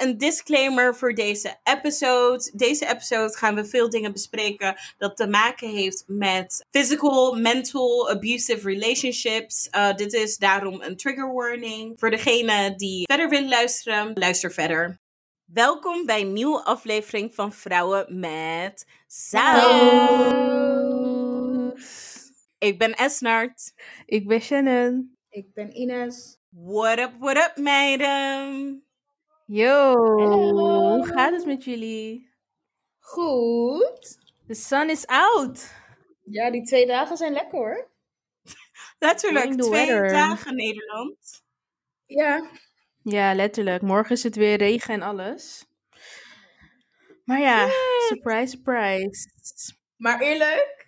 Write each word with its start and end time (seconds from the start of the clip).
een 0.00 0.18
disclaimer 0.18 0.96
voor 0.96 1.14
deze 1.14 1.56
episode. 1.64 2.50
Deze 2.54 2.88
episode 2.88 3.36
gaan 3.36 3.54
we 3.54 3.64
veel 3.64 3.90
dingen 3.90 4.12
bespreken 4.12 4.76
dat 4.98 5.16
te 5.16 5.26
maken 5.26 5.68
heeft 5.68 6.04
met 6.06 6.66
physical, 6.70 7.34
mental, 7.34 8.10
abusive 8.10 8.68
relationships. 8.68 9.68
Uh, 9.70 9.94
dit 9.94 10.12
is 10.12 10.36
daarom 10.36 10.82
een 10.82 10.96
trigger 10.96 11.32
warning. 11.32 11.98
Voor 11.98 12.10
degene 12.10 12.74
die 12.76 13.06
verder 13.06 13.28
willen 13.28 13.48
luisteren, 13.48 14.10
luister 14.14 14.52
verder. 14.52 15.00
Welkom 15.44 16.06
bij 16.06 16.20
een 16.20 16.32
nieuwe 16.32 16.64
aflevering 16.64 17.34
van 17.34 17.52
Vrouwen 17.52 18.18
met 18.20 18.86
Saus. 19.06 20.30
Ik 22.58 22.78
ben 22.78 22.94
Esnart. 22.94 23.72
Ik 24.06 24.26
ben 24.26 24.40
Shannon. 24.40 25.16
Ik 25.28 25.54
ben 25.54 25.76
Ines. 25.76 26.38
What 26.48 26.98
up, 26.98 27.12
what 27.18 27.36
up, 27.36 27.52
meiden? 27.56 28.84
Yo, 29.52 29.94
Hallo. 29.96 30.96
hoe 30.96 31.06
gaat 31.06 31.32
het 31.32 31.46
met 31.46 31.64
jullie? 31.64 32.30
Goed. 32.98 34.18
The 34.46 34.54
sun 34.54 34.90
is 34.90 35.06
out. 35.06 35.74
Ja, 36.24 36.50
die 36.50 36.62
twee 36.62 36.86
dagen 36.86 37.16
zijn 37.16 37.32
lekker 37.32 37.58
hoor. 37.58 37.90
Letterlijk 38.98 39.52
twee 39.52 39.70
weather. 39.70 40.08
dagen 40.08 40.54
Nederland. 40.56 41.42
Ja. 42.06 42.50
Ja, 43.02 43.34
letterlijk. 43.34 43.82
Morgen 43.82 44.10
is 44.16 44.22
het 44.22 44.36
weer 44.36 44.56
regen 44.56 44.94
en 44.94 45.02
alles. 45.02 45.66
Maar 47.24 47.40
ja, 47.40 47.68
surprise, 48.08 48.48
surprise. 48.48 49.28
Maar 49.96 50.20
eerlijk, 50.20 50.79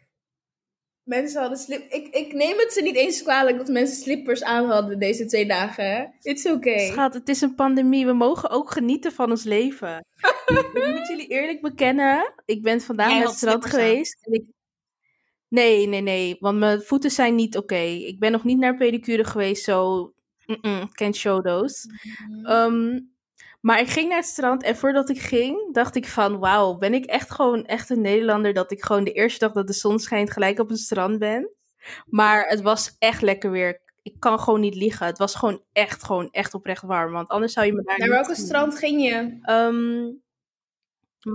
mensen 1.05 1.41
hadden 1.41 1.59
slip. 1.59 1.93
Ik, 1.93 2.15
ik 2.15 2.33
neem 2.33 2.59
het 2.59 2.73
ze 2.73 2.83
niet 2.83 2.97
eens 2.97 3.23
kwalijk 3.23 3.57
dat 3.57 3.69
mensen 3.69 3.97
slippers 3.97 4.43
aan 4.43 4.71
hadden 4.71 4.99
deze 4.99 5.27
twee 5.27 5.47
dagen. 5.47 6.15
It's 6.21 6.47
okay. 6.47 6.87
Schat, 6.87 7.15
het 7.15 7.29
is 7.29 7.41
een 7.41 7.55
pandemie. 7.55 8.07
We 8.07 8.13
mogen 8.13 8.51
ook 8.51 8.71
genieten 8.71 9.13
van 9.13 9.31
ons 9.31 9.45
leven. 9.45 10.07
ik 10.73 10.95
moet 10.97 11.09
jullie 11.09 11.27
eerlijk 11.27 11.61
bekennen. 11.61 12.33
Ik 12.45 12.63
ben 12.63 12.81
vandaag 12.81 13.11
naar 13.11 13.23
het 13.23 13.35
strand 13.37 13.67
geweest. 13.67 14.27
En 14.27 14.33
ik... 14.33 14.45
Nee, 15.49 15.87
nee, 15.87 16.01
nee. 16.01 16.37
Want 16.41 16.59
mijn 16.59 16.83
voeten 16.83 17.11
zijn 17.11 17.35
niet 17.35 17.57
oké. 17.57 17.81
Ik 17.85 18.19
ben 18.19 18.33
nog 18.33 18.45
niet 18.45 18.59
naar 18.59 18.77
pedicure 18.77 19.25
geweest, 19.25 19.65
zo... 19.65 20.13
Mm-mm, 20.47 20.93
can't 20.93 21.17
show 21.17 21.45
those. 21.45 21.87
Ehm, 22.43 22.99
maar 23.63 23.81
ik 23.81 23.89
ging 23.89 24.09
naar 24.09 24.19
het 24.19 24.27
strand 24.27 24.63
en 24.63 24.77
voordat 24.77 25.09
ik 25.09 25.21
ging, 25.21 25.73
dacht 25.75 25.97
ik 25.97 26.07
van... 26.07 26.39
Wauw, 26.39 26.77
ben 26.79 26.95
ik 26.95 27.05
echt 27.05 27.31
gewoon 27.31 27.65
echt 27.65 27.91
een 27.91 28.01
Nederlander 28.01 28.53
dat 28.53 28.71
ik 28.71 28.85
gewoon 28.85 29.05
de 29.05 29.13
eerste 29.13 29.39
dag 29.39 29.53
dat 29.53 29.67
de 29.67 29.73
zon 29.73 29.99
schijnt 29.99 30.31
gelijk 30.31 30.59
op 30.59 30.69
het 30.69 30.79
strand 30.79 31.19
ben. 31.19 31.51
Maar 32.07 32.49
het 32.49 32.61
was 32.61 32.97
echt 32.99 33.23
lekker 33.23 33.51
weer. 33.51 33.81
Ik 34.03 34.15
kan 34.19 34.39
gewoon 34.39 34.61
niet 34.61 34.75
liegen. 34.75 35.07
Het 35.07 35.19
was 35.19 35.35
gewoon 35.35 35.63
echt, 35.73 36.05
gewoon 36.05 36.29
echt 36.31 36.55
oprecht 36.55 36.83
warm. 36.83 37.13
Want 37.13 37.29
anders 37.29 37.53
zou 37.53 37.67
je 37.67 37.73
me 37.73 37.83
daar 37.83 37.99
Naar 37.99 38.09
welke 38.09 38.35
strand 38.35 38.79
ging 38.79 39.03
je? 39.03 39.39
Ehm 39.43 40.11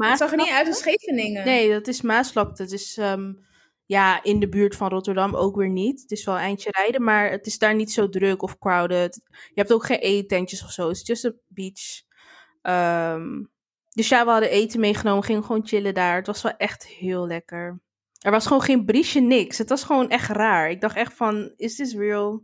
Het 0.10 0.18
zag 0.18 0.32
er 0.32 0.38
niet 0.38 0.50
uit 0.50 0.68
als 0.68 0.78
Scheveningen. 0.78 1.46
Nee, 1.46 1.72
dat 1.72 1.88
is 1.88 2.02
Maasvlakte. 2.02 2.62
Het 2.62 2.72
is 2.72 2.98
ehm, 2.98 3.34
ja, 3.86 4.24
in 4.24 4.40
de 4.40 4.50
buurt 4.50 4.76
van 4.76 4.90
Rotterdam 4.90 5.36
ook 5.36 5.56
weer 5.56 5.70
niet. 5.70 6.02
Het 6.02 6.12
is 6.12 6.26
wel 6.26 6.36
een 6.36 6.42
eindje 6.42 6.72
rijden, 6.72 7.04
maar 7.04 7.32
het 7.32 7.46
is 7.46 7.58
daar 7.58 7.76
niet 7.76 7.92
zo 7.92 8.10
druk 8.10 8.42
of 8.42 8.58
crowded. 8.58 9.22
Je 9.32 9.62
hebt 9.62 9.74
ook 9.74 9.86
geen 9.86 10.00
eetentjes 10.00 10.64
of 10.64 10.72
zo. 10.72 10.88
Het 10.88 10.98
is 10.98 11.08
just 11.08 11.26
a 11.26 11.32
beach. 11.48 12.06
Ehm, 12.68 13.44
dus 13.94 14.10
ja, 14.10 14.26
we 14.26 14.32
hadden 14.32 14.50
eten 14.50 14.80
meegenomen, 14.80 15.24
gingen 15.24 15.44
gewoon 15.44 15.68
chillen 15.68 15.94
daar. 15.94 16.16
Het 16.16 16.28
was 16.28 16.42
wel 16.42 16.58
echt 16.58 16.88
heel 16.88 17.28
lekker. 17.28 17.80
Er 18.20 18.32
was 18.32 18.48
gewoon 18.48 18.62
geen 18.62 18.86
briesje, 18.86 19.20
niks. 19.20 19.58
Het 19.58 19.70
was 19.70 19.84
gewoon 19.84 20.10
echt 20.10 20.30
raar. 20.30 20.70
Ik 20.70 20.82
dacht 20.82 20.96
echt 20.96 21.14
van, 21.14 21.54
is 21.56 21.76
this 21.76 21.94
real? 21.94 22.44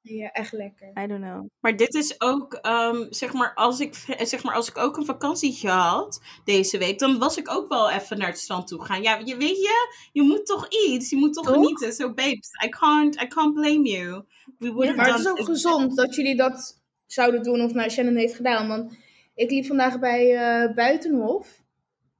Ja, 0.00 0.30
echt 0.30 0.52
lekker. 0.52 0.88
I 0.88 1.06
don't 1.06 1.20
know. 1.20 1.46
Maar 1.60 1.76
dit 1.76 1.94
is 1.94 2.20
ook, 2.20 2.54
ehm, 2.54 3.06
zeg, 3.10 3.32
maar, 3.32 3.54
als 3.54 3.80
ik, 3.80 3.94
zeg 4.32 4.42
maar, 4.42 4.54
als 4.54 4.68
ik 4.68 4.78
ook 4.78 4.96
een 4.96 5.04
vakantietje 5.04 5.68
had 5.68 6.22
deze 6.44 6.78
week, 6.78 6.98
dan 6.98 7.18
was 7.18 7.36
ik 7.36 7.50
ook 7.50 7.68
wel 7.68 7.90
even 7.90 8.18
naar 8.18 8.28
het 8.28 8.38
strand 8.38 8.66
toe 8.66 8.84
gaan. 8.84 9.02
Ja, 9.02 9.20
je, 9.24 9.36
weet 9.36 9.56
je, 9.56 9.94
je 10.12 10.22
moet 10.22 10.46
toch 10.46 10.68
iets, 10.68 11.10
je 11.10 11.16
moet 11.16 11.34
toch, 11.34 11.46
Toch? 11.46 11.54
genieten. 11.54 11.92
So 11.92 12.12
babes, 12.12 12.50
I 12.64 12.68
can't, 12.68 13.22
I 13.22 13.26
can't 13.26 13.54
blame 13.54 13.88
you. 13.88 14.24
We 14.58 14.72
would 14.72 14.86
have 14.86 14.96
Maar 14.96 15.10
het 15.10 15.18
is 15.18 15.28
ook 15.28 15.44
gezond 15.44 15.96
dat 15.96 16.14
jullie 16.14 16.36
dat 16.36 16.82
zouden 17.06 17.42
doen 17.42 17.60
of 17.60 17.72
nou 17.72 17.90
Shannon 17.90 18.16
heeft 18.16 18.34
gedaan. 18.34 18.68
Want 18.68 19.02
ik 19.34 19.50
liep 19.50 19.66
vandaag 19.66 19.98
bij 19.98 20.36
eh, 20.36 20.74
Buitenhof. 20.74 21.62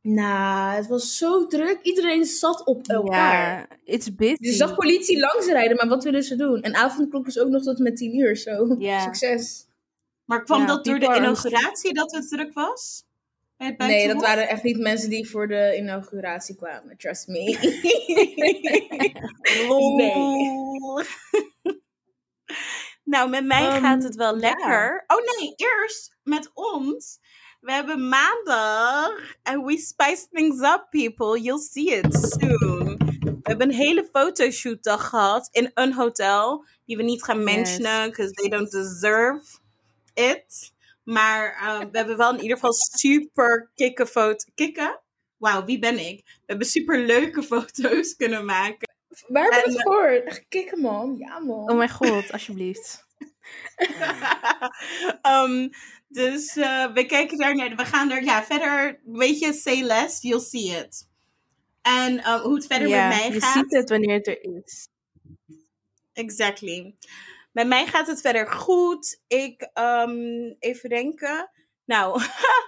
Nou, 0.03 0.75
het 0.75 0.87
was 0.87 1.17
zo 1.17 1.47
druk. 1.47 1.79
Iedereen 1.83 2.25
zat 2.25 2.65
op 2.65 2.89
elkaar. 2.89 3.59
Ja, 3.59 3.77
it's 3.85 4.15
busy. 4.15 4.37
Dus 4.37 4.51
je 4.51 4.57
zag 4.57 4.75
politie 4.75 5.19
langsrijden, 5.19 5.77
maar 5.77 5.89
wat 5.89 6.05
willen 6.05 6.23
ze 6.23 6.37
doen? 6.37 6.63
En 6.63 6.75
avondklok 6.75 7.27
is 7.27 7.39
ook 7.39 7.49
nog 7.49 7.63
tot 7.63 7.79
met 7.79 7.97
10 7.97 8.17
uur 8.17 8.37
zo. 8.37 8.77
Succes. 9.05 9.67
Maar 10.25 10.45
kwam 10.45 10.61
Ja, 10.61 10.67
dat 10.67 10.85
door 10.85 10.99
de 10.99 11.15
inauguratie 11.17 11.95
dat 11.95 12.13
het 12.13 12.29
druk 12.29 12.53
was? 12.53 13.05
Bij 13.57 13.75
Nee, 13.79 14.09
dat 14.09 14.21
waren 14.21 14.49
echt 14.49 14.63
niet 14.63 14.79
mensen 14.79 15.11
die 15.11 15.29
voor 15.31 15.49
de 15.49 15.75
inauguratie 15.77 16.57
kwamen. 16.57 16.97
Trust 16.97 17.29
me. 17.29 17.59
Lol. 19.69 21.03
Nou, 23.05 23.29
met 23.31 23.45
mij 23.45 23.67
Ehm, 23.69 23.81
gaat 23.81 24.03
het 24.03 24.15
wel 24.15 24.35
ja. 24.35 24.41
lekker. 24.41 25.05
Oh 25.07 25.39
nee, 25.39 25.53
eerst 25.57 26.17
met 26.23 26.51
ons. 26.55 27.21
We 27.61 27.73
hebben 27.73 28.09
maandag. 28.09 29.11
And 29.43 29.65
we 29.65 29.79
spice 29.79 30.27
things 30.33 30.61
up, 30.61 30.87
people. 30.91 31.41
You'll 31.41 31.59
see 31.71 31.91
it 31.91 32.15
soon. 32.15 32.97
We 33.21 33.51
hebben 33.51 33.69
een 33.69 33.75
hele 33.75 34.09
fotoshoot 34.13 34.83
dag 34.83 35.09
gehad 35.09 35.49
in 35.53 35.71
een 35.75 35.93
hotel. 35.93 36.65
Die 36.87 36.97
we 36.97 37.03
niet 37.03 37.25
gaan 37.25 37.45
mentionen, 37.45 38.09
because 38.11 38.33
they 38.33 38.49
don't 38.49 38.71
deserve 38.71 39.59
it. 40.15 40.73
Maar 41.05 41.55
eh, 41.61 41.79
we 41.79 41.99
hebben 41.99 42.17
wel 42.17 42.31
in 42.35 42.41
ieder 42.41 42.57
geval 42.57 42.73
super 42.73 43.71
kikke 43.75 44.07
foto. 44.07 44.45
Kikken? 44.55 45.01
Wauw, 45.37 45.65
wie 45.65 45.79
ben 45.79 45.99
ik? 45.99 46.23
We 46.25 46.43
hebben 46.47 46.67
super 46.67 46.99
leuke 46.99 47.43
foto's 47.43 48.17
kunnen 48.17 48.45
maken. 48.45 48.94
Waar 49.29 49.43
hebben 49.43 49.61
we 49.61 49.67
En- 49.67 49.73
het 49.73 49.83
gehoord? 49.83 50.49
Kikken 50.49 50.81
man. 50.81 51.17
Ja 51.19 51.39
man. 51.39 51.71
Oh 51.71 51.77
mijn 51.77 51.91
god, 51.91 52.33
alsjeblieft. 52.33 53.07
Ehm, 55.23 55.69
dus 56.09 56.57
eh, 56.57 56.93
we 56.93 57.07
kijken 57.07 57.39
daar 57.39 57.55
naar. 57.57 57.77
We 57.77 57.85
gaan 57.85 58.11
er, 58.11 58.25
ja, 58.25 58.45
verder, 58.45 59.01
weet 59.05 59.39
je, 59.39 59.53
say 59.53 59.83
less, 59.83 60.23
you'll 60.23 60.41
see 60.41 60.79
it. 60.79 61.09
En 61.83 62.19
eh, 62.19 62.41
hoe 62.41 62.55
het 62.55 62.67
verder 62.67 62.89
met 62.89 63.09
mij 63.09 63.33
je 63.33 63.41
gaat. 63.41 63.53
ziet 63.53 63.73
het 63.73 63.89
wanneer 63.89 64.15
het 64.15 64.27
er 64.27 64.43
is. 64.43 64.89
Exactly. 66.13 66.95
Bij 67.53 67.65
mij 67.65 67.87
gaat 67.87 68.07
het 68.07 68.21
verder 68.21 68.51
goed. 68.53 69.21
Ik, 69.27 69.71
ehm, 69.73 70.53
even 70.59 70.89
denken. 70.89 71.51
Nou, 71.85 72.23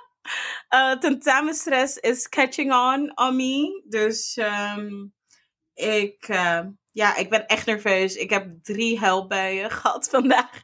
eh 0.69 0.93
tentamenstress 0.93 1.97
is 1.97 2.29
catching 2.29 2.73
on 2.73 3.13
on 3.19 3.37
me. 3.37 3.83
Dus 3.89 4.37
ehm, 4.37 4.91
ik, 5.77 6.25
eh, 6.29 6.61
ja, 6.93 7.17
ik 7.17 7.31
ben 7.31 7.47
echt 7.47 7.67
nerveus. 7.67 8.15
Ik 8.17 8.31
heb 8.31 8.47
drie 8.63 8.99
huilbuien 8.99 9.71
gehad 9.81 10.09
vandaag. 10.09 10.63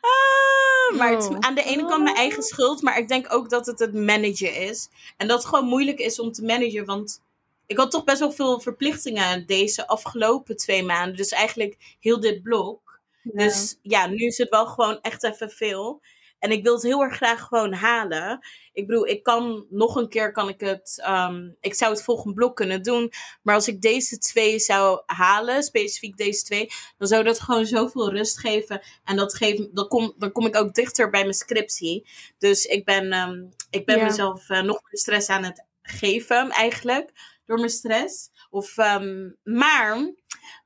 Ah, 0.00 0.98
maar 0.98 1.10
het 1.10 1.28
Oh. 1.28 1.36
aan 1.40 1.54
de 1.54 1.62
ene 1.62 1.86
kant 1.86 2.02
mijn 2.02 2.16
eigen 2.16 2.42
schuld, 2.42 2.82
maar 2.82 2.98
ik 2.98 3.08
denk 3.08 3.32
ook 3.34 3.50
dat 3.50 3.66
het 3.66 3.78
het 3.78 3.94
managen 3.94 4.54
is. 4.54 4.88
En 5.16 5.28
dat 5.28 5.38
het 5.38 5.46
gewoon 5.48 5.68
moeilijk 5.68 5.98
is 5.98 6.20
om 6.20 6.32
te 6.32 6.44
managen, 6.44 6.84
want 6.84 7.22
ik 7.66 7.76
had 7.76 7.90
toch 7.90 8.04
best 8.04 8.18
wel 8.18 8.32
veel 8.32 8.60
verplichtingen 8.60 9.46
deze 9.46 9.86
afgelopen 9.86 10.56
twee 10.56 10.82
maanden. 10.84 11.16
Dus 11.16 11.28
eigenlijk 11.32 11.96
heel 12.00 12.20
dit 12.20 12.42
blok. 12.42 13.00
Dus 13.22 13.78
ja, 13.82 14.06
nu 14.06 14.16
is 14.26 14.38
het 14.38 14.48
wel 14.48 14.66
gewoon 14.66 15.00
echt 15.00 15.22
even 15.24 15.50
veel. 15.50 16.00
En 16.42 16.50
ik 16.50 16.62
wil 16.62 16.74
het 16.74 16.82
heel 16.82 17.02
erg 17.02 17.16
graag 17.16 17.40
gewoon 17.42 17.72
halen. 17.72 18.46
Ik 18.72 18.86
bedoel, 18.86 19.06
ik 19.06 19.22
kan 19.22 19.66
nog 19.70 19.96
een 19.96 20.08
keer 20.08 20.32
kan 20.32 20.48
ik 20.48 20.60
het. 20.60 20.98
ehm, 21.02 21.50
ik 21.60 21.74
zou 21.74 21.92
het 21.92 22.02
volgende 22.02 22.34
blok 22.34 22.56
kunnen 22.56 22.82
doen. 22.82 23.12
Maar 23.42 23.54
als 23.54 23.68
ik 23.68 23.80
deze 23.82 24.18
twee 24.18 24.58
zou 24.58 25.02
halen, 25.06 25.62
specifiek 25.62 26.16
deze 26.16 26.42
twee, 26.44 26.68
dan 26.98 27.08
zou 27.08 27.24
dat 27.24 27.40
gewoon 27.40 27.66
zoveel 27.66 28.10
rust 28.10 28.38
geven. 28.38 28.80
En 29.04 29.16
dat 29.16 29.34
geeft, 29.34 29.76
dan, 29.76 29.88
kom, 29.88 30.14
dan 30.18 30.32
kom 30.32 30.46
ik 30.46 30.56
ook 30.56 30.74
dichter 30.74 31.10
bij 31.10 31.20
mijn 31.22 31.34
scriptie. 31.34 32.06
Dus 32.38 32.64
ik 32.64 32.84
ben, 32.84 33.12
ehm, 33.12 33.42
ik 33.70 33.86
ben 33.86 33.98
Ja. 33.98 34.04
mezelf 34.04 34.48
eh, 34.50 34.62
nog 34.62 34.80
meer 34.82 34.98
stress 35.00 35.28
aan 35.28 35.44
het 35.44 35.64
geven, 35.82 36.50
eigenlijk. 36.50 37.10
Door 37.46 37.58
mijn 37.58 37.70
stress. 37.70 38.30
Of, 38.50 38.78
ehm, 38.78 39.30
maar 39.42 40.12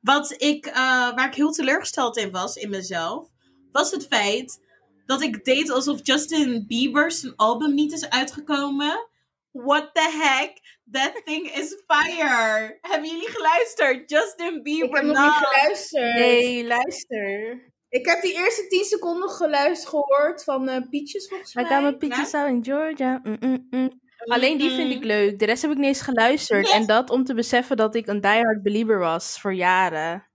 wat 0.01 0.35
ik, 0.43 0.67
eh, 0.67 0.75
waar 1.15 1.27
ik 1.27 1.35
heel 1.35 1.53
teleurgesteld 1.53 2.17
in 2.17 2.31
was, 2.31 2.57
in 2.57 2.71
mezelf, 2.71 3.29
was 3.73 3.91
het 3.91 4.07
feit 4.07 4.65
dat 5.07 5.23
ik 5.23 5.45
deed 5.45 5.71
alsof 5.71 5.99
Justin 6.03 6.65
Bieber 6.67 7.11
zijn 7.13 7.37
album 7.37 7.75
niet 7.75 7.93
is 7.93 8.11
uitgekomen. 8.11 9.09
What 9.51 9.91
the 9.95 10.11
heck? 10.23 10.81
That 10.91 11.23
thing 11.25 11.51
is 11.55 11.83
fire. 11.87 12.79
Hebben 12.81 13.11
jullie 13.11 13.29
geluisterd? 13.29 14.11
Justin 14.11 14.63
Bieber. 14.63 14.89
Ik 14.89 14.95
heb 14.95 15.05
nog 15.05 15.25
niet 15.25 15.47
geluisterd. 15.47 16.15
Nee, 16.15 16.67
luister. 16.67 17.61
Ik 17.89 18.07
heb 18.07 18.23
die 18.23 18.35
eerste 18.35 18.67
10 18.67 18.85
seconden 18.85 19.29
geluisterd 19.29 19.89
gehoord 19.89 20.45
van 20.45 20.69
eh 20.69 20.81
Pietjes 20.91 21.29
volgens 21.29 21.55
I 21.55 21.61
mij. 21.61 21.71
got 21.71 21.83
my 21.83 21.97
pictures 21.97 22.35
out 22.35 22.49
in 22.49 22.65
Georgia. 22.65 23.21
Mm, 23.23 23.37
mm, 23.41 23.67
mm. 23.71 24.01
Alleen 24.25 24.59
die 24.59 24.71
vind 24.71 24.93
ik 24.93 25.05
leuk. 25.05 25.39
De 25.39 25.45
rest 25.45 25.63
heb 25.63 25.71
ik 25.71 25.77
niet 25.77 25.87
eens 25.87 26.01
geluisterd. 26.01 26.71
En 26.71 26.87
dat 26.87 27.11
om 27.11 27.25
te 27.25 27.35
beseffen 27.35 27.77
dat 27.77 27.95
ik 27.95 28.07
een 28.07 28.21
diehard 28.21 28.63
believer 28.63 28.99
was 28.99 29.41
voor 29.41 29.55
jaren. 29.55 30.27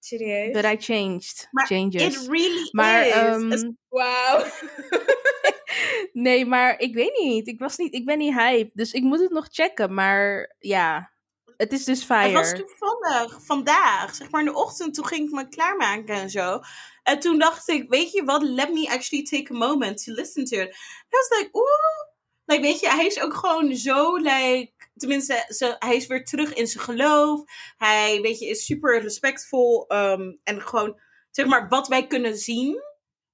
Serieus? 0.00 0.52
But 0.52 0.64
I 0.64 0.76
changed. 0.78 1.48
Maar 1.50 1.66
Changes. 1.66 2.02
It 2.02 2.28
really 2.28 2.68
Maar 2.70 3.06
is. 3.06 3.14
Het- 3.14 3.72
Wauw. 3.88 4.44
Nee, 6.12 6.46
maar 6.46 6.78
ik 6.80 6.94
weet 6.94 7.18
niet. 7.18 7.46
Ik, 7.48 7.58
was 7.58 7.76
niet. 7.76 7.94
ik 7.94 8.04
ben 8.04 8.18
niet 8.18 8.34
hype. 8.34 8.70
Dus 8.74 8.92
ik 8.92 9.02
moet 9.02 9.20
het 9.20 9.30
nog 9.30 9.46
checken. 9.50 9.94
Maar 9.94 10.54
ja, 10.58 11.10
het 11.56 11.72
is 11.72 11.84
dus 11.84 12.04
fire. 12.04 12.22
Het 12.22 12.32
was 12.32 12.52
toevallig 12.52 13.38
vandaag, 13.44 14.14
zeg 14.14 14.30
maar 14.30 14.40
in 14.40 14.46
de 14.46 14.54
ochtend, 14.54 14.94
toen 14.94 15.06
ging 15.06 15.26
ik 15.26 15.34
me 15.34 15.48
klaarmaken 15.48 16.14
en 16.14 16.30
zo. 16.30 16.60
En 17.02 17.18
toen 17.20 17.38
dacht 17.38 17.68
ik, 17.68 17.88
weet 17.88 18.12
je 18.12 18.24
wat, 18.24 18.42
let 18.42 18.72
me 18.72 18.88
actually 18.90 19.24
take 19.24 19.54
a 19.54 19.56
moment 19.56 20.04
to 20.04 20.12
listen 20.12 20.44
to 20.44 20.56
it. 20.56 20.68
I 20.68 20.76
was 21.08 21.38
like, 21.38 21.48
oeh. 21.52 22.08
Like, 22.44 22.62
weet 22.62 22.80
je, 22.80 22.88
hij 22.88 23.06
is 23.06 23.20
ook 23.20 23.34
gewoon 23.34 23.76
zo, 23.76 24.16
like, 24.16 24.72
tenminste, 25.00 25.44
ze, 25.48 25.76
hij 25.78 25.96
is 25.96 26.06
weer 26.06 26.24
terug 26.24 26.54
in 26.54 26.66
zijn 26.66 26.84
geloof. 26.84 27.42
Hij, 27.76 28.20
weet 28.20 28.38
je, 28.38 28.46
is 28.46 28.64
super 28.64 29.00
respectvol. 29.00 29.84
um, 29.88 30.40
en 30.44 30.62
gewoon, 30.62 31.00
zeg 31.30 31.46
maar, 31.46 31.68
wat 31.68 31.88
wij 31.88 32.06
kunnen 32.06 32.36
zien 32.36 32.82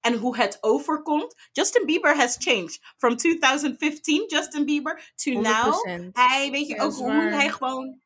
en 0.00 0.14
hoe 0.14 0.36
het 0.36 0.58
overkomt. 0.60 1.34
Justin 1.52 1.86
Bieber 1.86 2.16
has 2.16 2.36
changed. 2.38 2.78
From 2.96 3.16
2015, 3.16 4.24
Justin 4.26 4.64
Bieber, 4.64 5.12
to 5.14 5.32
now. 5.32 5.72
100%. 5.72 6.08
Hij, 6.12 6.50
weet 6.50 6.66
je, 6.66 6.80
ook 6.80 6.94
hoe 6.94 7.10
hij 7.10 7.50
gewoon 7.50 8.00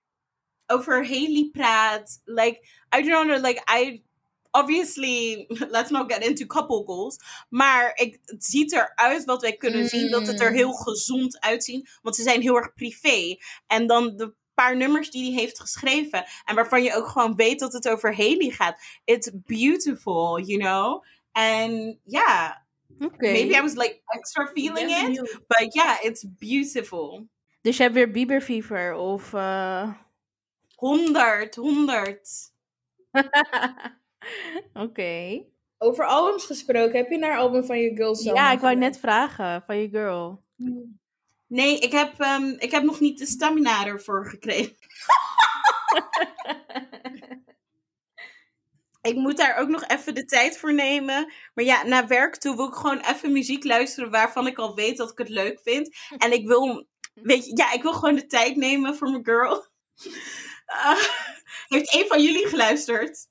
over 0.66 1.06
Haley 1.06 1.48
praat. 1.52 2.20
Like, 2.24 2.66
I 2.98 3.02
don't 3.02 3.26
know, 3.26 3.44
like, 3.44 3.62
I... 3.78 4.08
Obviously, 4.50 5.47
let's 5.76 5.91
not 5.91 6.12
get 6.12 6.25
into 6.25 6.47
couple 6.47 6.85
goals. 6.85 7.17
Maar 7.49 7.91
ik, 7.94 8.19
het 8.25 8.44
ziet 8.44 8.73
eruit 8.73 9.25
wat 9.25 9.43
wij 9.43 9.56
kunnen 9.56 9.88
zien. 9.88 10.11
Dat 10.11 10.26
het 10.26 10.41
er 10.41 10.50
Mm. 10.50 10.56
heel 10.56 10.73
gezond 10.73 11.41
uitziet. 11.41 11.99
Want 12.02 12.17
ze 12.17 12.23
zijn 12.23 12.41
heel 12.41 12.56
erg 12.56 12.75
privé. 12.75 13.37
En 13.67 13.87
dan 13.87 14.17
de 14.17 14.35
paar 14.55 14.76
nummers 14.76 15.11
die 15.11 15.32
hij 15.32 15.41
heeft 15.41 15.61
geschreven. 15.61 16.25
En 16.44 16.55
waarvan 16.55 16.82
je 16.82 16.94
ook 16.94 17.06
gewoon 17.06 17.35
weet 17.37 17.61
dat 17.61 17.73
het 17.73 17.88
over 17.88 18.17
Haley 18.17 18.50
gaat. 18.50 18.81
It's 19.05 19.31
beautiful, 19.35 20.41
you 20.41 20.58
know? 20.58 21.05
En 21.32 22.00
ja, 22.05 22.64
Oké. 22.99 23.31
maybe 23.32 23.55
I 23.56 23.61
was 23.61 23.75
like 23.75 24.00
extra 24.06 24.46
feeling 24.46 24.91
it. 24.91 25.38
But 25.46 25.75
yeah, 25.75 26.05
it's 26.05 26.25
beautiful. 26.38 27.26
Dus 27.62 27.76
je 27.76 27.82
hebt 27.82 27.94
weer 27.94 28.11
Bieber 28.11 28.41
fever 28.41 28.94
of... 28.94 29.32
eh, 29.35 29.93
100, 30.75 31.55
100. 31.55 32.53
Oké. 34.84 35.44
Over 35.78 36.06
albums 36.06 36.44
gesproken, 36.44 36.96
heb 36.96 37.11
je 37.11 37.19
naar 37.19 37.38
album 37.38 37.64
van 37.64 37.78
je 37.78 37.94
Girl 37.94 38.14
Summer 38.14 38.43
Ja, 38.43 38.52
ik 38.52 38.61
wou 38.61 38.76
net 38.76 38.99
vragen 38.99 39.62
van 39.67 39.76
je 39.76 39.88
girl. 39.88 40.43
Nee, 41.46 41.78
ik 41.78 41.93
heb, 41.93 42.20
ehm, 42.20 42.49
ik 42.58 42.70
heb 42.70 42.82
nog 42.82 43.00
niet 43.00 43.19
de 43.19 43.26
stamina 43.26 43.87
ervoor 43.87 44.26
gekregen. 44.26 44.76
Ik 49.02 49.14
moet 49.14 49.37
daar 49.37 49.56
ook 49.56 49.69
nog 49.69 49.84
even 49.87 50.14
de 50.14 50.25
tijd 50.25 50.58
voor 50.58 50.75
nemen. 50.75 51.32
Maar 51.55 51.64
ja, 51.64 51.82
na 51.82 52.06
werk 52.06 52.37
toe 52.37 52.56
wil 52.56 52.69
ik 52.69 52.75
gewoon 52.75 53.00
even 53.00 53.32
muziek 53.32 53.64
luisteren 53.64 54.11
waarvan 54.11 54.46
ik 54.46 54.58
al 54.58 54.75
weet 54.75 54.96
dat 54.96 55.11
ik 55.11 55.19
het 55.19 55.28
leuk 55.28 55.61
vind. 55.64 55.96
En 56.19 56.32
ik 56.32 56.46
wil, 56.46 56.87
weet 57.14 57.46
je, 57.46 57.56
ja, 57.56 57.72
ik 57.72 57.82
wil 57.82 57.93
gewoon 57.93 58.14
de 58.14 58.26
tijd 58.26 58.56
nemen 58.56 58.96
voor 58.96 59.11
mijn 59.11 59.25
girl. 59.25 59.67
Ah, 60.67 61.02
heeft 61.69 61.94
een 61.94 62.06
van 62.06 62.22
jullie 62.22 62.46
geluisterd? 62.46 63.28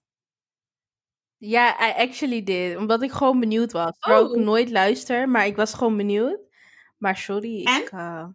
Ja, 1.41 1.87
I 1.89 1.93
actually 2.07 2.43
did. 2.43 2.77
Omdat 2.77 3.01
ik 3.01 3.11
gewoon 3.11 3.39
benieuwd 3.39 3.71
was. 3.71 3.97
Terwijl 3.99 4.25
ik 4.25 4.31
Oh. 4.37 4.43
nooit 4.43 4.69
luister, 4.69 5.29
maar 5.29 5.45
ik 5.45 5.55
was 5.55 5.73
gewoon 5.73 5.97
benieuwd. 5.97 6.37
Maar 6.97 7.17
sorry, 7.17 7.63
En? 7.65 7.81
ik... 7.81 7.89
eh, 7.91 8.27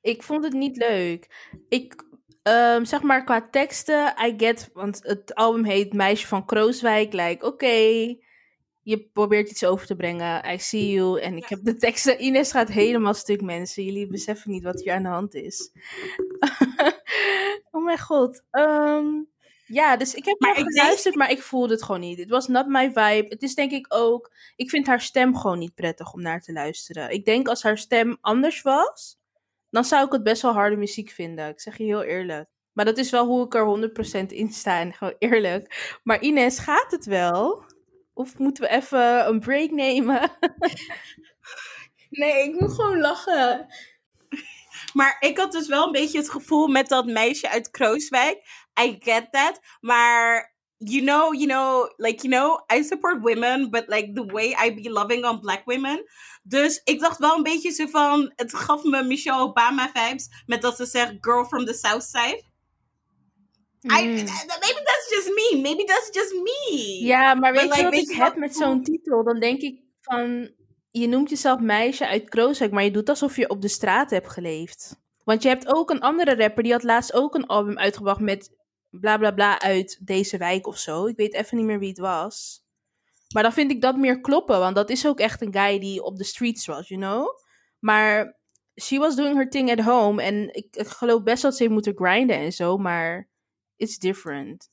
Ik 0.00 0.22
vond 0.22 0.44
het 0.44 0.52
niet 0.52 0.76
leuk. 0.76 1.50
Ik, 1.68 2.04
ehm, 2.42 2.84
zeg 2.84 3.02
maar, 3.02 3.24
qua 3.24 3.48
teksten, 3.50 4.14
I 4.26 4.34
get... 4.36 4.70
Want 4.72 5.00
het 5.02 5.34
album 5.34 5.64
heet 5.64 5.92
Meisje 5.92 6.26
van 6.26 6.44
Krooswijk. 6.46 7.12
Like, 7.12 7.46
oké, 7.46 8.16
je 8.82 9.08
probeert 9.12 9.50
iets 9.50 9.64
over 9.64 9.86
te 9.86 9.96
brengen. 9.96 10.52
I 10.52 10.58
see 10.58 10.90
you. 10.90 11.20
En 11.20 11.36
ik 11.36 11.48
heb 11.48 11.58
de 11.62 11.76
teksten... 11.76 12.24
Ines 12.24 12.50
gaat 12.50 12.68
helemaal 12.68 13.14
stuk, 13.14 13.40
mensen. 13.42 13.84
Jullie 13.84 14.06
beseffen 14.06 14.50
niet 14.50 14.64
wat 14.64 14.80
hier 14.82 14.92
aan 14.92 15.02
de 15.02 15.08
hand 15.08 15.34
is. 15.34 15.70
oh 17.70 17.84
mijn 17.84 17.98
god. 18.00 18.42
Ehm, 18.50 19.06
ja, 19.64 19.96
dus 19.96 20.14
ik 20.14 20.24
heb 20.24 20.40
Maar 20.40 20.54
denk- 20.54 20.72
geluisterd, 20.72 21.14
maar 21.14 21.30
ik 21.30 21.42
voelde 21.42 21.72
het 21.74 21.82
gewoon 21.82 22.00
niet. 22.00 22.18
Het 22.18 22.30
was 22.30 22.46
not 22.48 22.66
my 22.66 22.86
vibe. 22.86 23.26
Het 23.28 23.42
is 23.42 23.54
denk 23.54 23.70
ik 23.70 23.86
ook... 23.88 24.32
Ik 24.56 24.70
vind 24.70 24.86
haar 24.86 25.00
stem 25.00 25.36
gewoon 25.36 25.58
niet 25.58 25.74
prettig 25.74 26.12
om 26.12 26.22
naar 26.22 26.40
te 26.40 26.52
luisteren. 26.52 27.10
Ik 27.10 27.24
denk 27.24 27.48
als 27.48 27.62
haar 27.62 27.78
stem 27.78 28.18
anders 28.20 28.62
was, 28.62 29.18
dan 29.70 29.84
zou 29.84 30.06
ik 30.06 30.12
het 30.12 30.22
best 30.22 30.42
wel 30.42 30.52
harde 30.52 30.76
muziek 30.76 31.10
vinden. 31.10 31.48
Ik 31.48 31.60
zeg 31.60 31.76
je 31.78 31.84
heel 31.84 32.02
eerlijk. 32.02 32.48
Maar 32.72 32.84
dat 32.84 32.98
is 32.98 33.10
wel 33.10 33.26
hoe 33.26 33.44
ik 33.44 33.54
er 33.54 33.90
100% 34.22 34.26
in 34.26 34.52
sta. 34.52 34.80
En 34.80 34.92
gewoon 34.92 35.14
eerlijk. 35.18 35.98
Maar 36.02 36.20
Ines, 36.20 36.58
gaat 36.58 36.90
het 36.90 37.04
wel? 37.04 37.64
Of 38.14 38.38
moeten 38.38 38.62
we 38.64 38.70
even 38.70 39.28
een 39.28 39.40
break 39.40 39.70
nemen? 39.70 40.30
Nee, 42.10 42.48
ik 42.48 42.60
moet 42.60 42.72
gewoon 42.72 43.00
lachen. 43.00 43.66
Maar 44.92 45.16
ik 45.20 45.38
had 45.38 45.52
dus 45.52 45.68
wel 45.68 45.86
een 45.86 45.92
beetje 45.92 46.18
het 46.18 46.30
gevoel 46.30 46.66
met 46.66 46.88
dat 46.88 47.06
meisje 47.06 47.50
uit 47.50 47.70
Krooswijk. 47.70 48.63
I 48.80 48.96
get 49.00 49.32
that. 49.32 49.60
Maar, 49.80 50.54
you 50.78 51.00
know, 51.02 51.32
you 51.32 51.46
know, 51.46 51.92
like, 51.96 52.22
you 52.26 52.34
know, 52.34 52.58
I 52.78 52.82
support 52.82 53.22
women, 53.22 53.70
but 53.70 53.84
like 53.88 54.14
the 54.14 54.24
way 54.32 54.54
I 54.66 54.74
be 54.74 54.90
loving 54.90 55.24
on 55.24 55.40
black 55.40 55.62
women. 55.64 56.04
Dus 56.42 56.80
ik 56.84 57.00
dacht 57.00 57.18
wel 57.18 57.36
een 57.36 57.42
beetje 57.42 57.70
zo 57.70 57.86
van, 57.86 58.32
het 58.36 58.54
gaf 58.54 58.82
me 58.82 59.02
Michelle 59.02 59.40
Obama 59.42 59.90
vibes. 59.94 60.28
Met 60.46 60.62
dat 60.62 60.76
ze 60.76 60.86
zegt, 60.86 61.14
girl 61.20 61.44
from 61.44 61.64
the 61.64 61.74
south 61.74 62.02
side. 62.02 62.42
I, 63.86 64.04
Mm. 64.04 64.14
maybe 64.14 64.82
that's 64.84 65.10
just 65.10 65.28
me. 65.28 65.60
Maybe 65.62 65.84
that's 65.84 66.08
just 66.12 66.32
me. 66.32 66.98
Ja, 67.00 67.34
maar 67.34 67.52
weet 67.52 67.62
like, 67.62 67.76
je 67.76 67.82
wat 67.82 67.92
weet 67.92 68.02
ik 68.08 68.16
je 68.16 68.22
heb 68.22 68.36
met 68.36 68.56
zo'n 68.56 68.82
titel? 68.82 69.24
Dan 69.24 69.40
denk 69.40 69.60
ik 69.60 69.80
van, 70.00 70.50
je 70.90 71.06
noemt 71.08 71.30
jezelf 71.30 71.60
meisje 71.60 72.06
uit 72.06 72.28
Krooswijk, 72.28 72.72
maar 72.72 72.84
je 72.84 72.90
doet 72.90 73.08
alsof 73.08 73.36
je 73.36 73.48
op 73.48 73.62
de 73.62 73.68
straat 73.68 74.10
hebt 74.10 74.28
geleefd. 74.30 75.02
Want 75.24 75.42
je 75.42 75.48
hebt 75.48 75.74
ook 75.74 75.90
een 75.90 76.00
andere 76.00 76.36
rapper, 76.36 76.62
die 76.62 76.72
had 76.72 76.82
laatst 76.82 77.12
ook 77.14 77.34
een 77.34 77.46
album 77.46 77.78
uitgebracht 77.78 78.20
met 78.20 78.50
bla 79.00 79.18
bla 79.18 79.30
bla 79.30 79.60
uit 79.60 79.98
deze 80.00 80.36
wijk 80.36 80.66
of 80.66 80.78
zo. 80.78 81.06
Ik 81.06 81.16
weet 81.16 81.34
even 81.34 81.56
niet 81.56 81.66
meer 81.66 81.78
wie 81.78 81.88
het 81.88 81.98
was. 81.98 82.62
Maar 83.32 83.42
dan 83.42 83.52
vind 83.52 83.70
ik 83.70 83.80
dat 83.80 83.96
meer 83.96 84.20
kloppen, 84.20 84.58
want 84.58 84.74
dat 84.74 84.90
is 84.90 85.06
ook 85.06 85.20
echt 85.20 85.40
een 85.40 85.52
guy 85.52 85.78
die 85.78 86.02
op 86.02 86.16
de 86.16 86.24
streets 86.24 86.66
was, 86.66 86.88
you 86.88 87.00
know? 87.00 87.38
Maar 87.78 88.36
she 88.82 88.98
was 88.98 89.16
doing 89.16 89.36
her 89.36 89.50
thing 89.50 89.70
at 89.70 89.80
home 89.80 90.22
en 90.22 90.54
ik, 90.54 90.76
ik 90.76 90.86
geloof 90.86 91.22
best 91.22 91.42
dat 91.42 91.52
ze 91.56 91.62
heeft 91.62 91.74
moeten 91.74 91.96
grinden 91.96 92.36
en 92.36 92.52
zo, 92.52 92.76
maar 92.76 93.28
it's 93.76 93.98
different. 93.98 94.68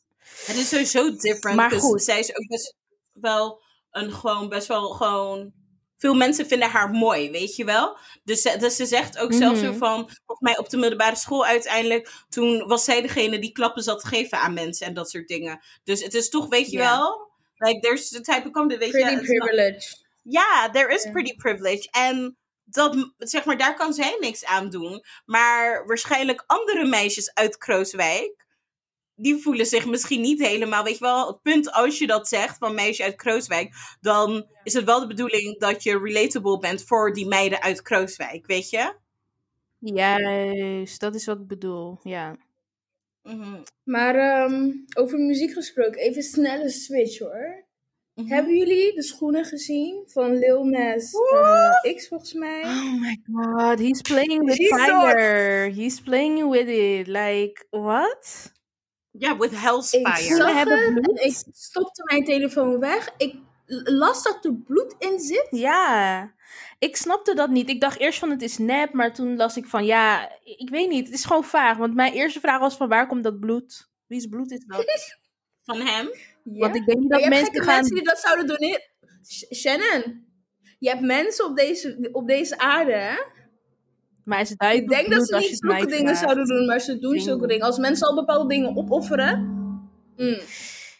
Het 0.45 0.55
is 0.55 0.69
sowieso 0.69 1.15
different. 1.15 1.57
Maar 1.57 1.69
dus 1.69 1.79
goed. 1.79 2.03
zij 2.03 2.19
is 2.19 2.37
ook 2.37 2.47
best 2.47 2.75
wel 3.11 3.61
een 3.91 4.11
gewoon 4.11 4.49
best 4.49 4.67
wel 4.67 4.89
gewoon. 4.89 5.53
Veel 6.01 6.13
mensen 6.13 6.47
vinden 6.47 6.69
haar 6.69 6.89
mooi, 6.89 7.31
weet 7.31 7.55
je 7.55 7.65
wel? 7.65 7.97
Dus, 8.23 8.41
ze- 8.41 8.57
dus 8.57 8.75
ze 8.75 8.85
zegt 8.85 9.17
ook 9.17 9.33
zelfs 9.33 9.59
zo 9.59 9.67
Mhm. 9.69 9.77
van, 9.77 9.95
volgens 10.25 10.39
mij 10.39 10.57
op 10.57 10.69
de 10.69 10.77
middelbare 10.77 11.15
school 11.15 11.45
uiteindelijk, 11.45 12.11
toen 12.29 12.67
was 12.67 12.83
zij 12.83 13.01
degene 13.01 13.39
die 13.39 13.51
klappen 13.51 13.83
zat 13.83 13.99
te 14.01 14.07
geven 14.07 14.37
aan 14.37 14.53
mensen 14.53 14.87
en 14.87 14.93
dat 14.93 15.09
soort 15.09 15.27
dingen. 15.27 15.61
Dus 15.83 16.03
het 16.03 16.13
is 16.13 16.29
toch, 16.29 16.47
weet 16.49 16.71
je 16.71 16.77
wel, 16.77 17.31
like 17.57 17.79
there's 17.79 18.09
the 18.09 18.21
type 18.21 18.47
of 18.47 18.51
comment, 18.51 18.79
weet 18.79 18.91
je, 18.91 18.99
Pretty 19.01 19.15
not- 19.15 19.23
privilege. 19.25 19.95
ja, 20.23 20.69
there 20.71 20.93
is 20.93 21.09
pretty 21.11 21.35
privilege. 21.35 21.87
En 21.91 22.37
dat, 22.63 23.11
zeg 23.17 23.45
maar, 23.45 23.57
daar 23.57 23.75
kan 23.75 23.93
zij 23.93 24.17
niks 24.19 24.45
aan 24.45 24.69
doen. 24.69 25.03
Maar 25.25 25.85
waarschijnlijk 25.85 26.43
andere 26.47 26.85
meisjes 26.85 27.33
uit 27.33 27.57
Krooswijk, 27.57 28.45
die 29.21 29.35
voelen 29.41 29.65
zich 29.65 29.85
misschien 29.85 30.21
niet 30.21 30.47
helemaal, 30.47 30.83
weet 30.83 30.97
je 30.97 31.03
wel, 31.03 31.27
het 31.27 31.41
punt 31.41 31.71
als 31.71 31.97
je 31.97 32.07
dat 32.07 32.27
zegt 32.27 32.57
van 32.57 32.75
meisje 32.75 33.03
uit 33.03 33.15
Krooswijk, 33.15 33.73
dan 34.01 34.47
is 34.63 34.73
het 34.73 34.85
wel 34.85 34.99
de 34.99 35.07
bedoeling 35.07 35.59
dat 35.59 35.83
je 35.83 35.99
relatable 35.99 36.59
bent 36.59 36.83
voor 36.83 37.13
die 37.13 37.27
meiden 37.27 37.61
uit 37.61 37.81
Krooswijk, 37.81 38.47
weet 38.47 38.69
je? 38.69 38.93
Juist, 39.79 40.99
dat 40.99 41.15
is 41.15 41.25
wat 41.25 41.39
ik 41.39 41.47
bedoel, 41.47 41.99
ja. 42.03 42.37
Mhm. 43.23 43.61
Maar 43.83 44.15
ehm, 44.15 44.71
over 44.97 45.19
muziek 45.19 45.53
gesproken, 45.53 46.01
even 46.01 46.23
snelle 46.23 46.69
switch 46.69 47.19
hoor. 47.19 47.65
Mhm. 48.13 48.27
Hebben 48.27 48.57
jullie 48.57 48.93
de 48.93 49.03
schoenen 49.03 49.45
gezien 49.45 50.03
van 50.05 50.37
Lil 50.37 50.63
Nas 50.63 51.13
eh, 51.83 51.95
X 51.95 52.07
volgens 52.07 52.33
mij? 52.33 52.61
Oh 52.63 53.01
my 53.01 53.21
god, 53.31 53.79
he's 53.79 54.01
playing 54.01 54.45
with 54.45 54.57
Jesus. 54.57 54.85
fire. 54.85 55.71
He's 55.75 56.01
playing 56.01 56.49
with 56.49 56.67
it. 56.67 57.07
Like, 57.07 57.65
what? 57.69 58.51
Ja, 59.11 59.37
with 59.37 59.61
Hell's 59.61 59.93
Ik 59.93 60.07
zag 60.07 60.53
hebben 60.53 60.83
het 60.83 61.01
bloed? 61.01 61.19
en 61.19 61.25
ik 61.25 61.35
stopte 61.51 62.03
mijn 62.03 62.23
telefoon 62.23 62.79
weg. 62.79 63.09
Ik 63.17 63.35
las 63.83 64.23
dat 64.23 64.45
er 64.45 64.53
bloed 64.53 64.95
in 64.99 65.19
zit. 65.19 65.47
Ja, 65.49 66.33
ik 66.79 66.95
snapte 66.95 67.35
dat 67.35 67.49
niet. 67.49 67.69
Ik 67.69 67.81
dacht 67.81 67.99
eerst 67.99 68.19
van 68.19 68.29
het 68.29 68.41
is 68.41 68.57
nep, 68.57 68.93
maar 68.93 69.13
toen 69.13 69.35
las 69.35 69.57
ik 69.57 69.65
van 69.65 69.85
ja, 69.85 70.29
ik 70.43 70.69
weet 70.69 70.89
niet. 70.89 71.05
Het 71.05 71.15
is 71.15 71.25
gewoon 71.25 71.43
vaag. 71.43 71.77
Want 71.77 71.95
mijn 71.95 72.13
eerste 72.13 72.39
vraag 72.39 72.59
was 72.59 72.75
van 72.75 72.89
waar 72.89 73.07
komt 73.07 73.23
dat 73.23 73.39
bloed? 73.39 73.89
Wie's 74.07 74.27
bloed 74.27 74.51
is 74.51 74.65
dat? 74.65 74.85
Van 75.63 75.79
hem. 75.81 76.09
Ja. 76.43 76.59
Want 76.59 76.75
ik 76.75 76.85
denk 76.85 76.99
niet 76.99 77.09
dat 77.09 77.27
mensen 77.27 77.63
gaan... 77.63 77.75
mensen 77.75 77.95
die 77.95 78.03
dat 78.03 78.19
zouden 78.19 78.47
doen. 78.47 78.79
Shannon, 79.55 80.25
je 80.79 80.89
hebt 80.89 81.01
mensen 81.01 81.45
op 81.45 81.55
deze, 81.55 82.09
op 82.11 82.27
deze 82.27 82.57
aarde, 82.57 82.93
hè? 82.93 83.15
Maar 84.31 84.39
het 84.39 84.51
Ik 84.73 84.87
denk 84.89 85.09
dat 85.11 85.27
ze 85.27 85.37
niet 85.37 85.57
zulke 85.59 85.85
dingen 85.85 86.03
vraagt? 86.03 86.19
zouden 86.19 86.45
doen, 86.45 86.65
maar 86.65 86.79
ze 86.79 86.99
doen 86.99 87.19
zulke 87.19 87.47
dingen. 87.47 87.65
Als 87.65 87.77
mensen 87.77 88.07
al 88.07 88.15
bepaalde 88.15 88.47
dingen 88.47 88.77
opofferen. 88.77 89.39
mm. 90.17 90.39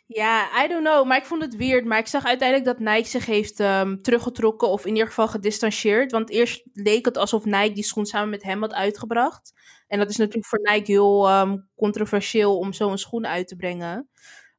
Ja, 0.07 0.63
I 0.63 0.67
don't 0.67 0.83
know. 0.85 1.05
Maar 1.07 1.17
ik 1.17 1.25
vond 1.25 1.41
het 1.41 1.55
weird. 1.55 1.85
Maar 1.85 1.97
ik 1.99 2.07
zag 2.07 2.25
uiteindelijk 2.25 2.67
dat 2.69 2.79
Nike 2.93 3.07
zich 3.07 3.25
heeft 3.25 3.59
ehm, 3.59 4.01
teruggetrokken. 4.01 4.69
Of 4.69 4.85
in 4.85 4.91
ieder 4.93 5.07
geval 5.07 5.27
gedistanceerd. 5.27 6.11
Want 6.11 6.29
eerst 6.29 6.63
leek 6.73 7.05
het 7.05 7.17
alsof 7.17 7.45
Nike 7.45 7.71
die 7.73 7.83
schoen 7.83 8.05
samen 8.05 8.29
met 8.29 8.43
hem 8.43 8.61
had 8.61 8.73
uitgebracht. 8.73 9.53
En 9.87 9.99
dat 9.99 10.09
is 10.09 10.17
natuurlijk 10.17 10.45
voor 10.47 10.59
Nike 10.61 10.91
heel 10.91 11.27
ehm, 11.27 11.57
controversieel 11.75 12.57
om 12.57 12.73
zo'n 12.73 12.97
schoen 12.97 13.27
uit 13.27 13.47
te 13.47 13.55
brengen. 13.55 14.09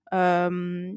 Ehm, 0.04 0.96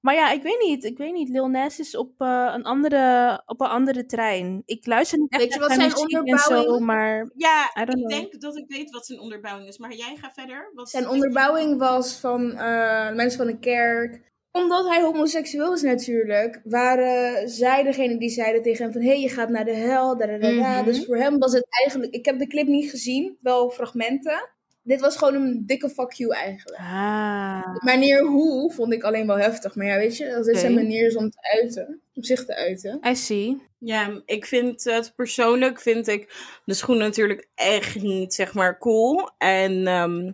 maar 0.00 0.14
ja, 0.14 0.30
ik 0.30 0.42
weet 0.42 0.62
niet. 0.66 0.84
Ik 0.84 0.98
weet 0.98 1.12
niet. 1.12 1.28
Lil 1.28 1.48
Nas 1.48 1.78
is 1.78 1.96
op, 1.96 2.12
eh, 2.18 2.52
een, 2.54 2.64
andere, 2.64 3.42
op 3.46 3.60
een 3.60 3.66
andere 3.66 4.06
trein. 4.06 4.62
Ik 4.64 4.86
luister 4.86 5.18
niet 5.18 5.32
echt 5.32 5.42
Weet 5.42 5.52
je 5.52 5.58
naar 5.58 5.68
wat 5.68 5.76
zijn 5.76 5.90
en 5.90 5.96
zo, 5.96 6.02
onderbouwing- 6.02 6.86
maar... 6.86 7.30
Ja, 7.34 7.70
I 7.80 7.84
don't 7.84 7.88
ik 7.88 7.94
know. 7.94 8.08
denk 8.08 8.40
dat 8.40 8.56
ik 8.56 8.64
weet 8.68 8.90
wat 8.90 9.06
zijn 9.06 9.20
onderbouwing 9.20 9.68
is. 9.68 9.78
Maar 9.78 9.94
jij 9.94 10.16
gaat 10.16 10.32
verder. 10.34 10.70
Wat 10.74 10.90
Zijn 10.90 11.08
onderbouwing 11.08 11.78
was 11.78 12.20
van 12.20 12.52
eh, 12.52 13.12
mensen 13.12 13.38
van 13.38 13.46
de 13.46 13.58
kerk. 13.58 14.28
Omdat 14.52 14.88
hij 14.88 15.02
homoseksueel 15.02 15.72
is 15.72 15.82
natuurlijk, 15.82 16.60
waren 16.64 17.48
zij 17.48 17.82
degene 17.82 18.18
die 18.18 18.28
zeiden 18.28 18.62
tegen 18.62 18.82
hem 18.84 18.92
van... 18.92 19.02
Hé, 19.02 19.08
hey, 19.08 19.20
je 19.20 19.28
gaat 19.28 19.48
naar 19.48 19.64
de 19.64 19.74
hel, 19.74 20.16
da, 20.16 20.26
da, 20.26 20.38
da, 20.38 20.50
da. 20.50 20.76
Mhm. 20.76 20.84
Dus 20.84 21.04
voor 21.04 21.16
hem 21.16 21.38
was 21.38 21.52
het 21.52 21.66
eigenlijk... 21.68 22.14
Ik 22.14 22.24
heb 22.24 22.38
de 22.38 22.46
clip 22.46 22.66
niet 22.66 22.90
gezien, 22.90 23.38
wel 23.40 23.70
fragmenten. 23.70 24.48
Dit 24.90 25.00
was 25.00 25.16
gewoon 25.16 25.34
een 25.34 25.62
dikke 25.66 25.88
fuck 25.88 26.12
you 26.12 26.34
eigenlijk. 26.34 26.80
Ah. 26.80 27.74
De 27.74 27.80
manier 27.84 28.26
hoe 28.26 28.72
vond 28.72 28.92
ik 28.92 29.02
alleen 29.02 29.26
wel 29.26 29.38
heftig. 29.38 29.74
Maar 29.74 29.86
ja, 29.86 29.96
weet 29.96 30.16
je, 30.16 30.28
dat 30.28 30.46
is 30.46 30.48
Oké. 30.48 30.58
zijn 30.58 30.74
manier 30.74 31.06
is 31.06 31.16
om 31.16 31.30
te 31.30 31.58
uiten. 31.60 32.00
Om 32.14 32.22
zich 32.22 32.44
te 32.44 32.54
uiten. 32.54 33.00
I 33.06 33.16
see. 33.16 33.62
Ja, 33.78 34.22
ik 34.24 34.46
vind 34.46 34.84
het 34.84 35.12
persoonlijk 35.16 35.80
vind 35.80 36.08
ik 36.08 36.34
de 36.64 36.74
schoen 36.74 36.98
natuurlijk 36.98 37.48
echt 37.54 38.02
niet 38.02 38.34
zeg 38.34 38.54
maar 38.54 38.78
cool. 38.78 39.30
En 39.38 39.86
ehm, 39.86 40.32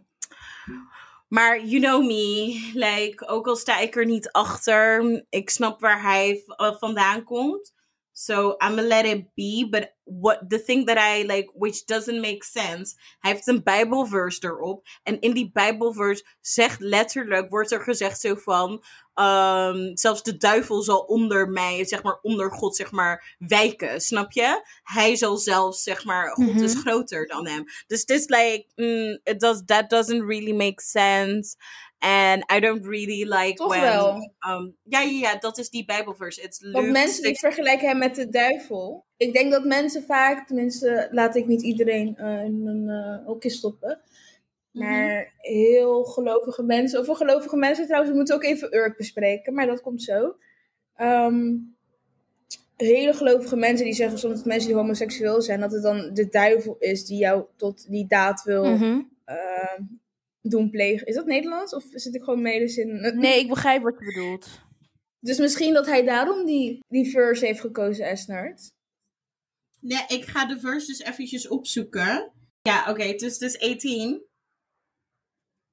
maar 1.28 1.64
you 1.64 1.80
know 1.80 2.06
me, 2.06 2.70
like 2.74 3.28
ook 3.28 3.46
al 3.46 3.56
sta 3.56 3.78
ik 3.78 3.96
er 3.96 4.06
niet 4.06 4.30
achter, 4.30 5.24
ik 5.28 5.50
snap 5.50 5.80
waar 5.80 6.02
hij 6.02 6.42
eh, 6.46 6.74
vandaan 6.78 7.24
komt. 7.24 7.74
So 8.18 8.56
I'm 8.58 8.76
gonna 8.76 8.82
let 8.82 9.04
it 9.04 9.34
be, 9.34 9.66
but 9.70 9.92
what 10.04 10.48
the 10.48 10.58
thing 10.58 10.86
that 10.86 10.96
I 10.96 11.22
like, 11.26 11.50
which 11.54 11.84
doesn't 11.84 12.20
make 12.20 12.44
sense. 12.44 12.94
Hij 13.18 13.30
heeft 13.32 13.46
een 13.46 13.62
Bijbelverse 13.62 14.38
erop 14.44 14.86
en 15.02 15.20
in 15.20 15.32
die 15.32 15.50
Bijbelverse 15.52 16.24
zegt 16.40 16.80
letterlijk, 16.80 17.50
wordt 17.50 17.70
er 17.72 17.80
gezegd 17.80 18.20
zo 18.20 18.34
van, 18.34 18.82
Ehm, 19.16 19.90
zelfs 19.96 20.22
de 20.22 20.36
duivel 20.36 20.82
zal 20.82 20.98
onder 20.98 21.48
mij, 21.48 21.84
zeg 21.84 22.02
maar, 22.02 22.18
onder 22.22 22.52
God, 22.52 22.76
zeg 22.76 22.90
maar, 22.90 23.36
wijken. 23.38 24.00
Snap 24.00 24.32
je? 24.32 24.62
Hij 24.82 25.16
zal 25.16 25.36
zelfs, 25.36 25.82
zeg 25.82 26.04
maar, 26.04 26.30
God 26.30 26.60
is 26.60 26.74
Mhm. 26.74 26.80
groter 26.82 27.26
dan 27.26 27.46
hem. 27.46 27.64
Dus 27.86 28.00
het 28.00 28.10
is 28.10 28.26
like, 28.28 28.66
mm, 28.74 29.20
it 29.22 29.40
does, 29.40 29.62
that 29.66 29.90
doesn't 29.90 30.24
really 30.28 30.52
make 30.52 30.82
sense. 30.82 31.56
And 31.98 32.52
I 32.56 32.60
don't 32.60 32.84
really 32.86 33.24
like 33.24 33.54
Toch 33.54 33.68
when... 33.68 33.80
wel. 33.80 34.34
um, 34.48 34.76
ja, 34.82 35.00
ja, 35.00 35.18
ja, 35.18 35.38
dat 35.38 35.58
is 35.58 35.70
die 35.70 35.84
Bijbelverse. 35.84 36.42
It's 36.42 36.60
Want 36.60 36.74
Luke 36.74 36.90
mensen 36.90 37.22
die 37.22 37.30
6 37.36 37.40
vergelijken 37.40 37.88
hem 37.88 37.98
met 37.98 38.14
de 38.14 38.28
duivel. 38.28 39.04
Ik 39.16 39.32
denk 39.32 39.50
dat 39.52 39.64
mensen 39.64 40.02
vaak, 40.02 40.46
tenminste 40.46 41.08
laat 41.10 41.36
ik 41.36 41.46
niet 41.46 41.62
iedereen 41.62 42.16
eh, 42.16 42.44
in 42.44 42.66
een 42.66 42.88
uh, 42.88 43.26
hokje 43.26 43.50
stoppen. 43.50 44.00
Maar 44.72 45.32
heel 45.38 46.04
gelovige 46.04 46.62
mensen, 46.62 47.00
over 47.00 47.16
gelovige 47.16 47.56
mensen 47.56 47.84
trouwens, 47.84 48.10
we 48.10 48.16
moeten 48.16 48.34
ook 48.34 48.44
even 48.44 48.74
Urk 48.74 48.96
bespreken, 48.96 49.54
maar 49.54 49.66
dat 49.66 49.80
komt 49.80 50.02
zo. 50.02 50.36
Ehm, 50.94 51.54
hele 52.76 53.12
gelovige 53.12 53.56
mensen 53.56 53.84
die 53.84 53.94
zeggen 53.94 54.18
soms 54.18 54.34
dat 54.34 54.44
mensen 54.44 54.68
die 54.68 54.76
homoseksueel 54.78 55.42
zijn, 55.42 55.60
dat 55.60 55.72
het 55.72 55.82
dan 55.82 56.10
de 56.14 56.28
duivel 56.28 56.76
is 56.78 57.04
die 57.06 57.18
jou 57.18 57.44
tot 57.56 57.88
die 57.90 58.06
daad 58.06 58.42
wil 58.42 58.64
Mhm. 58.64 59.00
eh, 59.24 59.78
doen 60.50 60.70
plegen. 60.70 61.06
Is 61.06 61.14
dat 61.14 61.26
Nederlands 61.26 61.74
of 61.74 61.84
zit 61.90 62.14
ik 62.14 62.22
gewoon 62.22 62.42
medens 62.42 62.76
in? 62.76 63.18
Nee, 63.18 63.40
ik 63.40 63.48
begrijp 63.48 63.82
wat 63.82 63.96
je 63.98 64.04
bedoelt. 64.04 64.64
Dus 65.20 65.38
misschien 65.38 65.74
dat 65.74 65.86
hij 65.86 66.04
daarom 66.04 66.46
die, 66.46 66.78
die 66.88 67.10
verse 67.10 67.46
heeft 67.46 67.60
gekozen, 67.60 68.06
Esnard. 68.06 68.72
Nee, 69.80 70.04
ik 70.08 70.24
ga 70.24 70.46
de 70.46 70.60
verse 70.60 70.86
dus 70.86 71.00
eventjes 71.00 71.48
opzoeken. 71.48 72.32
Ja, 72.62 72.90
oké, 72.90 73.02
het 73.02 73.22
is 73.22 73.38
dus 73.38 73.58
18. 73.58 74.25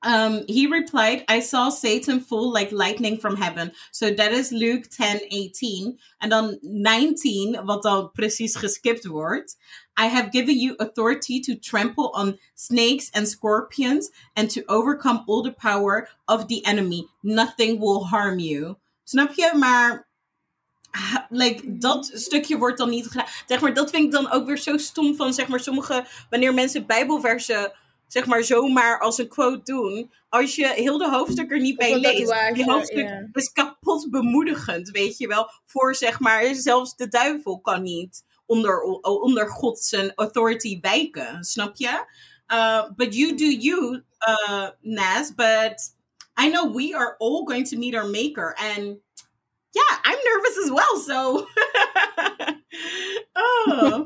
Um, 0.04 0.44
he 0.48 0.68
replied, 0.68 1.24
I 1.30 1.40
saw 1.40 1.70
Satan 1.70 2.20
fall 2.20 2.52
like 2.52 2.72
lightning 2.72 3.18
from 3.18 3.38
heaven. 3.38 3.72
So 3.92 4.12
that 4.14 4.32
is 4.32 4.52
Luke 4.52 4.90
10, 4.90 5.22
18. 5.32 5.98
En 6.20 6.30
dan 6.30 6.58
19, 6.62 7.66
wat 7.66 7.84
dan 7.84 8.12
precies 8.12 8.56
geskipt 8.56 9.06
wordt. 9.06 9.58
I 9.96 10.08
have 10.08 10.32
given 10.32 10.60
you 10.60 10.76
authority 10.78 11.40
to 11.42 11.56
trample 11.56 12.12
on 12.14 12.40
snakes 12.56 13.12
and 13.14 13.28
scorpions 13.28 14.12
and 14.36 14.50
to 14.50 14.64
overcome 14.68 15.24
all 15.28 15.44
the 15.44 15.52
power 15.54 16.10
of 16.26 16.48
the 16.48 16.66
enemy. 16.66 17.08
Nothing 17.22 17.80
will 17.80 18.04
harm 18.06 18.40
you. 18.40 18.76
Snap 19.04 19.34
je? 19.34 19.52
Maar 19.56 20.08
like, 21.30 21.78
dat 21.78 22.12
stukje 22.14 22.58
wordt 22.58 22.78
dan 22.78 22.90
niet 22.90 23.08
gedaan. 23.08 23.28
Zeg 23.48 23.62
maar, 23.62 23.74
dat 23.74 23.90
vind 23.90 24.04
ik 24.04 24.12
dan 24.12 24.32
ook 24.32 24.46
weer 24.46 24.58
zo 24.58 24.78
stom 24.78 25.16
van, 25.16 25.34
zeg 25.34 25.48
maar, 25.48 25.60
sommige, 25.60 26.06
wanneer 26.30 26.54
mensen 26.54 26.86
bijbelversen, 26.86 27.74
zeg 28.14 28.26
maar, 28.26 28.44
zomaar 28.44 29.00
als 29.00 29.18
een 29.18 29.28
quote 29.28 29.64
doen. 29.64 30.12
Als 30.30 30.56
je 30.56 30.68
heel 30.68 30.98
de 30.98 31.10
hoofdstuk 31.10 31.52
er 31.52 31.60
niet 31.60 31.78
bij 31.78 32.00
leest. 32.00 32.18
tatoeage, 32.18 32.54
Die 32.54 32.72
hoofdstuk 32.72 33.28
is 33.32 33.52
kapot 33.52 34.10
bemoedigend, 34.10 34.90
weet 34.90 35.18
je 35.18 35.28
wel. 35.28 35.50
Voor, 35.66 35.96
zeg 35.96 36.20
maar, 36.20 36.56
zelfs 36.56 36.96
de 36.96 37.08
duivel 37.08 37.62
kan 37.62 37.82
niet 37.82 38.24
onder, 38.46 38.82
onder 39.02 39.50
God 39.50 39.80
zijn 39.80 40.12
authority 40.16 40.80
wijken, 40.82 41.44
snap 41.44 41.76
je? 41.76 42.06
Uh, 42.48 42.84
but 42.96 43.16
you 43.16 43.36
do 43.36 43.46
you, 43.46 44.04
uh, 44.28 44.70
Nas, 44.82 45.34
but 45.36 45.96
I 46.44 46.50
know 46.50 46.76
we 46.76 46.96
are 46.96 47.16
all 47.18 47.46
going 47.46 47.68
to 47.68 47.78
meet 47.78 47.96
our 47.96 48.10
maker. 48.10 48.56
And 48.58 49.00
yeah, 49.72 49.98
I'm 50.04 50.20
nervous 50.24 50.58
as 50.64 50.70
well, 50.70 51.00
so. 51.00 51.48
oh. 53.44 54.06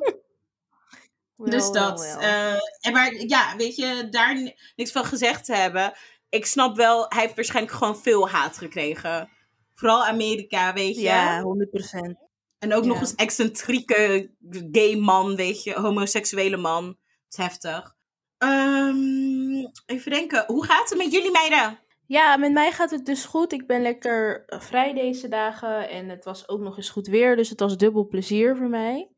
dus 1.52 1.72
dat. 1.72 2.18
eh, 2.20 2.54
en 2.88 2.94
maar 2.94 3.14
ja, 3.14 3.56
weet 3.58 3.76
je, 3.76 4.08
daar 4.10 4.36
ni- 4.36 4.56
niks 4.76 4.92
van 4.92 5.06
gezegd 5.06 5.46
te 5.46 5.56
hebben. 5.56 5.94
Ik 6.30 6.46
snap 6.46 6.76
wel, 6.76 7.06
hij 7.10 7.22
heeft 7.22 7.36
waarschijnlijk 7.36 7.76
gewoon 7.76 7.98
veel 7.98 8.30
haat 8.30 8.58
gekregen. 8.58 9.30
Vooral 9.74 10.06
Amerika, 10.06 10.74
weet 10.74 10.96
je. 10.96 11.02
ja, 11.02 11.42
100%. 11.42 12.26
En 12.60 12.74
ook 12.74 12.86
nog 12.86 13.00
eens 13.00 13.16
excentrieke 13.16 14.32
gay 14.72 14.96
man, 14.96 15.36
weet 15.36 15.64
je, 15.64 15.74
homoseksuele 15.74 16.58
man. 16.58 16.86
Het 16.86 16.98
is 17.30 17.38
heftig. 17.38 17.96
Ehm, 18.38 19.66
even 19.86 20.12
denken, 20.12 20.44
hoe 20.48 20.66
gaat 20.66 20.90
het 20.90 20.98
met 20.98 21.12
jullie 21.12 21.32
meiden? 21.32 21.80
Ja, 22.06 22.38
met 22.38 22.52
mij 22.52 22.72
gaat 22.72 22.92
het 22.92 23.06
dus 23.06 23.26
goed. 23.26 23.52
Ik 23.52 23.68
ben 23.68 23.82
lekker 23.82 24.44
eh, 24.46 24.60
vrij 24.60 24.94
deze 24.94 25.28
dagen. 25.28 25.90
En 25.90 26.10
het 26.10 26.24
was 26.24 26.50
ook 26.50 26.60
nog 26.60 26.78
eens 26.78 26.90
goed 26.90 27.08
weer. 27.08 27.36
Dus 27.36 27.50
het 27.50 27.60
was 27.60 27.78
dubbel 27.78 28.08
plezier 28.08 28.56
voor 28.56 28.70
mij. 28.70 29.10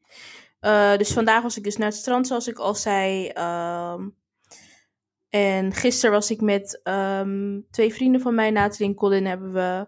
Eh, 0.59 0.97
dus 0.97 1.13
vandaag 1.13 1.41
was 1.41 1.57
ik 1.57 1.63
dus 1.63 1.77
naar 1.77 1.87
het 1.87 1.97
strand, 1.97 2.27
zoals 2.27 2.47
ik 2.47 2.57
al 2.57 2.75
zei. 2.75 3.27
Ehm, 3.27 4.09
en 5.29 5.73
gisteren 5.73 6.11
was 6.11 6.31
ik 6.31 6.41
met 6.41 6.79
ehm, 6.83 7.59
twee 7.71 7.93
vrienden 7.93 8.21
van 8.21 8.35
mij, 8.35 8.51
Nathalie 8.51 8.87
en 8.87 8.95
Colin, 8.95 9.25
hebben 9.25 9.53
we 9.53 9.87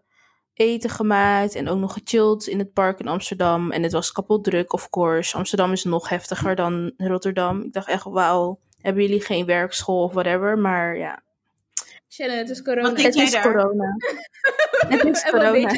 eten 0.54 0.90
gemaakt. 0.90 1.56
En 1.56 1.68
ook 1.68 1.80
nog 1.80 1.94
gechilled 1.94 2.48
in 2.48 2.60
het 2.60 2.74
park 2.74 3.00
in 3.00 3.08
Amsterdam. 3.08 3.72
En 3.72 3.84
het 3.84 3.92
was 3.92 4.12
kapot 4.12 4.44
druk, 4.44 4.74
of 4.74 4.90
course. 4.90 5.38
Amsterdam 5.38 5.72
is 5.72 5.84
nog 5.84 6.10
heftiger 6.10 6.56
dan 6.56 6.94
Rotterdam. 6.98 7.62
Ik 7.62 7.74
dacht 7.74 7.88
echt, 7.88 8.04
wauw, 8.04 8.60
hebben 8.78 9.04
jullie 9.04 9.22
geen 9.22 9.46
werkschool 9.46 10.04
of 10.04 10.14
whatever? 10.14 10.58
Maar 10.58 10.98
ja, 10.98 11.24
Shannon, 12.12 12.38
het 12.38 12.50
is 12.50 12.62
corona. 12.62 12.88
Wat 12.88 12.96
denk 12.96 13.08
het 13.08 13.16
jij 13.16 13.26
is 13.26 13.32
daar? 13.32 13.44
corona. 13.44 13.96
het 14.88 15.04
is 15.04 15.24
corona. 15.24 15.72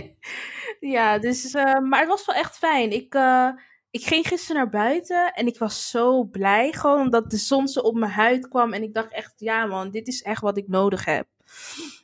ja, 0.96 1.18
dus, 1.18 1.54
eh, 1.54 1.78
maar 1.78 2.00
het 2.00 2.08
was 2.08 2.26
wel 2.26 2.36
echt 2.36 2.56
fijn. 2.56 2.90
Ik, 2.92 3.14
eh, 3.14 3.48
ik 3.94 4.06
ging 4.06 4.26
gisteren 4.26 4.56
naar 4.56 4.70
buiten 4.70 5.32
en 5.32 5.46
ik 5.46 5.58
was 5.58 5.90
zo 5.90 6.24
blij. 6.24 6.72
Gewoon 6.72 7.00
omdat 7.00 7.30
de 7.30 7.36
zon 7.36 7.68
zo 7.68 7.80
op 7.80 7.94
mijn 7.94 8.12
huid 8.12 8.48
kwam. 8.48 8.72
En 8.72 8.82
ik 8.82 8.94
dacht 8.94 9.12
echt, 9.12 9.32
ja 9.36 9.66
man, 9.66 9.90
dit 9.90 10.08
is 10.08 10.22
echt 10.22 10.40
wat 10.40 10.56
ik 10.56 10.68
nodig 10.68 11.04
heb. 11.04 11.26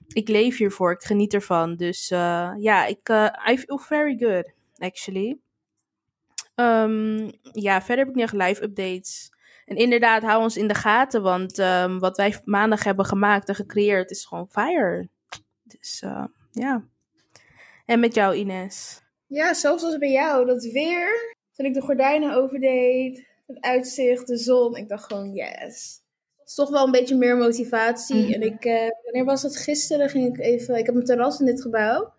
Ik 0.08 0.28
leef 0.28 0.56
hiervoor, 0.56 0.92
ik 0.92 1.02
geniet 1.02 1.34
ervan. 1.34 1.76
Dus 1.76 2.10
eh, 2.10 2.52
ja, 2.58 2.86
ik, 2.86 3.08
eh, 3.08 3.26
I 3.50 3.58
feel 3.58 3.78
very 3.78 4.18
good, 4.18 4.52
actually. 4.78 5.38
Ehm, 6.54 7.30
ja, 7.52 7.82
verder 7.82 8.04
heb 8.04 8.14
ik 8.14 8.20
nog 8.20 8.32
live 8.32 8.62
updates. 8.62 9.30
En 9.64 9.76
inderdaad, 9.76 10.22
hou 10.22 10.42
ons 10.42 10.56
in 10.56 10.68
de 10.68 10.74
gaten, 10.74 11.22
want 11.22 11.58
ehm, 11.58 11.98
wat 11.98 12.16
wij 12.16 12.40
maandag 12.44 12.84
hebben 12.84 13.04
gemaakt 13.04 13.48
en 13.48 13.54
gecreëerd 13.54 14.10
is 14.10 14.24
gewoon 14.24 14.48
fire. 14.50 15.08
Dus 15.62 16.00
eh, 16.02 16.24
ja. 16.50 16.84
En 17.86 18.00
met 18.00 18.14
jou, 18.14 18.34
Ines? 18.34 19.02
Ja, 19.26 19.54
zelfs 19.54 19.82
als 19.82 19.98
bij 19.98 20.10
jou, 20.12 20.46
dat 20.46 20.64
weer. 20.64 21.38
Toen 21.60 21.68
ik 21.68 21.74
de 21.74 21.80
gordijnen 21.80 22.34
overdeed, 22.34 23.26
het 23.46 23.60
uitzicht, 23.60 24.26
de 24.26 24.36
zon. 24.36 24.76
Ik 24.76 24.88
dacht 24.88 25.04
gewoon, 25.04 25.32
yes. 25.32 26.00
Het 26.38 26.48
is 26.48 26.54
toch 26.54 26.70
wel 26.70 26.84
een 26.84 26.90
beetje 26.90 27.16
meer 27.16 27.36
motivatie. 27.36 28.22
Mhm. 28.22 28.32
En 28.32 28.42
ik, 28.42 28.64
eh, 28.64 28.88
wanneer 29.04 29.24
was 29.24 29.42
het? 29.42 29.56
Gisteren 29.56 30.08
ging 30.08 30.36
ik 30.36 30.44
even, 30.44 30.74
ik 30.74 30.86
heb 30.86 30.94
een 30.94 31.04
terras 31.04 31.40
in 31.40 31.46
dit 31.46 31.62
gebouw. 31.62 32.12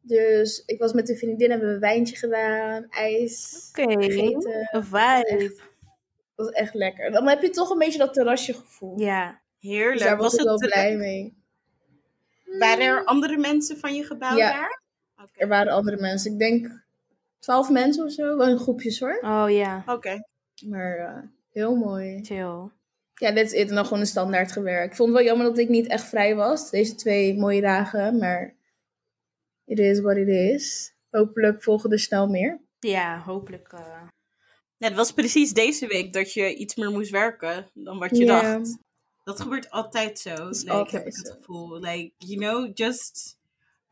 Dus 0.00 0.62
ik 0.66 0.78
was 0.78 0.92
met 0.92 1.08
een 1.08 1.16
vriendin, 1.16 1.50
hebben 1.50 1.68
we 1.68 1.74
een 1.74 1.80
wijntje 1.80 2.16
gedaan, 2.16 2.86
ijs 2.90 3.68
Oké, 3.70 3.92
gegeten. 3.92 4.68
een 4.70 4.84
vibe. 4.84 5.54
Dat 6.34 6.46
was 6.46 6.50
echt 6.50 6.74
lekker. 6.74 7.10
Dan 7.10 7.28
heb 7.28 7.42
je 7.42 7.50
toch 7.50 7.70
een 7.70 7.78
beetje 7.78 7.98
dat 7.98 8.14
terrasje 8.14 8.54
gevoel. 8.54 9.00
Ja. 9.00 9.40
Dus 9.60 9.70
Heerlijk. 9.70 10.00
daar 10.00 10.16
was, 10.16 10.24
was 10.24 10.34
ik 10.34 10.44
wel 10.44 10.58
blij 10.58 10.96
mee. 10.96 11.36
Waren 12.58 12.86
er 12.86 13.04
andere 13.04 13.36
mensen 13.36 13.78
van 13.78 13.94
je 13.94 14.04
gebouw 14.04 14.36
Ja. 14.36 14.52
daar? 14.52 14.82
Er 15.34 15.48
waren 15.48 15.72
andere 15.72 15.96
mensen. 16.00 16.32
Ik 16.32 16.38
denk 16.38 16.84
twaalf 17.46 17.70
mensen 17.70 18.04
of 18.04 18.12
zo. 18.12 18.36
Wel 18.36 18.48
in 18.48 18.58
groepjes 18.58 19.00
hoor. 19.00 19.18
Oh 19.22 19.46
ja, 19.48 19.82
Oké. 19.86 20.22
Maar 20.66 20.96
eh, 20.98 21.22
heel 21.50 21.74
mooi. 21.76 22.24
chill. 22.24 22.70
Ja, 23.14 23.30
dit 23.32 23.52
is 23.52 23.68
dan 23.68 23.84
gewoon 23.84 24.00
een 24.00 24.06
standaard 24.06 24.52
gewerkt. 24.52 24.90
Ik 24.90 24.96
vond 24.96 25.08
het 25.08 25.18
wel 25.18 25.26
jammer 25.26 25.46
dat 25.46 25.58
ik 25.58 25.68
niet 25.68 25.86
echt 25.86 26.04
vrij 26.04 26.34
was. 26.34 26.70
Deze 26.70 26.94
twee 26.94 27.36
mooie 27.36 27.60
dagen. 27.60 28.18
Maar 28.18 28.54
it 29.64 29.78
is 29.78 30.00
what 30.00 30.16
it 30.16 30.28
is. 30.28 30.94
Hopelijk 31.10 31.62
volgen 31.62 31.90
er 31.90 31.98
snel 31.98 32.28
meer. 32.28 32.60
Ja, 32.78 33.18
hopelijk. 33.18 33.72
eh. 33.72 34.02
Ja, 34.76 34.86
het 34.86 34.96
was 34.96 35.12
precies 35.12 35.52
deze 35.52 35.86
week 35.86 36.12
dat 36.12 36.32
je 36.32 36.54
iets 36.54 36.74
meer 36.74 36.90
moest 36.90 37.10
werken 37.10 37.66
dan 37.74 37.98
wat 37.98 38.16
je 38.16 38.24
Ja. 38.24 38.40
dacht. 38.58 38.78
Dat 39.24 39.40
gebeurt 39.40 39.70
altijd 39.70 40.18
zo. 40.18 40.34
Like, 40.48 40.70
altijd 40.70 40.90
heb 41.04 41.06
ik 41.06 41.16
het 41.16 41.26
zo. 41.26 41.32
gevoel. 41.34 41.80
Like, 41.80 42.12
you 42.18 42.38
know, 42.38 42.70
just... 42.74 43.38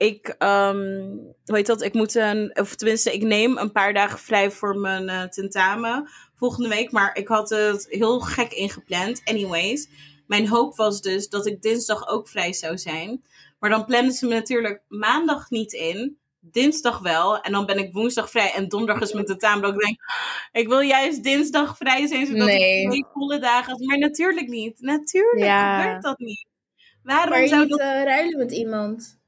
Ik, 0.06 0.34
hoe 0.38 1.56
heet 1.56 1.66
dat? 1.66 1.82
Ik 1.82 1.94
moet 1.94 2.14
een... 2.14 2.50
Of 2.60 2.74
tenminste, 2.74 3.12
ik 3.12 3.22
neem 3.22 3.58
een 3.58 3.72
paar 3.72 3.92
dagen 3.92 4.18
vrij 4.18 4.50
voor 4.50 4.76
mijn 4.76 5.08
eh, 5.08 5.22
tentamen 5.22 6.08
volgende 6.36 6.68
week. 6.68 6.90
Maar 6.92 7.16
ik 7.16 7.28
had 7.28 7.48
het 7.50 7.86
heel 7.90 8.20
gek 8.20 8.52
ingepland. 8.52 9.20
Anyways, 9.24 9.88
mijn 10.26 10.48
hoop 10.48 10.76
was 10.76 11.00
dus 11.00 11.28
dat 11.28 11.46
ik 11.46 11.62
dinsdag 11.62 12.08
ook 12.08 12.28
vrij 12.28 12.52
zou 12.52 12.78
zijn. 12.78 13.22
Maar 13.58 13.70
dan 13.70 13.84
plannen 13.84 14.12
ze 14.12 14.26
me 14.26 14.34
natuurlijk 14.34 14.82
maandag 14.88 15.50
niet 15.50 15.72
in. 15.72 16.18
Dinsdag 16.40 16.98
wel. 16.98 17.40
En 17.40 17.52
dan 17.52 17.66
ben 17.66 17.78
ik 17.78 17.92
woensdag 17.92 18.30
vrij. 18.30 18.52
En 18.52 18.68
donderdag 18.68 19.02
is 19.02 19.12
mijn 19.12 19.26
tentamen. 19.26 19.62
Dat 19.62 19.72
ik 19.74 19.80
denk, 19.80 19.98
ik 20.52 20.68
wil 20.68 20.80
juist 20.80 21.22
dinsdag 21.22 21.76
vrij 21.76 22.06
zijn. 22.06 22.26
Zodat 22.26 22.46
Nee. 22.46 22.82
ik 22.82 22.88
twee 22.88 23.04
volle 23.12 23.38
dagen... 23.38 23.70
had. 23.70 23.80
Maar 23.80 23.98
natuurlijk 23.98 24.48
niet. 24.48 24.80
Natuurlijk 24.80 25.44
Ja. 25.44 25.80
gebeurt 25.82 26.02
dat 26.02 26.18
niet. 26.18 26.46
Waarom 27.02 27.30
Maar 27.30 27.40
je 27.42 27.48
zou 27.48 27.60
niet 27.60 27.70
dat... 27.70 27.80
eh, 27.80 28.02
ruilen 28.04 28.38
met 28.38 28.52
iemand. 28.52 29.22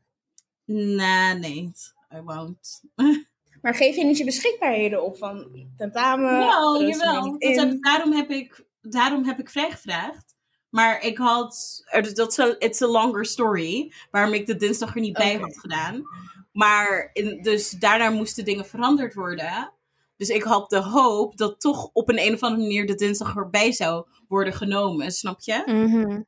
Nah, 0.67 1.39
nee. 1.39 1.73
I 2.15 2.21
won't. 2.25 2.83
Maar 3.63 3.75
geef 3.75 3.97
je 3.97 4.05
niet 4.05 4.19
je 4.19 4.25
beschikbaarheden 4.25 5.05
op 5.05 5.17
van 5.19 5.67
tentamen? 5.77 6.31
Er 6.31 6.87
jawel. 6.89 7.39
Dat 7.39 7.57
heb, 7.57 7.83
daarom, 7.83 8.13
heb 8.13 8.31
ik, 8.31 8.65
daarom 8.81 9.25
heb 9.25 9.39
ik 9.39 9.51
vrijgevraagd. 9.51 10.35
Maar 10.71 11.03
ik 11.03 11.19
had... 11.19 11.83
er- 11.87 12.15
Dat 12.15 12.39
is 12.39 12.55
it's 12.59 12.83
a 12.83 12.87
longer 12.87 13.25
story. 13.25 13.93
Waarom 14.11 14.33
ik 14.35 14.47
de 14.47 14.57
dinsdag 14.57 14.95
er 14.95 15.01
niet 15.01 15.13
bij 15.17 15.37
had 15.37 15.59
gedaan. 15.59 16.03
Maar 16.53 17.11
in, 17.13 17.43
dus 17.43 17.71
daarna 17.71 18.11
moesten 18.11 18.45
dingen 18.45 18.67
veranderd 18.67 19.15
worden. 19.15 19.73
Dus 20.17 20.29
ik 20.29 20.43
had 20.43 20.71
de 20.71 20.81
hoop 20.83 21.37
dat 21.37 21.61
toch 21.61 21.91
op 21.93 22.09
een, 22.09 22.21
een 22.27 22.35
of 22.35 22.43
andere 22.43 22.63
manier 22.63 22.87
de 22.87 22.95
dinsdag 22.95 23.37
erbij 23.37 23.73
zou 23.73 24.07
worden 24.29 24.53
genomen. 24.53 25.13
Snap 25.13 25.41
je? 25.41 25.63
mhm. 25.67 26.23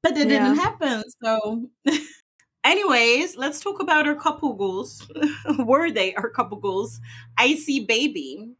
But 0.00 0.16
it 0.16 0.28
didn't 0.28 0.58
happen. 0.58 1.14
So, 1.18 1.60
anyways, 2.64 3.36
let's 3.36 3.60
talk 3.60 3.80
about 3.80 4.06
our 4.06 4.16
couple 4.16 4.54
goals. 4.54 5.06
Were 5.58 5.90
they 5.90 6.14
our 6.14 6.30
couple 6.30 6.58
goals? 6.58 7.00
Icy 7.38 7.84
baby. 7.84 8.54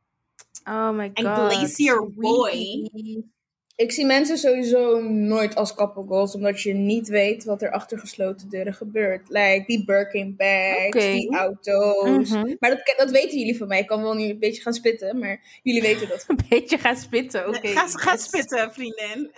Oh 0.67 0.93
my 0.93 1.09
god. 1.09 1.19
En 1.19 1.35
Glacier 1.35 2.03
Boy. 2.03 2.51
sweetie. 2.51 3.31
Ik 3.77 3.93
zie 3.93 4.07
mensen 4.07 4.39
sowieso 4.39 5.01
nooit 5.01 5.55
als 5.55 5.75
couple 5.75 6.05
goals, 6.07 6.35
omdat 6.35 6.63
je 6.63 6.73
niet 6.75 7.09
weet 7.09 7.45
wat 7.45 7.63
er 7.63 7.71
achter 7.71 7.99
gesloten 7.99 8.49
deuren 8.49 8.75
gebeurt. 8.75 9.29
Like 9.29 9.65
die 9.67 9.85
Birkin 9.85 10.35
bags, 10.37 11.05
die 11.05 11.37
auto's. 11.37 12.31
Mhm. 12.31 12.55
Maar 12.59 12.71
dat, 12.71 12.95
dat 12.97 13.11
weten 13.11 13.39
jullie 13.39 13.57
van 13.57 13.69
mij. 13.69 13.81
Ik 13.81 13.87
kan 13.87 14.03
wel 14.03 14.15
nu 14.15 14.25
een 14.25 14.39
beetje 14.39 14.63
gaan 14.63 14.73
spitten, 14.73 15.19
maar 15.19 15.61
jullie 15.63 15.83
weten 15.83 16.09
dat. 16.09 16.25
Een 16.29 16.39
beetje 16.49 16.79
gaan 16.79 16.97
spitten, 16.97 17.49
oké. 17.49 17.69
ga, 17.69 17.87
ga 17.87 18.17
spitten, 18.17 18.73
vriendin. 18.73 19.31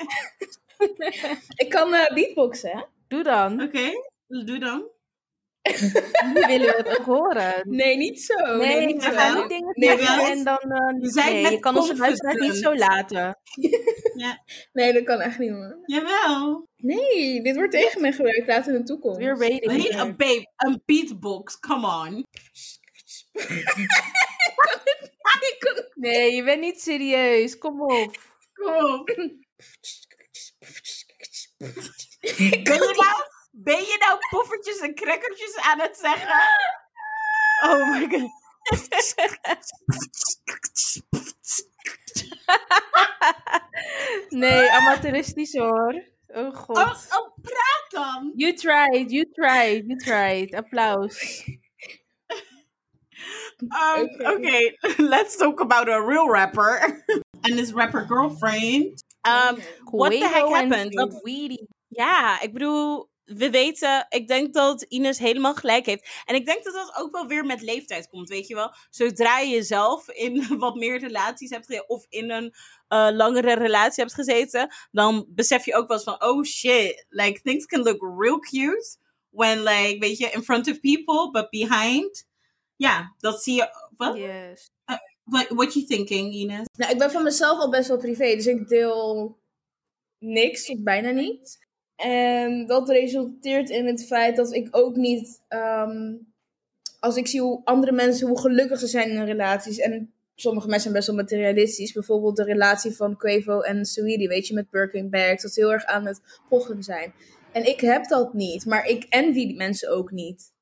Ik 1.65 1.67
kan 1.69 1.95
eh, 1.95 2.15
beatboxen, 2.15 2.71
hè? 2.71 2.83
Doe 3.09 3.23
dan. 3.23 3.63
Oké, 3.63 3.91
doe 4.45 4.59
dan. 4.59 4.93
Nu 6.35 6.41
willen 6.47 6.67
we 6.67 6.75
het 6.77 6.99
ook 6.99 7.05
horen. 7.07 7.55
Nee, 7.69 7.97
niet 7.97 8.21
zo. 8.23 8.35
Nee, 8.57 8.77
Nee, 8.77 8.87
niet 8.87 9.05
we 9.05 9.11
zo. 9.11 9.17
gaan 9.17 9.37
niet 9.39 9.49
dingen 9.49 9.73
Nee, 9.75 9.89
zeggen 9.99 10.31
en 10.31 10.45
dan... 10.45 10.59
eh, 10.59 10.87
het 11.03 11.15
nee, 11.15 11.43
met 11.43 11.53
je 11.53 11.59
kan 11.59 11.77
onze 11.77 11.97
luisteraars 11.97 12.39
niet 12.39 12.57
zo 12.57 12.75
laten. 12.75 13.39
Nee, 14.73 14.93
dat 14.93 15.05
kan 15.05 15.21
echt 15.21 15.39
niet, 15.39 15.51
man. 15.51 15.79
Jawel. 15.85 16.69
Nee, 16.77 17.43
dit 17.43 17.57
wordt 17.57 17.73
tegen 17.73 18.01
me 18.01 18.13
gebruikt 18.13 18.47
later 18.47 18.73
in 18.75 18.81
de 18.81 18.87
toekomst. 18.87 19.19
Weer 19.19 19.37
rating. 19.39 19.73
Niet 19.73 19.95
een 19.95 20.17
babe, 20.17 20.53
een 20.57 20.83
beatbox. 20.85 21.59
Come 21.59 21.87
on. 21.87 22.27
Ik 25.41 25.57
kan- 25.65 25.85
Nee, 25.95 26.35
je 26.35 26.45
bent 26.45 26.61
niet 26.61 26.81
serieus. 26.81 27.59
Kom 27.59 27.81
op. 27.83 28.17
Kom 28.53 28.75
op. 28.95 29.07
Ben 29.07 29.45
je 32.51 32.93
nou, 32.97 33.24
ben 33.65 33.81
je 33.81 33.97
nou 33.99 34.19
poffertjes 34.31 34.79
en 34.79 34.95
crackertjes 34.95 35.57
aan 35.57 35.81
het 35.81 35.97
zeggen? 35.97 36.41
Oh 37.63 37.91
my 37.91 38.09
god. 38.11 38.31
Nee, 44.29 44.71
amateuristisch 44.71 45.53
hoor. 45.53 46.05
Oh 46.27 46.55
god. 46.55 46.77
Oh, 46.77 46.95
oh, 47.19 47.39
praat 47.43 47.87
dan. 47.89 48.33
You 48.35 48.55
tried, 48.55 49.11
you 49.11 49.25
tried, 49.33 49.87
you 49.87 49.97
tried. 49.97 50.55
Applaus. 50.55 51.19
Um, 53.59 54.03
Oké. 54.03 54.29
okay, 54.29 54.77
let's 54.99 55.37
talk 55.37 55.61
about 55.61 55.89
a 55.89 56.01
real 56.01 56.29
rapper 56.29 57.03
and 57.45 57.59
his 57.59 57.73
rapper 57.73 58.05
girlfriend. 58.05 59.03
Um, 59.25 59.59
what 59.91 60.11
the 60.11 60.29
heck 60.29 60.47
happened? 60.49 60.93
Saweetie. 60.93 61.67
ja, 61.89 62.41
ik 62.41 62.53
bedoel, 62.53 63.09
we 63.25 63.51
weten, 63.51 64.07
ik 64.09 64.29
denk 64.29 64.55
dat 64.55 64.83
Ines 64.83 65.19
helemaal 65.19 65.55
gelijk 65.55 65.87
heeft. 65.87 66.23
En 66.25 66.35
ik 66.35 66.47
denk 66.47 66.65
dat 66.65 66.75
dat 66.75 66.95
ook 66.97 67.13
wel 67.13 67.27
weer 67.27 67.45
met 67.45 67.63
leeftijd 67.63 68.09
komt, 68.09 68.29
weet 68.29 68.47
je 68.47 68.55
wel. 68.55 68.75
Zodra 68.91 69.39
je 69.39 69.63
zelf 69.63 70.09
in 70.09 70.47
wat 70.59 70.75
meer 70.75 70.99
relaties 70.99 71.51
hebt 71.51 71.67
gezeten, 71.67 71.89
of 71.89 72.07
in 72.09 72.31
een 72.31 72.55
eh, 72.89 73.09
langere 73.13 73.55
relatie 73.55 74.03
hebt 74.03 74.15
gezeten, 74.15 74.75
dan 74.91 75.27
besef 75.29 75.65
je 75.65 75.75
ook 75.75 75.89
wel 75.89 75.97
eens 75.97 76.07
van, 76.07 76.23
oh 76.25 76.45
shit, 76.45 77.07
like 77.09 77.41
things 77.43 77.67
can 77.67 77.83
look 77.83 78.03
real 78.19 78.39
cute 78.39 78.97
when 79.31 79.63
like, 79.63 79.97
weet 79.99 80.19
je, 80.19 80.31
in 80.31 80.43
front 80.43 80.71
of 80.71 80.81
people, 80.81 81.31
but 81.31 81.51
behind. 81.51 82.27
Ja, 82.77 83.15
dat 83.19 83.43
zie 83.43 83.55
je. 83.55 83.69
Wat? 83.97 84.17
Yes. 84.17 84.71
What, 85.25 85.49
what 85.49 85.75
you 85.75 85.87
thinking, 85.87 86.35
Ines? 86.35 86.67
Nou, 86.79 86.93
ik 86.93 86.99
ben 86.99 87.11
van 87.11 87.23
mezelf 87.23 87.59
al 87.59 87.71
best 87.71 87.89
wel 87.89 87.99
privé, 87.99 88.35
dus 88.35 88.47
ik 88.47 88.69
deel 88.69 89.39
niks 90.19 90.69
of 90.71 90.83
bijna 90.83 91.11
niet. 91.11 91.64
En 91.97 92.67
dat 92.67 92.89
resulteert 92.89 93.71
in 93.71 93.87
het 93.87 94.07
feit 94.07 94.37
dat 94.37 94.53
ik 94.53 94.69
ook 94.71 94.97
niet, 94.97 95.43
ehm, 95.49 96.15
als 97.01 97.17
ik 97.17 97.27
zie 97.27 97.41
hoe 97.41 97.61
andere 97.65 97.93
mensen, 97.93 98.29
hoe 98.29 98.41
gelukkig 98.41 98.79
ze 98.79 98.87
zijn 98.87 99.11
in 99.11 99.25
relaties. 99.25 99.79
En 99.79 100.13
sommige 100.35 100.67
mensen 100.69 100.83
zijn 100.83 100.95
best 100.95 101.07
wel 101.07 101.17
materialistisch. 101.17 101.93
Bijvoorbeeld 101.93 102.37
de 102.37 102.45
relatie 102.45 102.93
van 102.93 103.17
Quavo 103.17 103.61
en 103.61 103.85
Saweetie, 103.85 104.29
weet 104.29 104.47
je, 104.47 104.55
met 104.55 104.71
Birkin 104.71 105.11
bags. 105.11 105.43
Dat 105.43 105.53
ze 105.53 105.61
heel 105.61 105.73
erg 105.73 105.85
aan 105.85 106.07
het 106.07 106.21
pochen 106.49 106.83
zijn. 106.83 107.13
En 107.53 107.67
ik 107.67 107.81
heb 107.81 108.09
dat 108.09 108.35
niet, 108.35 108.67
maar 108.67 108.87
ik 108.87 109.05
envy 109.09 109.47
die 109.47 109.57
mensen 109.57 109.91
ook 109.91 110.11
niet. 110.11 110.53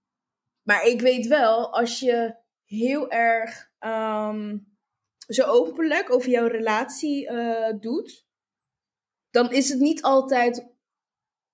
Maar 0.63 0.87
ik 0.87 1.01
weet 1.01 1.27
wel, 1.27 1.73
als 1.73 2.01
je 2.01 2.35
heel 2.65 3.11
erg 3.11 3.71
ehm, 3.79 4.59
zo 5.29 5.43
openlijk 5.45 6.13
over 6.13 6.31
jouw 6.31 6.47
relatie 6.47 7.27
eh, 7.29 7.81
doet, 7.81 8.27
dan 9.31 9.53
is 9.53 9.69
het 9.69 9.81
niet 9.81 10.03
altijd 10.03 10.72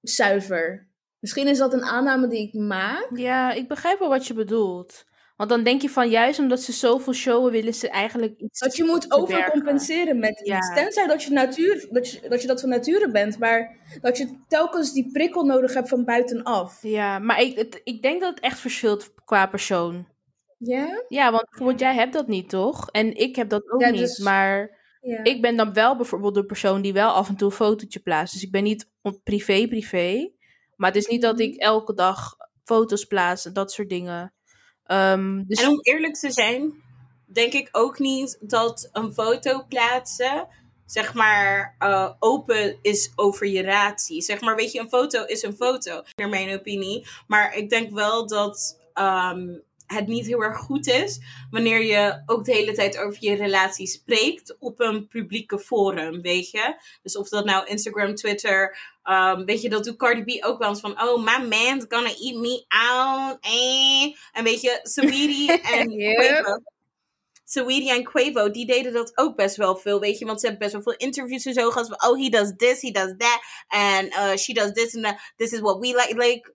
zuiver. 0.00 0.88
Misschien 1.18 1.46
is 1.48 1.58
dat 1.58 1.72
een 1.72 1.84
aanname 1.84 2.28
die 2.28 2.46
ik 2.48 2.52
maak. 2.54 3.08
Ja, 3.14 3.52
ik 3.52 3.68
begrijp 3.68 3.98
wel 3.98 4.08
wat 4.08 4.26
je 4.26 4.34
bedoelt. 4.34 5.04
Want 5.36 5.50
dan 5.50 5.62
denk 5.62 5.82
je 5.82 5.90
van 5.90 6.08
juist 6.10 6.38
omdat 6.38 6.60
ze 6.60 6.72
zoveel 6.72 7.12
showen, 7.12 7.52
willen 7.52 7.74
ze 7.74 7.88
eigenlijk 7.90 8.40
iets. 8.40 8.58
Dat 8.60 8.76
je 8.76 8.84
moet 8.84 9.12
overcompenseren 9.12 10.18
met 10.18 10.40
Ja. 10.44 10.56
iets. 10.56 10.74
Tenzij 10.74 11.06
dat 11.06 11.22
je, 11.22 11.30
natuur, 11.30 11.86
dat, 11.90 12.10
je, 12.10 12.28
dat 12.28 12.40
je 12.42 12.46
dat 12.48 12.60
van 12.60 12.68
nature 12.68 13.10
bent, 13.10 13.38
maar 13.38 13.76
dat 14.00 14.18
je 14.18 14.38
telkens 14.48 14.92
die 14.92 15.10
prikkel 15.12 15.44
nodig 15.44 15.74
hebt 15.74 15.88
van 15.88 16.04
buitenaf. 16.04 16.78
Ja, 16.82 17.18
maar 17.18 17.40
ik, 17.40 17.56
het- 17.58 17.80
ik 17.84 18.02
denk 18.02 18.20
dat 18.20 18.30
het 18.34 18.40
echt 18.44 18.58
verschilt 18.58 19.14
qua 19.24 19.46
persoon. 19.46 20.08
Ja? 20.58 21.04
Ja, 21.08 21.30
want 21.30 21.44
bijvoorbeeld 21.50 21.80
jij 21.80 21.94
hebt 21.94 22.12
dat 22.12 22.26
niet, 22.28 22.48
toch? 22.48 22.90
En 22.90 23.16
ik 23.16 23.36
heb 23.36 23.48
dat 23.48 23.70
ook 23.70 23.80
Ja, 23.80 23.88
niet. 23.90 24.00
dus- 24.00 24.18
Maar 24.18 24.77
Ja. 25.00 25.24
ik 25.24 25.42
ben 25.42 25.56
dan 25.56 25.72
wel 25.72 25.96
bijvoorbeeld 25.96 26.34
de 26.34 26.44
persoon 26.44 26.82
die 26.82 26.92
wel 26.92 27.10
af 27.10 27.28
en 27.28 27.36
toe 27.36 27.48
een 27.50 27.54
fotootje 27.56 28.00
plaatst. 28.00 28.34
Dus 28.34 28.42
ik 28.42 28.50
ben 28.50 28.62
niet 28.62 28.88
privé 29.24 29.66
privé. 29.68 30.30
Maar 30.76 30.92
het 30.92 30.98
is 31.02 31.06
niet 31.06 31.22
dat 31.22 31.34
Mhm. 31.34 31.42
ik 31.42 31.56
elke 31.56 31.94
dag 31.94 32.36
foto's 32.64 33.04
plaats 33.04 33.44
en 33.46 33.52
dat 33.52 33.72
soort 33.72 33.88
dingen. 33.88 34.32
Ehm, 34.84 35.42
dus 35.46 35.62
En 35.62 35.68
om 35.68 35.78
eerlijk 35.82 36.14
te 36.14 36.30
zijn, 36.32 36.72
denk 37.26 37.52
ik 37.52 37.68
ook 37.72 37.98
niet 37.98 38.38
dat 38.40 38.88
een 38.92 39.12
foto 39.12 39.64
plaatsen, 39.68 40.46
zeg 40.86 41.14
maar, 41.14 41.74
eh, 41.78 42.10
open 42.18 42.78
is 42.82 43.12
over 43.16 43.46
je 43.46 43.60
relatie. 43.62 44.22
Zeg 44.22 44.40
maar, 44.40 44.56
weet 44.56 44.72
je, 44.72 44.80
een 44.80 44.88
foto 44.88 45.24
is 45.24 45.42
een 45.42 45.56
foto, 45.56 46.02
naar 46.16 46.28
mijn 46.28 46.58
opinie. 46.58 47.06
Maar 47.26 47.56
ik 47.56 47.70
denk 47.70 47.90
wel 47.92 48.26
dat 48.26 48.76
ehm, 48.92 49.48
het 49.96 50.06
niet 50.06 50.26
heel 50.26 50.42
erg 50.42 50.58
goed 50.58 50.86
is 50.86 51.20
wanneer 51.50 51.82
je 51.82 52.22
ook 52.26 52.44
de 52.44 52.52
hele 52.52 52.72
tijd 52.72 52.98
over 52.98 53.16
je 53.20 53.34
relatie 53.34 53.86
spreekt 53.86 54.56
op 54.58 54.80
een 54.80 55.08
publieke 55.08 55.58
forum, 55.58 56.20
weet 56.20 56.50
je? 56.50 56.80
Dus 57.02 57.16
of 57.16 57.28
dat 57.28 57.44
nou 57.44 57.66
Instagram, 57.66 58.14
Twitter, 58.14 58.78
um, 59.04 59.44
weet 59.44 59.62
je, 59.62 59.68
dat 59.68 59.84
doet 59.84 59.96
Cardi 59.96 60.38
B 60.38 60.44
ook 60.44 60.58
wel 60.58 60.68
eens 60.68 60.80
van, 60.80 61.02
oh, 61.02 61.16
my 61.16 61.46
man's 61.46 61.84
gonna 61.88 62.14
eat 62.20 62.40
me 62.40 62.64
out, 62.68 63.38
eh. 63.40 64.14
En 64.32 64.44
weet 64.44 64.60
je, 64.60 64.80
Saweetie 64.82 65.60
en 65.78 65.90
Yep. 65.90 66.16
Quavo. 66.16 66.60
Saweetie 67.44 67.90
en 67.90 68.04
Quavo, 68.04 68.50
die 68.50 68.66
deden 68.66 68.92
dat 68.92 69.12
ook 69.14 69.36
best 69.36 69.56
wel 69.56 69.76
veel, 69.76 70.00
weet 70.00 70.18
je. 70.18 70.24
Want 70.24 70.40
ze 70.40 70.46
hebben 70.46 70.68
best 70.68 70.84
wel 70.84 70.94
veel 70.94 71.06
interviews 71.06 71.44
en 71.44 71.54
zo 71.54 71.70
gehad. 71.70 71.88
Van, 71.88 72.10
oh, 72.10 72.22
he 72.22 72.28
does 72.28 72.52
this, 72.56 72.80
he 72.80 72.90
does 72.90 73.14
that. 73.18 73.40
And 73.68 74.12
uh, 74.12 74.36
she 74.36 74.52
does 74.52 74.72
this 74.72 74.94
and 74.94 75.04
that. 75.04 75.32
This 75.36 75.52
is 75.52 75.60
what 75.60 75.78
we 75.78 75.86
like. 75.86 76.14
Like, 76.16 76.54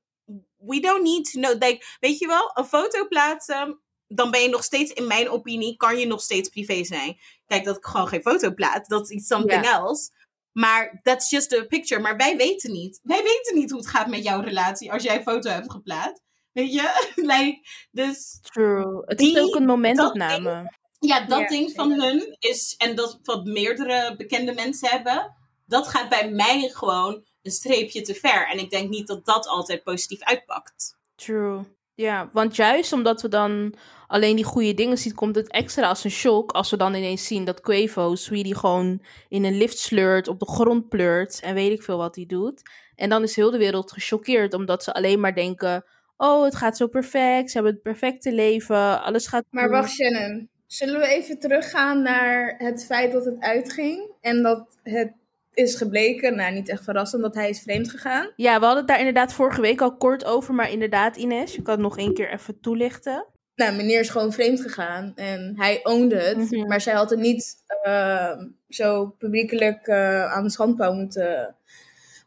we 0.65 0.80
don't 0.80 1.04
need 1.04 1.32
to 1.32 1.39
know. 1.39 1.52
Like, 1.63 1.86
weet 1.99 2.19
je 2.19 2.28
wel, 2.28 2.52
een 2.54 2.65
foto 2.65 3.08
plaatsen, 3.08 3.82
dan 4.08 4.32
ben 4.32 4.41
je 4.41 4.49
nog 4.49 4.63
steeds, 4.63 4.91
in 4.91 5.08
mijn 5.08 5.30
opinie, 5.30 5.78
kan 5.78 5.97
je 5.97 6.08
nog 6.08 6.21
steeds 6.21 6.49
privé 6.49 6.84
zijn. 6.84 7.17
Kijk, 7.45 7.63
dat 7.63 7.78
ik 7.78 7.86
gewoon 7.86 8.08
geen 8.08 8.21
foto 8.21 8.54
plaats, 8.54 8.88
dat 8.88 9.02
is 9.04 9.10
iets 9.10 9.28
something 9.28 9.65
else. 9.65 10.10
Maar 10.52 10.99
that's 11.04 11.30
just 11.30 11.54
a 11.54 11.63
picture. 11.65 12.02
Maar 12.02 12.17
wij 12.17 12.38
weten 12.38 12.71
niet. 12.71 12.99
Wij 13.04 13.23
weten 13.23 13.56
niet 13.56 13.69
hoe 13.71 13.80
het 13.80 13.89
gaat 13.89 14.08
met 14.08 14.23
jouw 14.23 14.41
relatie 14.41 14.91
als 14.91 15.04
jij 15.04 15.15
een 15.15 15.23
foto 15.23 15.49
hebt 15.49 15.71
geplaatst. 15.71 16.21
Weet 16.52 16.73
je? 16.73 17.12
like, 17.32 17.60
dus 17.91 18.39
True. 18.41 19.02
Het 19.06 19.17
Die- 19.17 19.38
is 19.38 19.43
ook 19.43 19.56
een 19.56 19.65
momentopname. 19.65 20.78
ja, 20.99 21.26
dat 21.26 21.47
ding 21.49 21.71
van 21.76 21.91
hun 22.02 22.36
is, 22.39 22.76
en 22.78 22.95
dat 22.95 23.19
wat 23.23 23.45
meerdere 23.45 24.15
bekende 24.15 24.54
mensen 24.54 24.89
hebben, 24.89 25.36
dat 25.65 25.88
gaat 25.88 26.10
bij 26.10 26.30
mij 26.32 26.69
gewoon 26.73 27.26
een 27.43 27.51
streepje 27.51 28.01
te 28.01 28.13
ver. 28.13 28.47
En 28.47 28.60
ik 28.60 28.69
denk 28.69 28.89
niet 28.89 29.08
dat 29.08 29.25
dat 29.25 29.47
altijd 29.47 29.84
positief 29.84 30.21
uitpakt. 30.23 30.97
True. 31.15 31.63
Ja, 31.95 32.29
want 32.32 32.56
juist 32.56 32.93
omdat 32.93 33.21
we 33.21 33.27
dan 33.27 33.73
alleen 34.08 34.36
die 34.36 34.45
goede 34.45 34.73
dingen 34.73 34.97
zien, 34.97 35.15
komt 35.15 35.36
het 35.36 35.51
extra 35.51 35.88
als 35.88 36.03
een 36.03 36.12
shock 36.12 36.51
als 36.51 36.69
we 36.69 36.77
dan 36.77 36.93
ineens 36.93 37.27
zien 37.27 37.45
dat 37.45 37.62
Quavo 37.62 38.15
Sweetie 38.15 38.56
gewoon 38.56 39.01
in 39.29 39.43
een 39.43 39.58
lift 39.58 39.77
sleurt, 39.77 40.27
op 40.27 40.39
de 40.39 40.47
grond 40.47 40.89
pleurt 40.89 41.39
en 41.39 41.53
weet 41.53 41.71
ik 41.71 41.84
veel 41.84 41.97
wat 41.97 42.15
hij 42.15 42.25
doet. 42.25 42.62
En 42.95 43.10
dan 43.10 43.23
is 43.23 43.36
heel 43.36 43.51
de 43.51 43.58
wereld 43.58 43.91
gechoqueerd 43.91 44.53
omdat 44.53 44.84
ze 44.84 44.93
alleen 44.93 45.19
maar 45.19 45.36
denken, 45.36 45.86
oh 46.17 46.43
het 46.43 46.56
gaat 46.56 46.77
zo 46.77 46.88
perfect, 46.88 47.51
ze 47.51 47.53
hebben 47.58 47.73
het 47.73 47.84
perfecte 47.84 48.32
leven, 48.32 49.03
alles 49.03 49.27
gaat 49.27 49.45
Maar 49.49 49.63
goed. 49.63 49.71
wacht, 49.71 49.91
Shannon. 49.91 50.49
Zullen 50.67 50.99
we 50.99 51.08
even 51.08 51.39
teruggaan 51.39 52.01
naar 52.01 52.56
het 52.58 52.86
feit 52.86 53.12
dat 53.12 53.25
het 53.25 53.39
uitging 53.39 54.12
en 54.21 54.43
dat 54.43 54.77
het 54.84 55.13
is 55.54 55.76
gebleken, 55.76 56.36
nou 56.36 56.54
niet 56.54 56.70
echt 56.70 56.84
verrassend, 56.84 57.22
dat 57.22 57.36
hij 57.36 57.50
is 57.50 57.60
vreemd 57.62 57.89
gegaan? 57.89 58.30
Ja, 58.36 58.54
we 58.60 58.66
hadden 58.66 58.78
het 58.78 58.88
daar 58.88 58.98
inderdaad 59.00 59.34
vorige 59.34 59.62
week 59.62 59.82
al 59.82 59.96
kort 59.98 60.26
over, 60.26 60.54
maar 60.54 60.72
inderdaad 60.72 61.16
Ines, 61.18 61.56
je 61.56 61.62
kan 61.62 61.74
het 61.74 61.84
nog 61.84 61.98
één 61.98 62.13
keer 62.13 62.32
even 62.32 62.60
toelichten. 62.60 63.26
Nou, 63.56 63.76
meneer 63.76 64.00
is 64.00 64.10
gewoon 64.10 64.32
vreemd 64.34 64.62
gegaan 64.62 65.12
en 65.16 65.54
hij 65.58 65.80
ownde 65.84 66.16
het, 66.16 66.38
Mhm. 66.52 66.68
maar 66.68 66.82
zij 66.82 66.94
had 66.94 67.10
het 67.10 67.20
niet 67.20 67.56
eh, 67.84 68.32
zo 68.70 69.06
publiekelijk 69.18 69.88
eh, 69.88 70.32
aan 70.34 70.44
de 70.44 70.50
schandpaal 70.50 70.94
moeten 70.94 71.56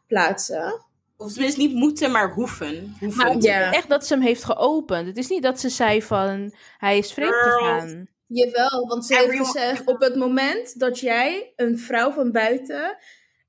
plaatsen. 0.07 0.85
Of 1.17 1.31
tenminste 1.33 1.59
niet 1.61 1.73
moeten, 1.73 2.11
maar 2.11 2.33
hoeven. 2.33 2.95
hoeven. 2.99 3.25
Maar 3.25 3.35
ja. 3.39 3.71
Echt 3.73 3.89
dat 3.89 4.05
ze 4.07 4.13
hem 4.13 4.23
heeft 4.23 4.43
geopend. 4.43 5.07
Het 5.07 5.17
is 5.17 5.27
niet 5.29 5.43
dat 5.43 5.59
ze 5.59 5.69
zei 5.69 6.01
van, 6.01 6.53
hij 6.77 6.97
is 6.97 7.13
vreemd 7.13 7.33
Girl. 7.33 7.57
gegaan. 7.59 8.07
Jawel, 8.27 8.87
want 8.87 9.05
ze 9.05 9.15
heeft 9.15 9.45
gezegd, 9.47 9.85
op 9.85 9.99
het 10.01 10.15
moment 10.15 10.79
dat 10.79 10.99
jij 10.99 11.53
een 11.55 11.77
vrouw 11.79 12.11
van 12.11 12.31
buiten 12.31 12.97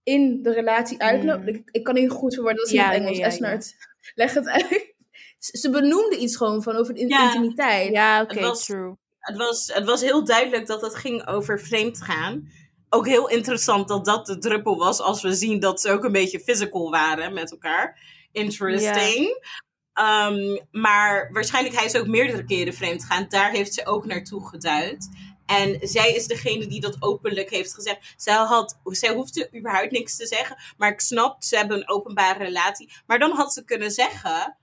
in 0.08 0.42
de 0.42 0.52
relatie 0.52 0.98
uitloopt, 1.02 1.40
Mm. 1.42 1.48
ik, 1.48 1.62
ik 1.70 1.84
kan 1.84 1.94
niet 1.94 2.10
goed 2.10 2.34
verwoorden, 2.34 2.58
dat 2.58 2.66
is 2.68 2.72
Ja, 2.72 2.84
in 2.84 2.90
het 2.92 2.98
nee, 2.98 3.08
Engels, 3.08 3.18
ja, 3.18 3.46
Esnert. 3.46 3.76
Leg 4.14 4.34
het 4.34 4.46
uit. 4.48 4.94
Ze 5.38 5.58
ze 5.58 5.70
benoemde 5.70 6.16
iets 6.16 6.36
gewoon 6.36 6.62
van 6.62 6.76
over 6.76 6.94
de 6.94 7.00
in- 7.00 7.08
intimiteit. 7.08 7.92
Ja, 7.92 8.22
oké, 8.22 8.34
Het 8.34 8.44
was- 8.44 8.64
true. 8.64 8.96
Het, 9.18 9.36
was, 9.36 9.70
het 9.74 9.84
was 9.84 10.00
heel 10.00 10.24
duidelijk 10.24 10.66
dat 10.66 10.80
het 10.80 10.94
ging 10.94 11.26
over 11.26 11.60
vreemd 11.60 12.02
gaan. 12.02 12.48
Ook 12.88 13.06
heel 13.06 13.28
interessant 13.28 13.88
dat 13.88 14.04
dat 14.04 14.26
de 14.26 14.38
druppel 14.38 14.76
was 14.76 15.00
als 15.00 15.22
we 15.22 15.34
zien 15.34 15.60
dat 15.60 15.80
ze 15.80 15.90
ook 15.90 16.04
een 16.04 16.12
beetje 16.12 16.40
physical 16.40 16.90
waren 16.90 17.32
met 17.34 17.50
elkaar. 17.50 18.00
Interesting. 18.32 19.46
Ehm, 19.92 20.58
maar 20.70 21.28
waarschijnlijk 21.32 21.74
hij 21.76 21.84
is 21.84 21.96
ook 21.96 22.06
meerdere 22.06 22.44
keren 22.44 22.74
vreemd 22.74 23.04
gegaan. 23.04 23.26
Daar 23.28 23.50
heeft 23.50 23.74
ze 23.74 23.86
ook 23.86 24.06
naartoe 24.06 24.48
geduid. 24.48 25.08
En 25.48 25.78
zij 25.80 26.14
is 26.14 26.26
degene 26.26 26.66
die 26.66 26.80
dat 26.80 26.96
openlijk 27.02 27.50
heeft 27.50 27.74
gezegd. 27.74 28.14
Zij, 28.16 28.34
had, 28.34 28.78
zij 28.84 29.14
hoefde 29.14 29.50
überhaupt 29.56 29.90
niks 29.90 30.16
te 30.16 30.26
zeggen. 30.26 30.56
Maar 30.76 30.92
ik 30.92 31.00
snap, 31.00 31.42
ze 31.42 31.56
hebben 31.56 31.76
een 31.76 31.88
openbare 31.88 32.44
relatie. 32.44 32.92
Maar 33.06 33.18
dan 33.18 33.30
had 33.30 33.52
ze 33.52 33.64
kunnen 33.64 33.90
zeggen... 33.90 34.56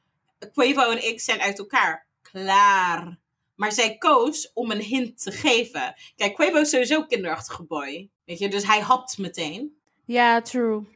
Quavo 0.54 0.92
en 0.92 1.08
ik 1.08 1.20
zijn 1.20 1.42
uit 1.42 1.60
elkaar. 1.60 2.08
Klaar. 2.22 3.18
Maar 3.56 3.72
zij 3.72 3.98
koos 3.98 4.52
om 4.54 4.72
een 4.72 4.82
hint 4.82 5.24
te 5.24 5.32
geven. 5.32 5.94
Kijk, 6.16 6.34
Quavo 6.34 6.58
is 6.58 6.70
sowieso 6.70 7.00
een 7.00 7.08
kinderachtige 7.08 7.64
boy. 7.64 8.10
Weet 8.26 8.40
je, 8.40 8.50
dus 8.50 8.66
hij 8.66 8.80
hapt 8.80 9.18
meteen. 9.18 9.78
Ja, 10.06 10.42
true. 10.42 10.88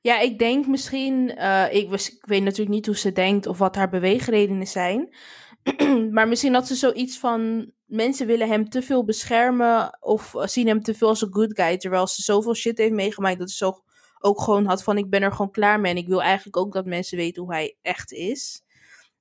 Ja, 0.00 0.18
ik 0.18 0.38
denk 0.38 0.66
misschien, 0.66 1.36
eh, 1.36 1.74
ik, 1.74 1.90
was, 1.90 2.10
ik 2.10 2.26
weet 2.26 2.42
natuurlijk 2.42 2.70
niet 2.70 2.86
hoe 2.86 2.96
ze 2.96 3.12
denkt 3.12 3.46
of 3.46 3.58
wat 3.58 3.74
haar 3.74 3.88
beweegredenen 3.88 4.66
zijn. 4.66 5.14
maar 6.14 6.28
misschien 6.28 6.54
had 6.54 6.66
ze 6.66 6.74
zoiets 6.74 7.18
van, 7.18 7.72
mensen 7.90 8.26
willen 8.26 8.48
hem 8.48 8.68
te 8.68 8.82
veel 8.82 9.04
beschermen 9.04 9.98
of 10.00 10.34
zien 10.44 10.66
hem 10.66 10.82
te 10.82 10.94
veel 10.94 11.08
als 11.08 11.22
een 11.22 11.32
good 11.32 11.60
guy. 11.60 11.76
Terwijl 11.76 12.06
ze 12.06 12.22
zoveel 12.22 12.54
shit 12.54 12.78
heeft 12.78 12.92
meegemaakt 12.92 13.38
dat 13.38 13.50
ze 13.50 13.56
zo 13.56 13.82
ook 14.18 14.40
gewoon 14.40 14.66
had 14.66 14.82
van, 14.82 14.98
ik 14.98 15.10
ben 15.10 15.22
er 15.22 15.32
gewoon 15.32 15.50
klaar 15.50 15.80
mee. 15.80 15.92
En 15.92 15.98
ik 15.98 16.08
wil 16.08 16.22
eigenlijk 16.22 16.56
ook 16.56 16.72
dat 16.72 16.84
mensen 16.84 17.16
weten 17.16 17.42
hoe 17.42 17.52
hij 17.52 17.76
echt 17.82 18.12
is. 18.12 18.62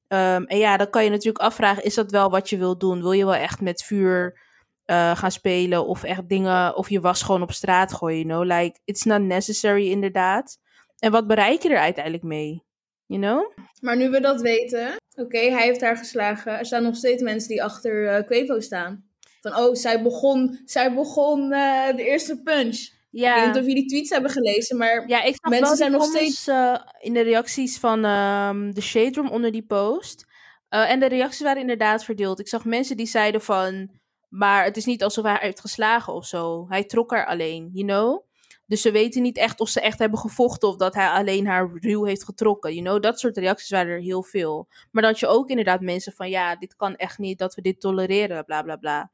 Ehm, 0.07 0.43
en 0.43 0.57
ja, 0.57 0.77
dan 0.77 0.89
kan 0.89 1.03
je 1.03 1.09
natuurlijk 1.09 1.43
afvragen, 1.43 1.83
is 1.83 1.93
dat 1.93 2.11
wel 2.11 2.29
wat 2.29 2.49
je 2.49 2.57
wil 2.57 2.77
doen? 2.77 3.01
Wil 3.01 3.11
je 3.11 3.25
wel 3.25 3.35
echt 3.35 3.61
met 3.61 3.83
vuur 3.83 4.39
eh, 4.85 5.15
gaan 5.15 5.31
spelen 5.31 5.85
of 5.87 6.03
echt 6.03 6.29
dingen, 6.29 6.75
of 6.75 6.89
je 6.89 6.99
was 6.99 7.21
gewoon 7.21 7.41
op 7.41 7.51
straat 7.51 7.93
gooien, 7.93 8.27
you? 8.27 8.45
Like, 8.45 8.79
it's 8.85 9.03
not 9.03 9.21
necessary 9.21 9.89
inderdaad. 9.89 10.59
En 10.99 11.11
wat 11.11 11.27
bereik 11.27 11.61
je 11.61 11.69
er 11.69 11.79
uiteindelijk 11.79 12.23
mee? 12.23 12.63
You 13.09 13.21
know? 13.21 13.51
Maar 13.81 13.97
nu 13.97 14.09
we 14.09 14.19
dat 14.19 14.41
weten, 14.41 14.95
oké, 15.15 15.37
hij 15.39 15.63
heeft 15.63 15.81
haar 15.81 15.97
geslagen. 15.97 16.59
Er 16.59 16.65
staan 16.65 16.83
nog 16.83 16.95
steeds 16.95 17.21
mensen 17.23 17.49
die 17.49 17.63
achter 17.63 18.07
eh 18.07 18.25
Quavo 18.25 18.59
staan. 18.59 19.03
Van, 19.41 19.55
oh, 19.55 19.75
zij 19.75 20.03
begon, 20.03 20.61
zij 20.65 20.93
begon 20.93 21.51
eh, 21.51 21.95
de 21.95 22.03
eerste 22.03 22.41
punch. 22.41 22.75
Ik 22.75 22.91
weet 23.11 23.21
Ja, 23.21 23.45
niet 23.47 23.57
of 23.57 23.65
jullie 23.65 23.85
tweets 23.85 24.09
hebben 24.09 24.31
gelezen, 24.31 24.77
maar 24.77 25.07
ja 25.07 25.23
ik 25.23 25.35
mensen 25.41 25.67
wel 25.67 25.75
zijn 25.75 25.91
nog 25.91 26.01
comments, 26.01 26.47
eh, 26.47 26.75
in 26.99 27.13
de 27.13 27.21
reacties 27.21 27.77
van 27.77 28.05
ehm, 28.05 28.71
de 28.71 28.81
Shade 28.81 29.15
Room 29.15 29.29
onder 29.29 29.51
die 29.51 29.65
post. 29.65 30.25
En 30.69 30.99
de 30.99 31.07
reacties 31.07 31.41
waren 31.41 31.61
inderdaad 31.61 32.03
verdeeld. 32.03 32.39
Ik 32.39 32.47
zag 32.47 32.65
mensen 32.65 32.97
die 32.97 33.07
zeiden 33.07 33.41
van, 33.41 33.89
maar 34.27 34.63
het 34.63 34.77
is 34.77 34.85
niet 34.85 35.03
alsof 35.03 35.23
hij 35.23 35.33
haar 35.33 35.41
heeft 35.41 35.59
geslagen 35.59 36.13
of 36.13 36.25
zo. 36.25 36.65
Hij 36.69 36.83
trok 36.83 37.11
haar 37.11 37.25
alleen, 37.25 37.69
you 37.73 37.87
know? 37.87 38.27
Dus 38.69 38.81
ze 38.81 38.91
weten 38.91 39.21
niet 39.21 39.37
echt 39.37 39.59
of 39.59 39.69
ze 39.69 39.81
echt 39.81 39.99
hebben 39.99 40.19
gevochten 40.19 40.69
of 40.69 40.75
dat 40.75 40.93
hij 40.93 41.09
alleen 41.09 41.47
haar 41.47 41.69
ruw 41.73 42.03
heeft 42.03 42.23
getrokken. 42.23 42.73
You 42.73 42.85
know, 42.85 43.01
dat 43.01 43.19
soort 43.19 43.37
reacties 43.37 43.69
waren 43.69 43.91
er 43.91 44.01
heel 44.01 44.23
veel. 44.23 44.67
Maar 44.91 45.03
dat 45.03 45.19
je 45.19 45.27
ook 45.27 45.49
inderdaad 45.49 45.81
mensen 45.81 46.13
van 46.13 46.29
ja, 46.29 46.55
dit 46.55 46.75
kan 46.75 46.95
echt 46.95 47.17
niet, 47.17 47.37
dat 47.39 47.55
we 47.55 47.61
dit 47.61 47.79
tolereren, 47.79 48.45
bla 48.45 48.61
bla 48.61 48.75
bla. 48.75 49.11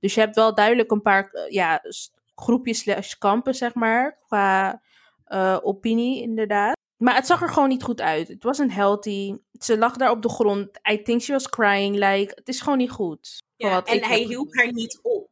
Dus 0.00 0.14
je 0.14 0.20
hebt 0.20 0.34
wel 0.34 0.54
duidelijk 0.54 0.90
een 0.90 1.02
paar 1.02 1.30
eh, 1.30 1.50
ja, 1.50 1.82
groepjes 2.34 2.78
slash 2.78 3.14
kampen, 3.14 3.54
zeg 3.54 3.74
maar, 3.74 4.18
qua 4.26 4.82
eh, 5.24 5.58
opinie 5.62 6.22
inderdaad. 6.22 6.74
Maar 6.96 7.14
het 7.14 7.26
zag 7.26 7.42
er 7.42 7.48
gewoon 7.48 7.68
niet 7.68 7.82
goed 7.82 8.00
uit. 8.00 8.28
Het 8.28 8.42
was 8.42 8.58
een 8.58 8.70
healthy. 8.70 9.36
Ze 9.52 9.78
lag 9.78 9.96
daar 9.96 10.10
op 10.10 10.22
de 10.22 10.28
grond. 10.28 10.68
I 10.90 11.02
think 11.02 11.20
she 11.20 11.32
was 11.32 11.48
crying. 11.48 11.94
Like, 11.94 12.32
het 12.34 12.48
is 12.48 12.60
gewoon 12.60 12.78
niet 12.78 12.90
goed. 12.90 13.42
Ja, 13.56 13.84
en 13.84 14.04
hij 14.04 14.20
hielp 14.20 14.54
haar 14.54 14.72
niet 14.72 14.98
op. 15.02 15.30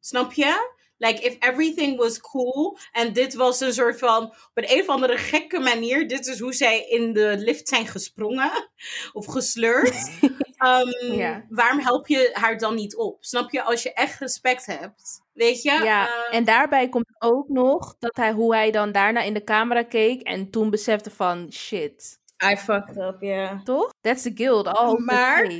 Snap 0.00 0.32
je? 0.32 0.78
Like, 1.02 1.22
if 1.22 1.36
everything 1.38 1.96
was 1.96 2.20
cool 2.20 2.78
en 2.92 3.12
dit 3.12 3.34
was 3.34 3.60
een 3.60 3.72
soort 3.72 3.98
van, 3.98 4.24
op 4.24 4.50
een, 4.54 4.72
een 4.72 4.80
of 4.80 4.88
andere 4.88 5.16
gekke 5.16 5.58
manier, 5.58 6.08
dit 6.08 6.26
is 6.26 6.38
hoe 6.40 6.52
zij 6.52 6.86
in 6.88 7.12
de 7.12 7.34
lift 7.38 7.68
zijn 7.68 7.86
gesprongen 7.86 8.50
of 9.12 9.26
gesleurd. 9.26 10.10
Ehm, 10.60 11.12
Ja. 11.12 11.44
Waarom 11.48 11.78
help 11.78 12.06
je 12.06 12.30
haar 12.32 12.58
dan 12.58 12.74
niet 12.74 12.96
op? 12.96 13.24
Snap 13.24 13.50
je? 13.50 13.62
Als 13.62 13.82
je 13.82 13.92
echt 13.92 14.18
respect 14.18 14.66
hebt, 14.66 15.22
weet 15.32 15.62
je? 15.62 15.70
Ja, 15.70 16.08
eh, 16.08 16.36
en 16.36 16.44
daarbij 16.44 16.88
komt 16.88 17.14
ook 17.18 17.48
nog 17.48 17.96
dat 17.98 18.16
hij, 18.16 18.32
hoe 18.32 18.54
hij 18.54 18.70
dan 18.70 18.92
daarna 18.92 19.20
in 19.20 19.34
de 19.34 19.44
camera 19.44 19.82
keek 19.82 20.22
en 20.22 20.50
toen 20.50 20.70
besefte 20.70 21.10
van 21.10 21.52
shit. 21.52 22.18
I 22.52 22.56
fucked 22.56 22.96
up, 22.96 23.16
ja. 23.20 23.60
Toch? 23.64 23.92
That's 24.00 24.22
the 24.22 24.30
guild. 24.34 24.78
Over 24.78 25.00
Maar-. 25.02 25.52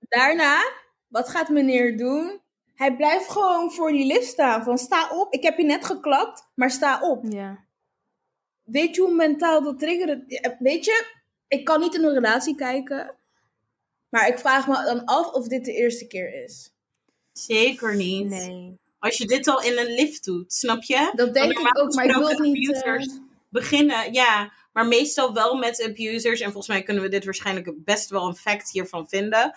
Daarna, 0.00 0.70
wat 1.08 1.28
gaat 1.28 1.48
meneer 1.48 1.96
doen? 1.96 2.40
Hij 2.76 2.96
blijft 2.96 3.30
gewoon 3.30 3.72
voor 3.72 3.92
die 3.92 4.06
lift 4.06 4.26
staan. 4.26 4.64
Van 4.64 4.78
sta 4.78 5.10
op, 5.10 5.32
ik 5.32 5.42
heb 5.42 5.58
je 5.58 5.64
net 5.64 5.84
geklapt, 5.84 6.48
maar 6.54 6.70
sta 6.70 7.00
op. 7.00 7.24
Ja. 7.28 7.64
Weet 8.64 8.94
je 8.94 9.02
hoe 9.02 9.14
mentaal 9.14 9.62
dat 9.62 9.78
triggert? 9.78 10.22
Ja, 10.26 10.56
Weet 10.58 10.84
je, 10.84 11.06
ik 11.48 11.64
kan 11.64 11.80
niet 11.80 11.94
in 11.94 12.04
een 12.04 12.14
relatie 12.14 12.54
kijken. 12.54 13.14
Maar 14.08 14.28
ik 14.28 14.38
vraag 14.38 14.66
me 14.68 14.84
dan 14.84 15.04
af 15.04 15.32
of 15.32 15.48
dit 15.48 15.64
de 15.64 15.72
eerste 15.72 16.06
keer 16.06 16.44
is. 16.44 16.70
Zeker 17.32 17.96
niet. 17.96 18.28
Nee. 18.28 18.78
Als 18.98 19.16
je 19.16 19.26
dit 19.26 19.48
al 19.48 19.62
in 19.62 19.78
een 19.78 19.94
lift 19.94 20.24
doet, 20.24 20.52
snap 20.52 20.82
je? 20.82 21.12
Dat 21.14 21.34
denk 21.34 21.58
ik 21.58 21.78
ook, 21.78 21.94
maar 21.94 22.04
ik 22.04 22.14
wil 22.14 22.38
niet... 22.38 22.72
eh, 22.72 22.82
abusers 22.82 23.18
beginnen, 23.48 24.12
ja, 24.12 24.52
maar 24.72 24.86
meestal 24.86 25.34
wel 25.34 25.54
met 25.56 25.82
abusers. 25.82 26.40
En 26.40 26.46
volgens 26.52 26.68
mij 26.68 26.82
kunnen 26.82 27.02
we 27.02 27.08
dit 27.08 27.24
waarschijnk 27.24 27.72
best 27.76 28.10
wel 28.10 28.26
een 28.26 28.36
fact 28.36 28.70
hiervan 28.70 29.08
vinden. 29.08 29.54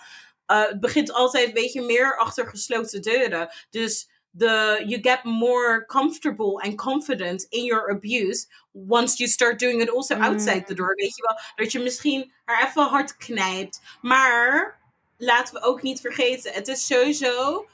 Uh, 0.50 0.68
het 0.68 0.80
begint 0.80 1.12
altijd, 1.12 1.52
weet 1.52 1.72
je, 1.72 1.80
meer 1.80 2.16
achter 2.16 2.48
gesloten 2.48 3.02
deuren. 3.02 3.48
Dus 3.70 4.08
the 4.36 4.82
you 4.86 5.00
get 5.00 5.24
more 5.24 5.84
comfortable 5.86 6.60
and 6.62 6.76
confident 6.76 7.46
in 7.50 7.64
your 7.64 7.90
abuse 7.90 8.46
once 8.72 9.18
you 9.18 9.28
start 9.28 9.58
doing 9.58 9.80
it 9.80 9.90
also 9.90 10.14
outside 10.14 10.66
the 10.66 10.74
door. 10.74 10.94
Weet 10.94 11.16
je 11.16 11.22
wel, 11.22 11.38
dat 11.56 11.72
je 11.72 11.78
misschien 11.78 12.32
haar 12.44 12.68
even 12.68 12.82
hard 12.82 13.16
knijpt. 13.16 13.80
Maar 14.00 14.78
laten 15.16 15.54
we 15.54 15.62
ook 15.62 15.82
niet 15.82 16.00
vergeten, 16.00 16.52
het 16.52 16.68
is 16.68 16.86
sowieso, 16.86 17.66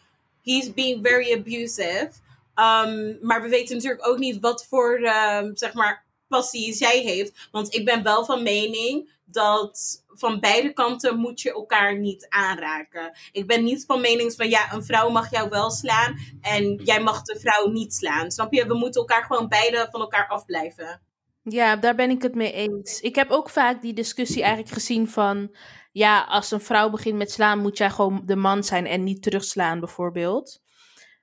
he's 0.42 0.74
being 0.74 1.06
very 1.06 1.32
abusive. 1.32 2.10
Um, 2.54 3.18
maar 3.22 3.42
we 3.42 3.48
weten 3.48 3.76
natuurlijk 3.76 4.06
ook 4.06 4.18
niet 4.18 4.40
wat 4.40 4.66
voor, 4.66 4.98
um, 4.98 5.56
zeg 5.56 5.74
maar, 5.74 6.04
passie 6.28 6.72
zij 6.72 6.98
heeft. 6.98 7.48
Want 7.50 7.74
ik 7.74 7.84
ben 7.84 8.02
wel 8.02 8.24
van 8.24 8.42
mening 8.42 9.14
dat 9.24 10.04
van 10.08 10.40
beide 10.40 10.72
kanten 10.72 11.18
moet 11.18 11.40
je 11.40 11.52
elkaar 11.52 11.98
niet 11.98 12.26
aanraken. 12.28 13.18
Ik 13.32 13.46
ben 13.46 13.64
niet 13.64 13.84
van 13.86 14.00
mening 14.00 14.32
van 14.32 14.48
ja, 14.48 14.72
een 14.72 14.84
vrouw 14.84 15.08
mag 15.08 15.30
jou 15.30 15.48
wel 15.48 15.70
slaan 15.70 16.18
en 16.40 16.74
jij 16.84 17.00
mag 17.00 17.22
de 17.22 17.40
vrouw 17.40 17.68
niet 17.68 17.94
slaan. 17.94 18.30
Snap 18.30 18.52
je? 18.52 18.66
We 18.66 18.74
moeten 18.74 19.00
elkaar 19.00 19.24
gewoon 19.24 19.48
beide 19.48 19.88
van 19.90 20.00
elkaar 20.00 20.28
afblijven. 20.28 21.02
Ja, 21.42 21.76
daar 21.76 21.94
ben 21.94 22.10
ik 22.10 22.22
het 22.22 22.34
mee 22.34 22.52
eens. 22.52 23.00
Ik 23.00 23.14
heb 23.14 23.30
ook 23.30 23.50
vaak 23.50 23.82
die 23.82 23.92
discussie 23.92 24.42
eigenlijk 24.42 24.72
gezien 24.72 25.08
van 25.08 25.56
ja, 25.92 26.24
als 26.24 26.50
een 26.50 26.60
vrouw 26.60 26.90
begint 26.90 27.16
met 27.16 27.30
slaan, 27.30 27.58
moet 27.58 27.78
jij 27.78 27.90
gewoon 27.90 28.22
de 28.24 28.36
man 28.36 28.64
zijn 28.64 28.86
en 28.86 29.04
niet 29.04 29.22
terugslaan, 29.22 29.80
bijvoorbeeld. 29.80 30.60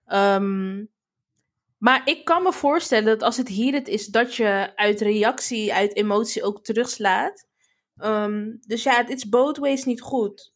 Um, 0.07 0.92
maar 1.84 2.02
ik 2.06 2.26
kan 2.26 2.43
me 2.43 2.54
voorstellen 2.54 3.06
dat 3.06 3.22
als 3.22 3.38
het 3.38 3.48
hier 3.48 3.74
het 3.74 3.88
is, 3.88 4.06
dat 4.06 4.36
je 4.36 4.72
uit 4.76 5.02
reactie, 5.02 5.74
uit 5.74 5.96
emotie 5.96 6.43
ook 6.43 6.63
terugslaat. 6.63 7.48
Um, 7.98 8.58
dus 8.67 8.84
ja, 8.84 8.96
het 8.96 9.10
is 9.10 9.30
both 9.30 9.58
ways 9.58 9.84
niet 9.84 10.02
goed. 10.02 10.54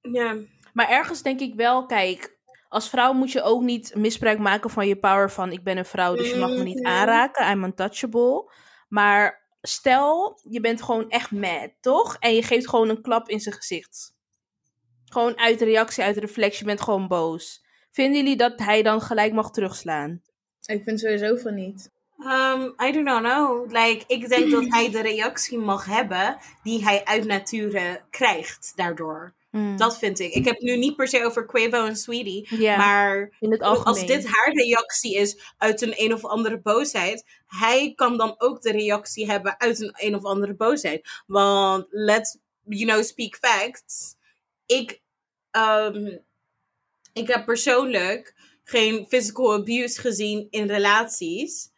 Ja. 0.00 0.36
Maar 0.72 0.88
ergens 0.88 1.22
denk 1.22 1.40
ik 1.40 1.54
wel, 1.54 1.86
kijk, 1.86 2.38
als 2.68 2.88
vrouw 2.88 3.12
moet 3.12 3.32
je 3.32 3.42
ook 3.42 3.62
niet 3.62 3.94
misbruik 3.94 4.38
maken 4.38 4.70
van 4.70 4.86
je 4.86 4.98
power 4.98 5.30
van 5.30 5.52
ik 5.52 5.64
ben 5.64 5.76
een 5.76 5.84
vrouw, 5.84 6.14
dus 6.14 6.30
je 6.30 6.36
mag 6.36 6.50
me 6.50 6.62
niet 6.62 6.82
aanraken, 6.82 7.50
I'm 7.50 7.64
untouchable. 7.64 8.52
Maar 8.88 9.48
stel, 9.60 10.40
je 10.48 10.60
bent 10.60 10.82
gewoon 10.82 11.10
echt 11.10 11.30
mad, 11.30 11.70
toch? 11.80 12.16
En 12.18 12.34
je 12.34 12.42
geeft 12.42 12.68
gewoon 12.68 12.88
een 12.88 13.02
klap 13.02 13.28
in 13.28 13.40
zijn 13.40 13.54
gezicht. 13.54 14.14
Gewoon 15.04 15.38
uit 15.38 15.60
reactie, 15.60 16.04
uit 16.04 16.16
reflex, 16.16 16.58
je 16.58 16.64
bent 16.64 16.80
gewoon 16.80 17.08
boos. 17.08 17.64
Vinden 17.90 18.20
jullie 18.20 18.36
dat 18.36 18.58
hij 18.58 18.82
dan 18.82 19.00
gelijk 19.00 19.32
mag 19.32 19.50
terugslaan? 19.50 20.22
Ik 20.70 20.82
vind 20.84 21.00
sowieso 21.00 21.36
van 21.36 21.54
niet. 21.54 21.90
Um, 22.18 22.74
I 22.88 22.92
do 22.92 23.00
not 23.00 23.22
know. 23.22 23.70
Like, 23.70 24.04
ik 24.06 24.28
denk 24.28 24.50
dat 24.50 24.64
hij 24.68 24.90
de 24.90 25.02
reactie 25.02 25.58
mag 25.58 25.84
hebben 25.84 26.38
die 26.62 26.84
hij 26.84 27.04
uit 27.04 27.24
nature 27.24 28.00
krijgt 28.10 28.72
daardoor. 28.76 29.34
Mm. 29.50 29.76
Dat 29.76 29.98
vind 29.98 30.18
ik. 30.18 30.34
Ik 30.34 30.44
heb 30.44 30.54
het 30.54 30.62
nu 30.62 30.76
niet 30.76 30.96
per 30.96 31.08
se 31.08 31.24
over 31.24 31.46
Quavo 31.46 31.86
en 31.86 31.96
Sweetie. 31.96 32.56
Yeah, 32.56 32.78
maar 32.78 33.36
in 33.40 33.50
het 33.50 33.60
als 33.60 34.06
dit 34.06 34.26
haar 34.26 34.52
reactie 34.52 35.16
is 35.16 35.54
uit 35.58 35.82
een 35.82 35.94
een 35.96 36.14
of 36.14 36.24
andere 36.24 36.60
boosheid, 36.60 37.24
hij 37.46 37.92
kan 37.94 38.16
dan 38.16 38.34
ook 38.38 38.62
de 38.62 38.72
reactie 38.72 39.30
hebben 39.30 39.60
uit 39.60 39.80
een 39.80 39.94
een 39.96 40.14
of 40.14 40.24
andere 40.24 40.54
boosheid. 40.54 41.22
Want 41.26 41.86
let's, 41.88 42.38
you 42.64 42.84
know, 42.84 43.02
speak 43.02 43.36
facts. 43.36 44.14
Ik, 44.66 45.00
um, 45.50 46.20
ik 47.12 47.28
heb 47.28 47.44
persoonlijk 47.44 48.34
geen 48.70 49.06
physical 49.08 49.54
abuse 49.54 50.00
gezien 50.00 50.46
in 50.50 50.66
relaties. 50.66 51.70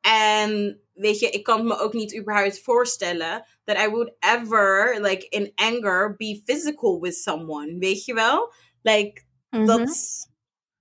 En 0.00 0.80
weet 0.92 1.18
je, 1.18 1.30
ik 1.30 1.42
kan 1.42 1.66
me 1.66 1.78
ook 1.78 1.92
niet 1.92 2.16
überhaupt 2.16 2.60
voorstellen 2.60 3.46
that 3.64 3.78
I 3.78 3.88
would 3.88 4.12
ever, 4.18 4.98
like 5.00 5.28
in 5.28 5.52
anger, 5.54 6.16
be 6.16 6.42
physical 6.44 7.00
with 7.00 7.16
someone. 7.16 7.78
Weet 7.78 8.04
je 8.04 8.14
wel? 8.14 8.52
Like, 8.82 9.22
mm 9.50 9.58
-hmm. 9.58 9.66
dat. 9.66 10.28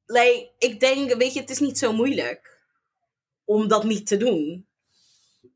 Like, 0.06 0.52
ik 0.58 0.80
denk, 0.80 1.14
weet 1.14 1.34
je, 1.34 1.40
het 1.40 1.50
is 1.50 1.60
niet 1.60 1.78
zo 1.78 1.94
moeilijk 1.94 2.62
om 3.46 3.68
dat 3.68 3.84
niet 3.84 4.08
te 4.08 4.18
doen. 4.18 4.68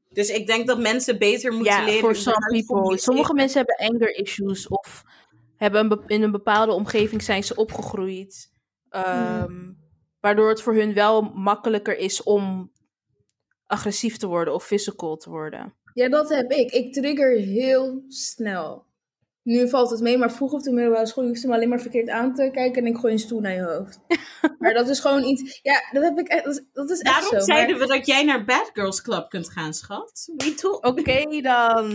Dus 0.09 0.29
ik 0.29 0.47
denk 0.47 0.67
dat 0.67 0.79
mensen 0.79 1.17
beter 1.17 1.51
moeten 1.51 1.73
ja, 1.73 1.83
leren. 1.83 1.99
voor 1.99 2.15
some 2.15 2.63
people. 2.65 2.97
Sommige 2.97 3.33
mensen 3.33 3.57
hebben 3.57 3.87
anger 3.87 4.15
issues 4.15 4.67
of 4.67 5.03
hebben 5.55 5.91
een 5.91 6.03
in 6.07 6.23
een 6.23 6.31
bepaalde 6.31 6.71
omgeving 6.71 7.23
zijn 7.23 7.43
ze 7.43 7.55
opgegroeid. 7.55 8.51
Um, 8.91 9.45
mm. 9.49 9.86
Waardoor 10.27 10.49
het 10.49 10.61
voor 10.61 10.75
hun 10.75 10.93
wel 10.93 11.21
makkelijker 11.21 11.97
is 11.97 12.23
om 12.23 12.71
agressief 13.65 14.17
te 14.17 14.27
worden 14.27 14.53
of 14.53 14.65
physical 14.65 15.17
te 15.17 15.29
worden. 15.29 15.73
Ja, 15.93 16.09
dat 16.09 16.29
heb 16.29 16.51
ik. 16.51 16.71
Ik 16.71 16.93
trigger 16.93 17.37
heel 17.37 18.03
snel. 18.07 18.85
Nu 19.43 19.69
valt 19.69 19.89
het 19.89 19.99
mee, 19.99 20.17
maar 20.17 20.31
vroeger 20.31 20.57
op 20.57 20.63
de 20.63 20.71
middelbare 20.71 21.05
school 21.05 21.25
hoefde 21.25 21.41
je 21.41 21.47
me 21.47 21.53
alleen 21.53 21.69
maar 21.69 21.81
verkeerd 21.81 22.09
aan 22.09 22.33
te 22.33 22.49
kijken 22.53 22.81
en 22.81 22.87
ik 22.87 22.97
gooi 22.97 23.13
een 23.13 23.19
stoel 23.19 23.39
naar 23.39 23.53
je 23.53 23.61
hoofd. 23.61 23.99
maar 24.59 24.73
dat 24.73 24.89
is 24.89 24.99
gewoon 24.99 25.23
iets. 25.23 25.59
Ja, 25.63 25.89
dat 25.91 26.03
heb 26.03 26.19
ik 26.19 26.27
echt. 26.27 26.43
Dat 26.43 26.53
is, 26.53 26.63
dat 26.73 26.89
is 26.89 26.99
Daarom 26.99 27.31
echt 27.31 27.43
zo. 27.43 27.53
zeiden 27.53 27.77
maar... 27.77 27.87
we 27.87 27.93
dat 27.93 28.07
jij 28.07 28.23
naar 28.23 28.45
Bad 28.45 28.69
Girls 28.73 29.01
Club 29.01 29.29
kunt 29.29 29.49
gaan, 29.49 29.73
schat. 29.73 30.27
Oké 30.81 30.87
okay, 30.87 31.41
dan. 31.41 31.87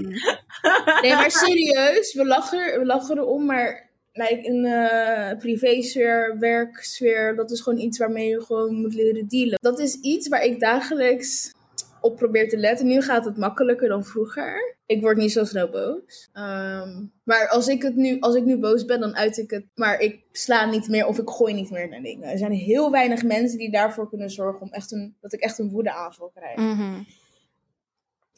nee, 1.02 1.14
maar 1.14 1.30
serieus, 1.30 2.14
we 2.14 2.26
lachen, 2.26 2.78
we 2.78 2.86
lachen 2.86 3.18
erom, 3.18 3.44
maar 3.44 3.87
like 4.18 4.40
in 4.42 4.64
uh, 4.64 5.38
privésfeer, 5.38 6.36
werksfeer, 6.38 7.36
dat 7.36 7.50
is 7.50 7.60
gewoon 7.60 7.78
iets 7.78 7.98
waarmee 7.98 8.28
je 8.28 8.40
gewoon 8.40 8.74
moet 8.74 8.94
leren 8.94 9.28
dealen. 9.28 9.58
Dat 9.60 9.78
is 9.78 9.94
iets 9.94 10.28
waar 10.28 10.44
ik 10.44 10.60
dagelijks 10.60 11.52
op 12.00 12.16
probeer 12.16 12.48
te 12.48 12.56
letten. 12.56 12.86
Nu 12.86 13.02
gaat 13.02 13.24
het 13.24 13.36
makkelijker 13.36 13.88
dan 13.88 14.04
vroeger. 14.04 14.76
Ik 14.86 15.00
word 15.00 15.16
niet 15.16 15.32
zo 15.32 15.44
snel 15.44 15.70
boos. 15.70 16.28
Um, 16.34 17.12
maar 17.24 17.48
als 17.48 17.68
ik, 17.68 17.82
het 17.82 17.96
nu, 17.96 18.20
als 18.20 18.34
ik 18.34 18.44
nu 18.44 18.58
boos 18.58 18.84
ben, 18.84 19.00
dan 19.00 19.16
uit 19.16 19.38
ik 19.38 19.50
het. 19.50 19.64
Maar 19.74 20.00
ik 20.00 20.24
sla 20.32 20.70
niet 20.70 20.88
meer 20.88 21.06
of 21.06 21.18
ik 21.18 21.28
gooi 21.28 21.54
niet 21.54 21.70
meer 21.70 21.88
naar 21.88 22.02
dingen. 22.02 22.28
Er 22.28 22.38
zijn 22.38 22.52
heel 22.52 22.90
weinig 22.90 23.24
mensen 23.24 23.58
die 23.58 23.70
daarvoor 23.70 24.08
kunnen 24.08 24.30
zorgen 24.30 24.60
om 24.60 24.72
echt 24.72 24.92
een, 24.92 25.16
dat 25.20 25.32
ik 25.32 25.40
echt 25.40 25.58
een 25.58 25.70
woedeaanval 25.70 26.30
krijg. 26.34 26.56
Mm 26.56 26.76
-hmm. 26.76 27.06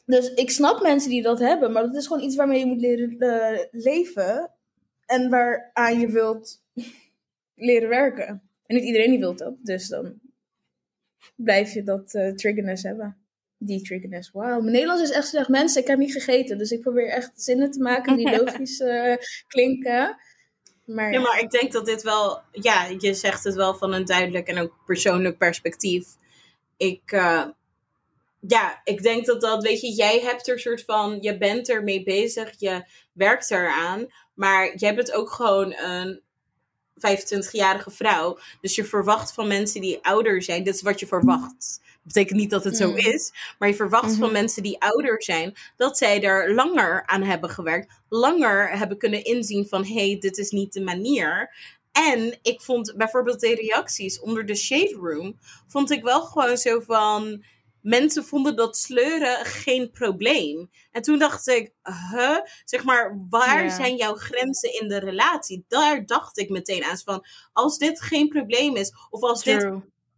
Dus 0.05 0.33
ik 0.33 0.49
snap 0.49 0.81
mensen 0.81 1.09
die 1.09 1.21
dat 1.21 1.39
hebben, 1.39 1.71
maar 1.71 1.83
dat 1.83 1.95
is 1.95 2.07
gewoon 2.07 2.23
iets 2.23 2.35
waarmee 2.35 2.59
je 2.59 2.65
moet 2.65 2.81
leren 2.81 3.15
uh, 3.19 3.59
leven 3.71 4.51
en 5.11 5.29
waaraan 5.29 5.99
je 5.99 6.07
wilt 6.07 6.61
leren 7.55 7.89
werken. 7.89 8.27
En 8.65 8.75
niet 8.75 8.83
iedereen 8.83 9.09
die 9.09 9.19
wil 9.19 9.35
dat, 9.35 9.55
dus 9.61 9.87
dan 9.87 10.19
blijf 11.35 11.73
je 11.73 11.83
dat 11.83 12.13
uh, 12.13 12.33
triggerness 12.33 12.83
hebben. 12.83 13.15
Die 13.57 13.81
triggerness, 13.81 14.31
wauw. 14.31 14.59
Mijn 14.59 14.71
Nederlands 14.71 15.01
is 15.01 15.11
echt 15.11 15.27
slecht. 15.27 15.49
Mensen, 15.49 15.81
ik 15.81 15.87
heb 15.87 15.97
niet 15.97 16.11
gegeten, 16.11 16.57
dus 16.57 16.71
ik 16.71 16.81
probeer 16.81 17.09
echt 17.09 17.31
zinnen 17.35 17.71
te 17.71 17.81
maken 17.81 18.17
die 18.17 18.35
logisch 18.39 18.79
uh, 18.79 19.15
klinken. 19.47 20.17
Maar, 20.85 21.11
ja, 21.11 21.19
maar 21.19 21.39
ik 21.39 21.51
denk 21.51 21.71
dat 21.71 21.85
dit 21.85 22.01
wel, 22.01 22.41
ja, 22.51 22.87
je 22.97 23.13
zegt 23.13 23.43
het 23.43 23.55
wel 23.55 23.75
van 23.75 23.93
een 23.93 24.05
duidelijk 24.05 24.47
en 24.47 24.57
ook 24.57 24.73
persoonlijk 24.85 25.37
perspectief. 25.37 26.07
Ik, 26.77 27.11
uh, 27.11 27.45
ja, 28.39 28.81
ik 28.83 29.01
denk 29.01 29.25
dat 29.25 29.41
dat, 29.41 29.63
weet 29.63 29.81
je, 29.81 29.93
jij 29.93 30.19
hebt 30.19 30.47
er 30.47 30.59
soort 30.59 30.83
van, 30.83 31.17
je 31.21 31.37
bent 31.37 31.69
ermee 31.69 32.03
bezig, 32.03 32.53
je 32.57 32.83
werkt 33.13 33.51
eraan, 33.51 34.07
maar 34.41 34.75
jij 34.75 34.95
bent 34.95 35.11
ook 35.11 35.31
gewoon 35.31 35.73
een 35.73 36.21
25-jarige 36.95 37.91
vrouw. 37.91 38.39
Dus 38.61 38.75
je 38.75 38.85
verwacht 38.85 39.33
van 39.33 39.47
mensen 39.47 39.81
die 39.81 39.99
ouder 40.01 40.43
zijn, 40.43 40.63
dit 40.63 40.75
is 40.75 40.81
wat 40.81 40.99
je 40.99 41.07
verwacht. 41.07 41.79
Dat 41.83 42.13
betekent 42.13 42.39
niet 42.39 42.49
dat 42.49 42.63
het 42.63 42.77
zo 42.77 42.93
is, 42.93 43.33
maar 43.59 43.69
je 43.69 43.75
verwacht 43.75 44.03
mm 44.03 44.09
-hmm. 44.09 44.19
van 44.19 44.31
mensen 44.31 44.63
die 44.63 44.81
ouder 44.81 45.23
zijn 45.23 45.53
dat 45.77 45.97
zij 45.97 46.23
er 46.23 46.53
langer 46.53 47.05
aan 47.05 47.23
hebben 47.23 47.49
gewerkt, 47.49 47.91
langer 48.09 48.77
hebben 48.77 48.97
kunnen 48.97 49.23
inzien 49.23 49.67
van 49.67 49.85
hé, 49.85 49.93
hey, 49.93 50.17
dit 50.19 50.37
is 50.37 50.51
niet 50.51 50.73
de 50.73 50.81
manier. 50.81 51.55
En 51.91 52.39
ik 52.41 52.61
vond 52.61 52.93
bijvoorbeeld 52.97 53.39
de 53.39 53.55
reacties 53.55 54.19
onder 54.19 54.45
de 54.45 54.55
shade 54.55 54.97
room, 55.01 55.39
vond 55.67 55.91
ik 55.91 56.03
wel 56.03 56.21
gewoon 56.21 56.57
zo 56.57 56.79
van 56.79 57.43
mensen 57.81 58.25
vonden 58.25 58.55
dat 58.55 58.77
sleuren 58.77 59.45
geen 59.45 59.91
probleem. 59.91 60.69
En 60.91 61.01
toen 61.01 61.19
dacht 61.19 61.47
ik, 61.47 61.73
huh? 61.83 62.37
Zeg 62.65 62.83
maar, 62.83 63.25
waar 63.29 63.63
yeah. 63.63 63.75
zijn 63.75 63.95
jouw 63.95 64.15
grenzen 64.15 64.79
in 64.81 64.87
de 64.87 64.99
relatie? 64.99 65.65
Daar 65.67 66.05
dacht 66.05 66.37
ik 66.37 66.49
meteen 66.49 66.83
aan. 66.83 66.97
Van, 66.97 67.25
als 67.53 67.77
dit 67.77 68.01
geen 68.01 68.27
probleem 68.27 68.75
is, 68.75 68.93
of 69.09 69.21
als 69.21 69.41
True. 69.41 69.55
dit, 69.55 69.73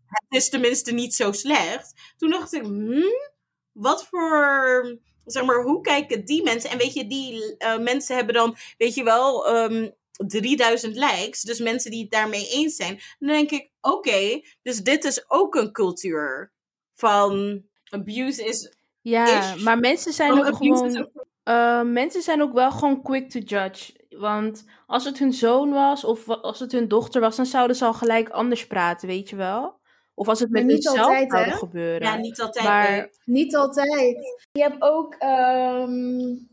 het 0.06 0.42
is 0.42 0.50
tenminste 0.50 0.92
niet 0.92 1.16
zo 1.16 1.32
slecht. 1.32 1.94
Toen 2.18 2.30
dacht 2.30 2.54
ik, 2.54 2.62
hmm, 2.62 3.32
wat 3.72 4.06
voor, 4.06 5.00
zeg 5.26 5.46
maar, 5.46 5.64
hoe 5.64 5.82
kijken 5.82 6.26
die 6.26 6.44
mensen? 6.44 6.70
En 6.70 6.78
weet 6.78 6.94
je, 6.94 7.08
die 7.08 7.56
uh, 7.60 7.78
mensen 7.78 8.16
hebben 8.16 8.36
dan, 8.36 8.58
weet 8.78 8.94
je 8.94 9.04
wel, 9.04 9.56
um, 9.56 9.94
3000 10.12 10.96
likes. 10.96 11.42
Dus 11.42 11.60
mensen 11.60 11.92
die 11.92 12.02
het 12.02 12.12
daarmee 12.12 12.48
eens 12.48 12.76
zijn. 12.76 13.00
Dan 13.20 13.30
denk 13.30 13.52
ik, 13.52 13.70
oké, 13.82 13.96
okay, 13.96 14.46
dus 14.62 14.78
dit 14.78 15.04
is 15.04 15.30
ook 15.30 15.56
een 15.56 15.72
cultuur 15.72 16.53
van 16.94 17.62
abuse 17.90 18.44
is. 18.44 18.76
Ja, 19.02 19.56
maar 19.64 19.80
mensen 19.80 20.14
zijn 20.14 20.32
ook 20.32 20.56
gewoon. 20.56 20.98
Ook... 20.98 21.26
Uh, 21.46 21.82
mensen 21.82 22.22
zijn 22.22 22.42
ook 22.42 22.54
wel 22.54 22.72
gewoon 22.72 23.02
quick 23.02 23.30
to 23.30 23.40
judge. 23.40 23.94
Want 24.10 24.66
als 24.88 25.06
het 25.06 25.20
hun 25.20 25.34
zoon 25.34 25.72
was 25.72 26.04
of 26.04 26.30
als 26.30 26.60
het 26.60 26.72
hun 26.72 26.88
dochter 26.88 27.22
was, 27.22 27.36
dan 27.36 27.46
zouden 27.46 27.76
ze 27.76 27.86
al 27.86 27.94
gelijk 27.94 28.30
anders 28.30 28.68
praten, 28.68 29.08
weet 29.08 29.30
je 29.30 29.36
wel? 29.36 29.80
Of 30.14 30.28
als 30.28 30.40
het 30.40 30.50
met 30.50 30.66
niet 30.66 30.84
zelf 30.84 31.00
altijd, 31.00 31.32
zou 31.32 31.52
gebeuren. 31.52 32.08
Ja, 32.08 32.16
niet 32.16 32.42
altijd. 32.42 32.66
Maar... 32.66 32.92
Nee. 32.92 33.10
Niet 33.26 33.56
altijd. 33.56 34.18
Je 34.52 34.62
hebt 34.62 34.82
ook. 34.82 35.16
Um, 35.20 36.52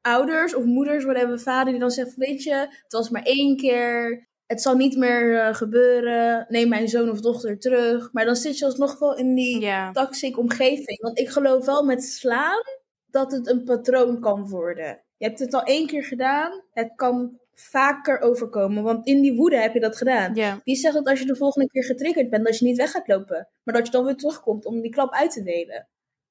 ouders 0.00 0.54
of 0.54 0.64
moeders, 0.64 1.04
whatever, 1.04 1.40
vader 1.40 1.72
die 1.72 1.80
dan 1.80 1.90
zegt, 1.90 2.14
weet 2.14 2.42
je, 2.42 2.54
het 2.54 2.92
was 2.92 3.10
maar 3.10 3.22
één 3.22 3.56
keer, 3.56 4.27
het 4.48 4.62
zal 4.62 4.74
niet 4.76 4.96
meer 4.96 5.38
eh, 5.40 5.54
gebeuren, 5.54 6.46
neem 6.48 6.68
mijn 6.68 6.88
zoon 6.88 7.10
of 7.10 7.20
dochter 7.20 7.58
terug. 7.58 8.12
Maar 8.12 8.24
dan 8.24 8.36
zit 8.36 8.58
je 8.58 8.64
alsnog 8.64 8.98
wel 8.98 9.16
in 9.16 9.34
die 9.34 9.60
Ja. 9.60 9.92
toxic 9.92 10.38
omgeving. 10.38 11.00
Want 11.00 11.18
ik 11.18 11.28
geloof 11.28 11.66
wel 11.66 11.84
met 11.84 12.04
slaan 12.04 12.62
dat 13.06 13.32
het 13.32 13.48
een 13.48 13.64
patroon 13.64 14.20
kan 14.20 14.48
worden. 14.48 15.02
Je 15.16 15.26
hebt 15.26 15.38
het 15.38 15.54
al 15.54 15.62
één 15.62 15.86
keer 15.86 16.04
gedaan, 16.04 16.62
het 16.72 16.92
kan 16.96 17.38
vaker 17.54 18.20
overkomen, 18.20 18.82
want 18.82 19.06
in 19.06 19.20
die 19.22 19.34
woede 19.36 19.56
heb 19.56 19.74
je 19.74 19.80
dat 19.80 19.96
gedaan. 19.96 20.32
Wie 20.64 20.76
zegt 20.76 20.94
dat 20.94 21.06
als 21.06 21.20
je 21.20 21.26
de 21.26 21.36
volgende 21.36 21.68
keer 21.68 21.84
getriggerd 21.84 22.30
bent, 22.30 22.44
dat 22.44 22.58
je 22.58 22.64
niet 22.64 22.76
weg 22.76 22.90
gaat 22.90 23.08
lopen, 23.08 23.48
maar 23.64 23.74
dat 23.74 23.86
je 23.86 23.92
dan 23.92 24.04
weer 24.04 24.16
terugkomt 24.16 24.64
om 24.64 24.80
die 24.80 24.90
klap 24.90 25.12
uit 25.12 25.30
te 25.30 25.42
delen? 25.42 25.88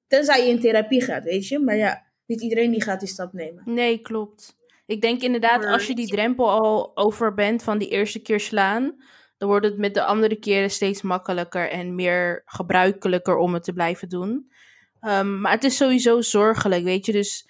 Tenzij 0.08 0.44
je 0.44 0.50
in 0.50 0.60
therapie 0.60 1.02
gaat, 1.02 1.24
weet 1.24 1.48
je. 1.48 1.60
Maar 1.60 1.76
ja, 1.76 2.04
niet 2.26 2.42
iedereen 2.42 2.72
die 2.72 2.82
gaat 2.82 3.00
die 3.00 3.10
stap 3.10 3.34
nemen. 3.34 3.64
Nee, 3.66 4.00
klopt. 4.02 4.57
Ik 4.88 5.02
denk 5.02 5.22
inderdaad, 5.22 5.66
als 5.66 5.88
je 5.88 5.96
die 5.96 6.08
drempel 6.08 6.50
al 6.50 6.92
over 6.98 7.34
bent 7.34 7.64
van 7.64 7.78
die 7.78 7.90
eerste 7.90 8.22
keer 8.22 8.40
slaan, 8.40 8.96
dan 9.38 9.50
wordt 9.50 9.66
het 9.66 9.78
met 9.78 9.94
de 9.94 10.04
andere 10.04 10.36
keren 10.36 10.70
steeds 10.70 11.02
makkelijker 11.02 11.70
en 11.70 11.96
meer 11.96 12.42
gebruikelijker 12.46 13.38
om 13.38 13.54
het 13.54 13.64
te 13.64 13.74
blijven 13.74 14.10
doen. 14.10 14.52
Ehm, 15.00 15.42
maar 15.42 15.52
het 15.52 15.64
is 15.64 15.78
sowieso 15.78 16.22
zorgelijk, 16.22 16.84
weet 16.84 17.06
je. 17.06 17.12
Dus 17.12 17.50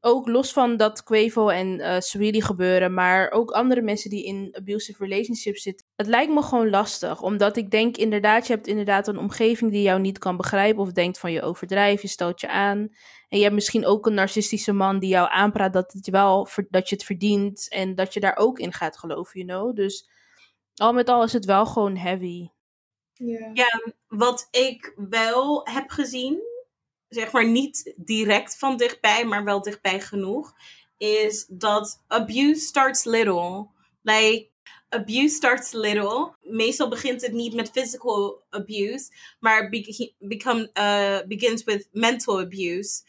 ook 0.00 0.28
los 0.28 0.52
van 0.52 0.76
dat 0.76 1.02
Quavo 1.02 1.48
en 1.48 1.80
eh 1.80 2.00
Sweetie 2.00 2.42
gebeuren, 2.42 2.94
maar 2.94 3.30
ook 3.30 3.50
andere 3.50 3.82
mensen 3.82 4.10
die 4.10 4.24
in 4.24 4.48
abusive 4.52 5.04
relationships 5.04 5.62
zitten. 5.62 5.86
Het 5.96 6.06
lijkt 6.06 6.32
me 6.32 6.42
gewoon 6.42 6.70
lastig, 6.70 7.22
omdat 7.22 7.56
ik 7.56 7.70
denk 7.70 7.96
inderdaad, 7.96 8.46
je 8.46 8.52
hebt 8.52 8.66
inderdaad 8.66 9.08
een 9.08 9.18
omgeving 9.18 9.70
die 9.70 9.82
jou 9.82 10.00
niet 10.00 10.18
kan 10.18 10.36
begrijpen 10.36 10.82
of 10.82 10.92
denkt 10.92 11.18
van 11.18 11.32
je 11.32 11.42
overdrijft, 11.42 12.02
je 12.02 12.08
stelt 12.08 12.40
je 12.40 12.48
aan. 12.48 12.88
En 13.28 13.38
je 13.38 13.42
hebt 13.42 13.54
misschien 13.54 13.86
ook 13.86 14.06
een 14.06 14.14
narcistische 14.14 14.72
man 14.72 14.98
die 14.98 15.08
jou 15.08 15.28
aanpraat 15.30 15.72
dat, 15.72 15.92
het 15.92 16.06
je 16.06 16.12
wel, 16.12 16.48
dat 16.68 16.88
je 16.88 16.94
het 16.94 17.04
verdient 17.04 17.68
en 17.68 17.94
dat 17.94 18.14
je 18.14 18.20
daar 18.20 18.36
ook 18.36 18.58
in 18.58 18.72
gaat 18.72 18.98
geloven, 18.98 19.40
you 19.40 19.46
know. 19.46 19.76
Dus 19.76 20.08
al 20.74 20.92
met 20.92 21.08
al 21.08 21.22
is 21.22 21.32
het 21.32 21.44
wel 21.44 21.66
gewoon 21.66 21.96
heavy. 21.96 22.48
Ja. 23.12 23.50
Ja, 23.52 23.92
wat 24.06 24.48
ik 24.50 24.92
wel 24.96 25.60
heb 25.68 25.90
gezien, 25.90 26.47
zeg 27.08 27.32
maar 27.32 27.46
niet 27.46 27.94
direct 27.96 28.58
van 28.58 28.76
dichtbij, 28.76 29.24
maar 29.24 29.44
wel 29.44 29.62
dichtbij 29.62 30.00
genoeg, 30.00 30.54
is 30.98 31.46
dat 31.48 32.02
abuse 32.06 32.60
starts 32.60 33.04
little. 33.04 33.68
Like, 34.02 34.48
abuse 34.88 35.34
starts 35.34 35.72
little. 35.72 36.34
Meestal 36.42 36.88
begint 36.88 37.22
het 37.22 37.32
niet 37.32 37.54
met 37.54 37.70
physical 37.70 38.42
abuse, 38.50 39.10
maar 39.40 39.68
be- 39.68 40.12
become, 40.18 40.70
uh, 40.74 41.26
begins 41.26 41.64
with 41.64 41.88
mental 41.92 42.40
abuse. 42.40 43.02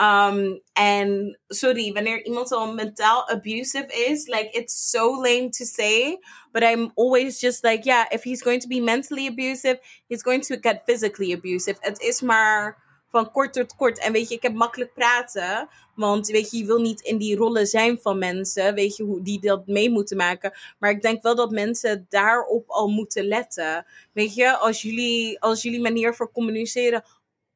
Um, 0.00 0.60
en 0.72 1.38
sorry, 1.48 1.92
wanneer 1.92 2.24
iemand 2.24 2.52
al 2.52 2.74
mentaal 2.74 3.28
abusive 3.30 3.86
is, 4.08 4.26
like 4.26 4.50
it's 4.52 4.90
so 4.90 5.20
lame 5.20 5.48
to 5.48 5.64
say, 5.64 6.18
but 6.52 6.62
I'm 6.62 6.90
always 6.94 7.40
just 7.40 7.64
like, 7.64 7.84
yeah, 7.84 8.04
if 8.10 8.22
he's 8.22 8.42
going 8.42 8.60
to 8.60 8.68
be 8.68 8.80
mentally 8.80 9.26
abusive, 9.26 9.78
he's 10.08 10.22
going 10.22 10.42
to 10.42 10.56
get 10.60 10.82
physically 10.84 11.32
abusive. 11.32 11.78
Het 11.80 12.00
is 12.00 12.20
maar 12.20 12.85
van 13.10 13.30
kort 13.30 13.52
tot 13.52 13.76
kort. 13.76 13.98
En 13.98 14.12
weet 14.12 14.28
je, 14.28 14.34
ik 14.34 14.42
heb 14.42 14.54
makkelijk 14.54 14.94
praten, 14.94 15.68
want 15.94 16.26
weet 16.26 16.50
je, 16.50 16.56
je 16.56 16.64
wil 16.64 16.80
niet 16.80 17.00
in 17.00 17.18
die 17.18 17.36
rollen 17.36 17.66
zijn 17.66 17.98
van 18.00 18.18
mensen, 18.18 18.74
weet 18.74 18.96
je, 18.96 19.02
hoe 19.02 19.22
die 19.22 19.40
dat 19.40 19.66
mee 19.66 19.90
moeten 19.90 20.16
maken. 20.16 20.52
Maar 20.78 20.90
ik 20.90 21.02
denk 21.02 21.22
wel 21.22 21.34
dat 21.34 21.50
mensen 21.50 22.06
daarop 22.08 22.70
al 22.70 22.88
moeten 22.88 23.24
letten. 23.24 23.86
Weet 24.12 24.34
je, 24.34 24.56
als 24.56 24.82
jullie, 24.82 25.40
als 25.40 25.62
jullie 25.62 25.80
manier 25.80 26.14
voor 26.14 26.32
communiceren 26.32 27.04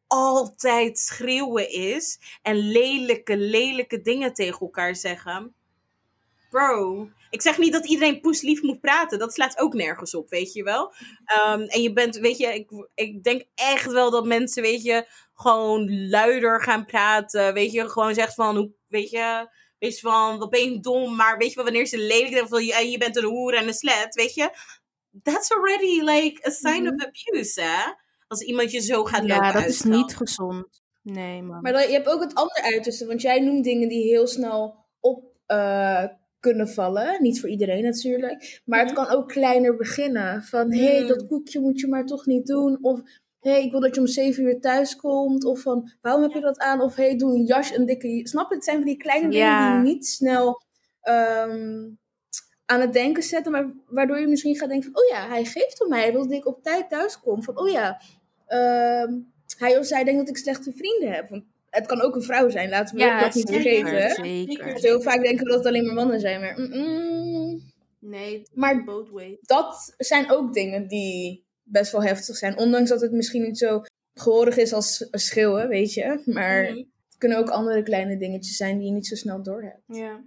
altijd 0.07 0.99
schreeuwen 0.99 1.71
is 1.71 2.19
en 2.43 2.57
lelijke, 2.57 3.37
lelijke 3.37 4.01
dingen 4.01 4.35
tegen 4.35 4.61
elkaar 4.61 4.97
zeggen. 4.97 5.55
Bro, 6.51 7.09
ik 7.31 7.43
zeg 7.43 7.59
niet 7.59 7.73
dat 7.73 7.87
iedereen 7.87 8.21
poeslief 8.21 8.63
moet 8.63 8.81
praten. 8.81 9.19
Dat 9.19 9.35
slaat 9.35 9.59
ook 9.59 9.75
nergens 9.75 10.15
op, 10.15 10.29
weet 10.29 10.53
je 10.53 10.63
wel. 10.63 10.93
Um, 11.47 11.63
en 11.63 11.83
je 11.83 11.93
bent, 11.93 12.17
weet 12.17 12.39
je, 12.39 12.55
ik, 12.55 12.71
ik 12.95 13.23
denk 13.23 13.45
echt 13.55 13.93
wel 13.93 14.11
dat 14.11 14.27
mensen, 14.27 14.63
weet 14.63 14.83
je, 14.83 15.07
gewoon 15.35 16.09
luider 16.09 16.63
gaan 16.63 16.85
praten. 16.85 17.55
Weet 17.55 17.73
je, 17.73 17.89
gewoon 17.89 18.15
zegt 18.15 18.35
van, 18.35 18.57
hoe, 18.57 18.73
weet 18.87 19.11
je, 19.11 19.49
weet 19.79 19.95
je 19.95 20.01
van, 20.01 20.39
wat 20.39 20.51
ben 20.51 20.73
je 20.73 20.81
dom. 20.81 21.17
Maar 21.17 21.39
weet 21.39 21.49
je 21.49 21.55
wel, 21.55 21.65
wanneer 21.65 21.87
ze 21.87 21.99
lelijk 21.99 22.33
zijn 22.33 22.49
van, 22.49 22.65
je, 22.65 22.91
je 22.91 22.99
bent 22.99 23.17
een 23.17 23.25
hoer 23.25 23.55
en 23.55 23.67
een 23.67 23.75
slet, 23.75 24.15
weet 24.15 24.35
je. 24.35 24.51
That's 25.23 25.51
already 25.51 26.01
like 26.01 26.47
a 26.47 26.51
sign 26.51 26.87
of 26.87 27.05
abuse, 27.05 27.61
hè. 27.61 27.93
Als 28.27 28.41
iemand 28.43 28.71
je 28.71 28.81
zo 28.81 29.05
gaat 29.05 29.23
lopen 29.23 29.45
Ja, 29.45 29.53
dat 29.53 29.65
is 29.65 29.83
niet 29.83 30.17
gezond. 30.17 30.83
Nee, 31.03 31.43
man. 31.43 31.61
Maar 31.61 31.73
dan, 31.73 31.83
je 31.83 31.93
hebt 31.93 32.09
ook 32.09 32.21
het 32.21 32.35
andere 32.35 32.63
uiterste. 32.63 33.07
Want 33.07 33.23
jij 33.23 33.41
noemt 33.41 33.65
dingen 33.65 33.89
die 33.89 34.03
heel 34.03 34.27
snel 34.27 34.87
op 35.01 35.25
eh, 35.47 36.05
kunnen 36.41 36.69
vallen. 36.69 37.23
Niet 37.23 37.41
voor 37.41 37.49
iedereen 37.49 37.83
natuurlijk. 37.83 38.61
Maar 38.65 38.79
het 38.81 38.93
Mhm. 38.95 39.05
kan 39.05 39.17
ook 39.17 39.29
kleiner 39.29 39.77
beginnen. 39.77 40.43
Van, 40.43 40.73
hé, 40.73 40.85
hey, 40.85 41.01
Mm. 41.01 41.07
dat 41.09 41.27
koekje 41.27 41.61
moet 41.61 41.81
je 41.81 41.87
maar 41.89 42.07
toch 42.07 42.27
niet 42.27 42.47
doen. 42.47 42.79
Of, 42.83 43.01
hé, 43.41 43.51
hey, 43.51 43.63
ik 43.65 43.71
wil 43.71 43.81
dat 43.81 43.95
je 43.95 44.01
om 44.01 44.07
zeven 44.07 44.45
uur 44.45 44.61
thuis 44.61 44.97
komt. 44.97 45.45
Of 45.45 45.61
van, 45.61 45.91
waarom 46.01 46.23
heb 46.23 46.33
je 46.33 46.41
dat 46.41 46.59
aan? 46.59 46.81
Of, 46.81 46.95
hé, 46.97 47.05
hey, 47.05 47.17
doe 47.17 47.35
een 47.35 47.45
jas, 47.45 47.77
een 47.77 47.87
dikke... 47.87 48.21
Snap 48.23 48.49
je? 48.49 48.55
Het 48.55 48.65
zijn 48.65 48.77
van 48.77 48.87
die 48.87 48.97
kleine 48.97 49.29
dingen 49.29 49.47
Ja. 49.47 49.69
die 49.81 49.89
je 49.89 49.95
niet 49.95 50.07
snel 50.07 50.63
ehm, 51.01 51.89
aan 52.67 52.81
het 52.81 52.93
denken 52.93 53.23
zetten. 53.23 53.53
Maar 53.53 53.73
waardoor 53.87 54.21
je 54.21 54.27
misschien 54.27 54.57
gaat 54.57 54.69
denken 54.69 54.91
van, 54.93 55.03
oh 55.03 55.09
ja, 55.09 55.29
hij 55.29 55.45
geeft 55.45 55.83
om 55.83 55.89
mij. 55.89 56.01
Hij 56.01 56.13
wil 56.13 56.23
dat 56.23 56.33
ik 56.33 56.47
op 56.47 56.63
tijd 56.63 56.89
thuis 56.89 57.21
kom. 57.21 57.43
Van, 57.43 57.59
oh 57.59 57.69
ja, 57.71 58.01
ehm, 58.47 59.13
hij 59.59 59.79
of 59.79 59.87
zij 59.87 60.05
denkt 60.05 60.21
dat 60.21 60.29
ik 60.29 60.37
slechte 60.37 60.73
vrienden 60.73 61.13
heb. 61.13 61.43
Het 61.71 61.87
kan 61.87 62.01
ook 62.01 62.15
een 62.15 62.23
vrouw 62.23 62.49
zijn, 62.49 62.69
laten 62.69 62.97
we 62.97 63.03
ja, 63.03 63.21
dat 63.21 63.35
niet 63.35 63.51
vergeten. 63.51 64.11
zeker. 64.25 64.75
Heel 64.75 65.01
vaak 65.03 65.23
denken 65.23 65.45
we 65.45 65.51
dat 65.51 65.59
het 65.59 65.67
alleen 65.67 65.87
maar 65.87 65.95
mannen 65.95 66.21
zijn. 66.21 66.41
Maar. 66.41 66.59
Nee, 67.99 68.43
maar 68.55 68.85
both 68.85 69.11
ways. 69.11 69.37
dat 69.41 69.95
zijn 69.99 70.31
ook 70.31 70.53
dingen 70.55 70.89
die 70.89 71.45
best 71.63 71.93
wel 71.93 72.03
heftig 72.03 72.37
zijn. 72.37 72.59
Ondanks 72.59 72.89
dat 72.91 73.01
het 73.01 73.13
misschien 73.13 73.43
niet 73.43 73.59
zo 73.59 73.83
gehoorig 74.15 74.57
is 74.57 74.73
als 74.73 75.07
schreeuwen, 75.11 75.69
weet 75.69 75.93
je. 75.95 76.23
Maar 76.25 76.63
Mhm. 76.63 76.77
het 76.77 76.87
kunnen 77.19 77.39
ook 77.39 77.51
andere 77.51 77.83
kleine 77.83 78.17
dingetjes 78.17 78.57
zijn 78.57 78.79
die 78.79 78.87
je 78.87 78.93
niet 78.93 79.07
zo 79.07 79.15
snel 79.15 79.43
doorhebt. 79.43 79.83
Ja. 79.87 80.21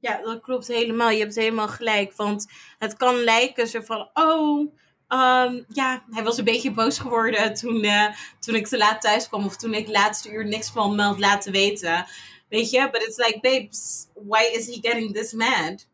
Ja, 0.00 0.22
dat 0.22 0.40
klopt 0.40 0.66
helemaal. 0.68 1.10
Je 1.10 1.18
hebt 1.20 1.34
helemaal 1.34 1.68
gelijk. 1.68 2.12
Want 2.14 2.46
het 2.78 2.96
kan 2.96 3.14
lijken 3.24 3.66
zo 3.66 3.80
van, 3.80 4.10
oh, 4.14 4.74
ehm, 5.08 5.62
ja, 5.68 6.04
hij 6.10 6.22
was 6.24 6.38
een 6.38 6.44
beetje 6.44 6.70
boos 6.70 6.98
geworden 6.98 7.54
toen, 7.54 7.82
eh, 7.82 8.06
toen 8.40 8.54
ik 8.54 8.66
te 8.66 8.76
laat 8.78 9.00
thuis 9.00 9.28
kwam. 9.28 9.44
Of 9.44 9.56
toen 9.56 9.74
ik 9.74 9.88
laatste 9.88 10.30
uur 10.30 10.46
niks 10.46 10.70
van 10.70 10.94
me 10.96 11.02
had 11.02 11.18
laten 11.18 11.52
weten. 11.52 12.06
Weet 12.48 12.70
je, 12.70 12.88
but 12.90 13.02
it's 13.02 13.16
like, 13.16 13.38
babes, 13.40 14.06
why 14.14 14.42
is 14.52 14.66
he 14.66 14.78
getting 14.80 15.14
this 15.14 15.32
mad? 15.32 15.86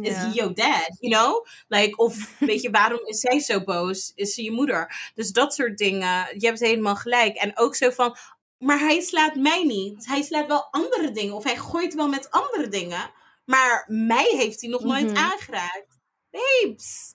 Is 0.00 0.16
he 0.16 0.30
your 0.32 0.54
dad? 0.54 0.96
You 1.00 1.12
know? 1.14 1.46
Like, 1.68 1.96
of 1.96 2.34
weet 2.38 2.62
je, 2.62 2.70
waarom 2.70 3.00
is 3.06 3.20
zij 3.20 3.38
zo 3.40 3.64
boos? 3.64 4.12
Is 4.14 4.34
ze 4.34 4.42
je 4.42 4.50
moeder? 4.52 5.10
Dus 5.14 5.30
dat 5.32 5.54
soort 5.54 5.78
dingen. 5.78 6.26
Je 6.38 6.46
hebt 6.46 6.60
helemaal 6.60 6.96
gelijk. 6.96 7.36
En 7.36 7.58
ook 7.58 7.74
zo 7.76 7.90
van, 7.90 8.16
maar 8.58 8.78
hij 8.78 9.00
slaat 9.00 9.34
mij 9.34 9.64
niet. 9.64 10.06
Hij 10.06 10.22
slaat 10.22 10.46
wel 10.46 10.68
andere 10.70 11.10
dingen. 11.10 11.34
Of 11.34 11.44
hij 11.44 11.56
gooit 11.56 11.94
wel 11.94 12.08
met 12.08 12.30
andere 12.30 12.68
dingen. 12.68 13.10
Maar 13.44 13.84
mij 13.88 14.34
heeft 14.36 14.60
hij 14.60 14.70
nog 14.70 14.84
nooit 14.84 15.06
Mhm. 15.10 15.16
aangeraakt. 15.16 15.98
Babes, 16.30 17.14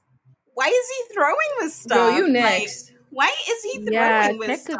why 0.54 0.68
is 0.68 0.88
he 0.98 1.14
throwing 1.14 1.60
this 1.60 1.74
stuff? 1.82 1.98
Girl, 1.98 2.18
you 2.18 2.28
Like, 2.32 2.42
next. 2.60 2.94
why 3.10 3.28
is 3.48 3.62
he 3.72 3.84
throwing 3.84 4.40
this 4.40 4.62
stuff? 4.62 4.80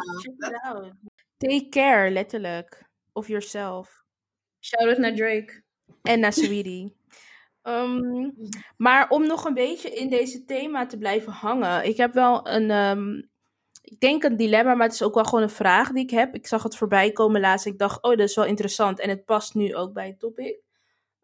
it. 0.84 0.92
Take 1.38 1.68
care, 1.70 2.10
letterlijk. 2.10 2.82
Of 3.12 3.28
yourself. 3.28 4.02
Shout-out 4.60 4.98
naar 4.98 5.14
Drake. 5.14 5.62
En 6.02 6.20
naar 6.20 6.32
Sweetie. 6.32 6.94
Ehm, 7.62 8.30
maar 8.76 9.08
om 9.08 9.26
nog 9.26 9.44
een 9.44 9.54
beetje 9.54 9.90
in 9.90 10.08
deze 10.08 10.44
thema 10.44 10.86
te 10.86 10.98
blijven 10.98 11.32
hangen. 11.32 11.84
Ik 11.84 11.96
heb 11.96 12.12
wel 12.14 12.48
een, 12.48 12.70
ehm, 12.70 13.16
ik 13.82 14.00
denk 14.00 14.22
een 14.24 14.36
dilemma, 14.36 14.74
maar 14.74 14.86
het 14.86 14.94
is 14.94 15.02
ook 15.02 15.14
wel 15.14 15.24
gewoon 15.24 15.42
een 15.42 15.50
vraag 15.50 15.92
die 15.92 16.02
ik 16.02 16.10
heb. 16.10 16.34
Ik 16.34 16.46
zag 16.46 16.62
het 16.62 16.76
voorbij 16.76 17.12
komen 17.12 17.40
laatst. 17.40 17.66
Ik 17.66 17.78
dacht, 17.78 18.02
oh, 18.02 18.10
dat 18.10 18.28
is 18.28 18.34
wel 18.34 18.44
interessant. 18.44 19.00
En 19.00 19.08
het 19.08 19.24
past 19.24 19.54
nu 19.54 19.74
ook 19.76 19.92
bij 19.92 20.06
het 20.06 20.18
topic. 20.18 20.60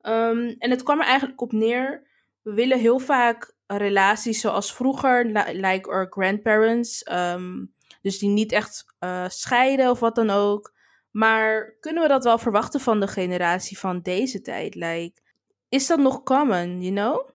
Ehm, 0.00 0.54
en 0.58 0.70
het 0.70 0.82
kwam 0.82 1.00
er 1.00 1.06
eigenlijk 1.06 1.40
op 1.40 1.52
neer. 1.52 2.02
We 2.46 2.52
willen 2.54 2.78
heel 2.78 2.98
vaak 2.98 3.54
relaties 3.66 4.40
zoals 4.40 4.74
vroeger, 4.74 5.24
li- 5.24 5.60
like 5.60 5.90
our 5.90 6.06
grandparents. 6.10 7.02
ehm, 7.02 7.64
dus 8.02 8.18
die 8.18 8.28
niet 8.28 8.52
echt 8.52 8.84
eh, 8.98 9.24
scheiden 9.28 9.90
of 9.90 10.00
wat 10.00 10.14
dan 10.14 10.30
ook. 10.30 10.74
Maar 11.10 11.76
kunnen 11.80 12.02
we 12.02 12.08
dat 12.08 12.24
wel 12.24 12.38
verwachten 12.38 12.80
van 12.80 13.00
de 13.00 13.06
generatie 13.08 13.78
van 13.78 14.00
deze 14.00 14.40
tijd? 14.40 14.74
Like, 14.74 15.20
is 15.68 15.86
dat 15.86 15.98
nog 15.98 16.22
common, 16.22 16.80
you 16.82 16.94
know? 16.94 17.28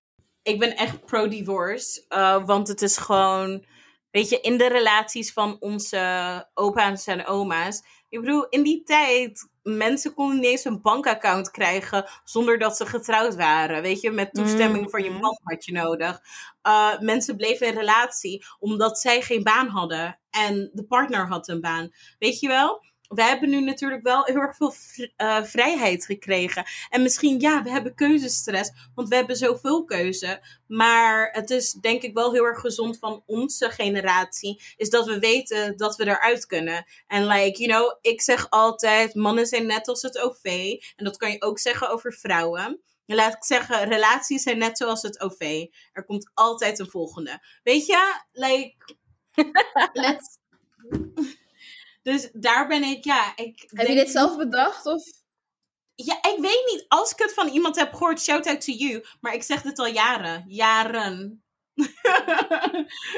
ik 0.44 0.60
ben 0.60 0.76
echt 0.76 1.06
pro-divorce. 1.06 2.06
eh, 2.08 2.46
want 2.46 2.68
het 2.68 2.82
is 2.82 2.98
gewoon, 2.98 3.66
weet 4.12 4.30
je, 4.30 4.40
in 4.42 4.58
de 4.58 4.68
relaties 4.68 5.34
van 5.34 5.58
onze 5.60 6.48
opa's 6.54 7.08
en 7.08 7.26
oma's. 7.26 7.82
Ik 8.10 8.20
bedoel, 8.20 8.46
in 8.50 8.64
die 8.64 8.84
tijd, 8.84 9.50
mensen 9.64 10.14
konden 10.14 10.36
niet 10.36 10.46
eens 10.46 10.66
een 10.66 10.82
bankaccount 10.82 11.52
krijgen 11.52 12.06
zonder 12.24 12.58
dat 12.60 12.78
ze 12.78 12.86
getrouwd 12.86 13.36
waren. 13.36 13.82
Weet 13.82 14.02
je, 14.02 14.12
met 14.12 14.34
toestemming 14.34 14.90
van 14.90 15.04
je 15.04 15.10
Mhm. 15.10 15.20
man 15.20 15.40
had 15.44 15.66
je 15.66 15.72
nodig. 15.72 16.20
Eh, 16.62 17.00
mensen 17.00 17.36
bleven 17.36 17.68
in 17.68 17.74
relatie 17.78 18.46
omdat 18.60 19.00
zij 19.00 19.22
geen 19.22 19.44
baan 19.44 19.68
hadden 19.68 20.20
en 20.30 20.70
de 20.74 20.86
partner 20.86 21.28
had 21.28 21.48
een 21.48 21.62
baan. 21.62 21.90
Weet 22.20 22.40
je 22.40 22.48
wel? 22.48 22.84
Wij 23.14 23.28
hebben 23.28 23.50
nu 23.50 23.62
natuurlijk 23.62 24.04
wel 24.04 24.24
heel 24.24 24.36
erg 24.36 24.56
veel 24.56 24.74
uh, 25.18 25.44
vrijheid 25.44 26.06
gekregen. 26.06 26.66
En 26.90 27.02
misschien, 27.02 27.40
ja, 27.40 27.64
we 27.64 27.70
hebben 27.70 27.96
keuzestress, 27.96 28.72
want 28.96 29.10
we 29.10 29.16
hebben 29.16 29.36
zoveel 29.36 29.84
keuze. 29.86 30.42
Maar 30.68 31.30
het 31.32 31.50
is 31.50 31.72
denk 31.72 32.02
ik 32.02 32.14
wel 32.14 32.34
heel 32.34 32.46
erg 32.46 32.60
gezond 32.60 32.98
van 32.98 33.24
onze 33.26 33.70
generatie, 33.70 34.62
is 34.78 34.90
dat 34.90 35.06
we 35.06 35.20
weten 35.20 35.78
dat 35.78 35.96
we 35.96 36.08
eruit 36.08 36.46
kunnen. 36.46 36.86
En 37.08 37.26
like, 37.28 37.64
you 37.64 37.72
know, 37.72 37.98
ik 38.02 38.22
zeg 38.22 38.50
altijd, 38.50 39.16
mannen 39.16 39.48
zijn 39.48 39.66
net 39.66 39.88
als 39.88 40.02
het 40.02 40.20
OV. 40.20 40.76
En 40.96 41.06
dat 41.06 41.18
kan 41.18 41.32
je 41.32 41.42
ook 41.42 41.60
zeggen 41.60 41.90
over 41.90 42.14
vrouwen. 42.14 42.82
Laat 43.06 43.36
ik 43.36 43.44
zeggen, 43.44 43.88
relaties 43.90 44.44
zijn 44.44 44.58
net 44.58 44.78
zoals 44.78 45.02
het 45.02 45.22
OV. 45.22 45.66
Er 45.92 46.06
komt 46.06 46.32
altijd 46.34 46.80
een 46.80 46.90
volgende. 46.90 47.44
Weet 47.64 47.86
je, 47.86 48.22
like, 48.32 48.96
let's... 49.94 50.40
Dus 52.02 52.30
daar 52.34 52.68
ben 52.68 52.84
ik, 52.84 53.04
ja. 53.04 53.36
Ik 53.36 53.64
heb 53.68 53.88
je 53.88 53.96
dit 53.96 54.10
zelf 54.10 54.38
bedacht? 54.38 54.86
Of? 54.86 55.04
Ja, 55.96 56.16
ik 56.16 56.38
weet 56.40 56.72
niet. 56.72 56.86
Als 56.88 57.12
ik 57.12 57.20
het 57.20 57.34
van 57.34 57.48
iemand 57.48 57.76
heb 57.76 57.94
gehoord, 57.94 58.22
shout 58.22 58.48
out 58.48 58.62
to 58.62 58.72
you. 58.72 59.04
Maar 59.22 59.34
ik 59.34 59.44
zeg 59.44 59.62
dit 59.62 59.80
al 59.80 59.88
jaren. 59.88 60.44
Jaren. 60.48 61.44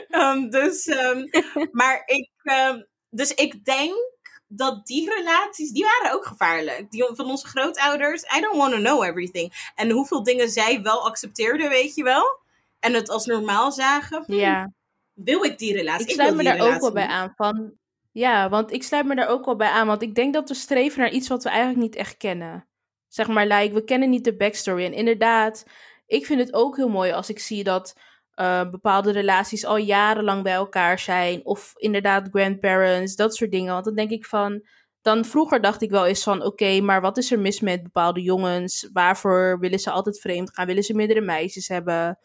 um, 0.10 0.50
dus, 0.60 0.88
um, 0.88 1.30
maar 1.72 2.04
ik, 2.06 2.30
um, 2.44 2.88
dus 3.10 3.34
ik 3.34 3.66
denk 3.66 4.12
dat 4.48 4.86
die 4.86 5.14
relaties, 5.14 5.72
die 5.72 5.84
waren 5.84 6.16
ook 6.16 6.26
gevaarlijk. 6.26 6.92
Die 6.92 7.10
van 7.14 7.30
onze 7.30 7.48
grootouders, 7.48 8.24
I 8.38 8.42
don't 8.42 8.58
want 8.58 8.74
to 8.74 8.80
know 8.80 9.04
everything. 9.04 9.72
En 9.76 9.92
hoeveel 9.92 10.24
dingen 10.24 10.50
zij 10.50 10.82
wel 10.82 11.06
accepteerden, 11.06 11.70
weet 11.70 11.96
je 11.96 12.04
wel? 12.04 12.42
En 12.80 12.94
het 12.94 13.10
als 13.10 13.26
normaal 13.26 13.72
zagen. 13.72 14.24
Ja. 14.28 14.74
Wil 15.14 15.44
ik 15.44 15.58
die 15.58 15.74
relatie? 15.74 16.08
Ik 16.08 16.14
sluit 16.14 16.36
me 16.36 16.44
daar 16.44 16.60
ook 16.60 16.82
wel 16.82 16.92
bij 16.92 17.08
aan. 17.08 17.34
Van, 17.36 17.78
ja, 18.14 18.50
want 18.50 18.72
ik 18.72 18.84
sluit 18.84 19.06
me 19.06 19.16
daar 19.16 19.28
ook 19.28 19.46
wel 19.46 19.56
bij 19.56 19.70
aan. 19.70 19.88
Want 19.88 20.02
ik 20.02 20.16
denk 20.16 20.34
dat 20.34 20.50
we 20.50 20.56
streven 20.56 21.00
naar 21.00 21.12
iets 21.12 21.28
wat 21.28 21.44
we 21.44 21.50
eigenlijk 21.50 21.80
niet 21.80 21.96
echt 21.96 22.18
kennen. 22.18 22.68
Zeg 23.08 23.28
maar, 23.28 23.48
like, 23.48 23.74
we 23.74 23.84
kennen 23.84 24.10
niet 24.10 24.24
de 24.24 24.36
backstory. 24.36 24.86
En 24.86 24.94
inderdaad, 24.94 25.66
ik 26.06 26.26
vind 26.26 26.40
het 26.40 26.54
ook 26.54 26.76
heel 26.76 26.90
mooi 26.90 27.12
als 27.12 27.30
ik 27.30 27.40
zie 27.40 27.64
dat 27.64 27.96
uh, 28.36 28.70
bepaalde 28.70 29.12
relaties 29.12 29.66
al 29.66 29.78
jarenlang 29.78 30.44
bij 30.44 30.54
elkaar 30.54 31.00
zijn. 31.00 31.46
Of 31.46 31.74
inderdaad 31.76 32.30
grandparents, 32.32 33.16
dat 33.16 33.36
soort 33.36 33.52
dingen. 33.52 33.74
Want 33.74 33.86
dan 33.86 33.96
denk 33.96 34.10
ik 34.10 34.26
van. 34.26 34.68
Dan 35.02 35.26
vroeger 35.26 35.62
dacht 35.62 35.82
ik 35.82 35.90
wel 35.90 36.06
eens 36.06 36.24
van: 36.24 36.44
oké, 36.44 36.82
maar 36.82 37.02
wat 37.02 37.18
is 37.18 37.32
er 37.32 37.40
mis 37.40 37.60
met 37.60 37.84
bepaalde 37.84 38.22
jongens? 38.22 38.90
Waarvoor 38.94 39.60
willen 39.60 39.80
ze 39.80 39.92
altijd 39.92 40.20
vreemd 40.20 40.54
gaan? 40.54 40.66
Willen 40.66 40.84
ze 40.84 40.94
meerdere 40.94 41.22
meisjes 41.22 41.68
hebben? 41.68 42.20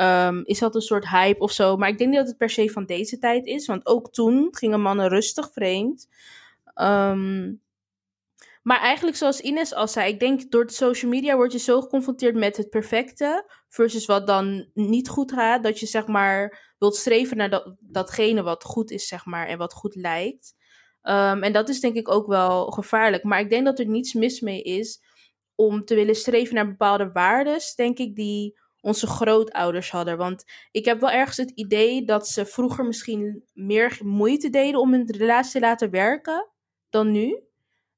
Um, 0.00 0.42
is 0.44 0.58
dat 0.58 0.74
een 0.74 0.80
soort 0.80 1.08
hype 1.08 1.38
of 1.38 1.52
zo? 1.52 1.76
Maar 1.76 1.88
ik 1.88 1.98
denk 1.98 2.10
niet 2.10 2.18
dat 2.18 2.28
het 2.28 2.38
per 2.38 2.50
se 2.50 2.70
van 2.70 2.84
deze 2.84 3.18
tijd 3.18 3.46
is. 3.46 3.66
Want 3.66 3.86
ook 3.86 4.12
toen 4.12 4.48
gingen 4.50 4.80
mannen 4.80 5.08
rustig 5.08 5.50
vreemd. 5.52 6.08
Um, 6.74 7.62
maar 8.62 8.80
eigenlijk 8.80 9.16
zoals 9.16 9.40
Ines 9.40 9.74
al 9.74 9.88
zei, 9.88 10.12
ik 10.12 10.20
denk 10.20 10.50
door 10.50 10.66
de 10.66 10.72
social 10.72 11.10
media 11.10 11.36
word 11.36 11.52
je 11.52 11.58
zo 11.58 11.80
geconfronteerd 11.80 12.34
met 12.34 12.56
het 12.56 12.70
perfecte 12.70 13.50
versus 13.68 14.06
wat 14.06 14.26
dan 14.26 14.70
niet 14.74 15.08
goed 15.08 15.32
gaat, 15.32 15.62
dat 15.62 15.80
je 15.80 15.86
zeg 15.86 16.06
maar 16.06 16.74
wilt 16.78 16.96
streven 16.96 17.36
naar 17.36 17.50
dat, 17.50 17.74
datgene 17.80 18.42
wat 18.42 18.64
goed 18.64 18.90
is, 18.90 19.08
zeg 19.08 19.24
maar, 19.24 19.46
en 19.46 19.58
wat 19.58 19.72
goed 19.72 19.94
lijkt. 19.94 20.54
Um, 21.02 21.42
en 21.42 21.52
dat 21.52 21.68
is 21.68 21.80
denk 21.80 21.96
ik 21.96 22.10
ook 22.10 22.26
wel 22.26 22.70
gevaarlijk. 22.70 23.24
Maar 23.24 23.40
ik 23.40 23.50
denk 23.50 23.64
dat 23.64 23.78
er 23.78 23.86
niets 23.86 24.12
mis 24.12 24.40
mee 24.40 24.62
is 24.62 25.02
om 25.54 25.84
te 25.84 25.94
willen 25.94 26.14
streven 26.16 26.54
naar 26.54 26.68
bepaalde 26.68 27.12
waarden, 27.12 27.58
denk 27.76 27.98
ik, 27.98 28.16
die 28.16 28.58
onze 28.84 29.06
grootouders 29.06 29.90
hadden. 29.90 30.16
Want 30.16 30.44
ik 30.70 30.84
heb 30.84 31.00
wel 31.00 31.10
ergens 31.10 31.36
het 31.36 31.50
idee 31.50 32.04
dat 32.04 32.28
ze 32.28 32.46
vroeger 32.46 32.84
misschien 32.84 33.44
meer 33.52 33.98
moeite 34.02 34.50
deden 34.50 34.80
om 34.80 34.94
een 34.94 35.12
relatie 35.16 35.52
te 35.52 35.60
laten 35.60 35.90
werken 35.90 36.50
dan 36.90 37.10
nu. 37.10 37.42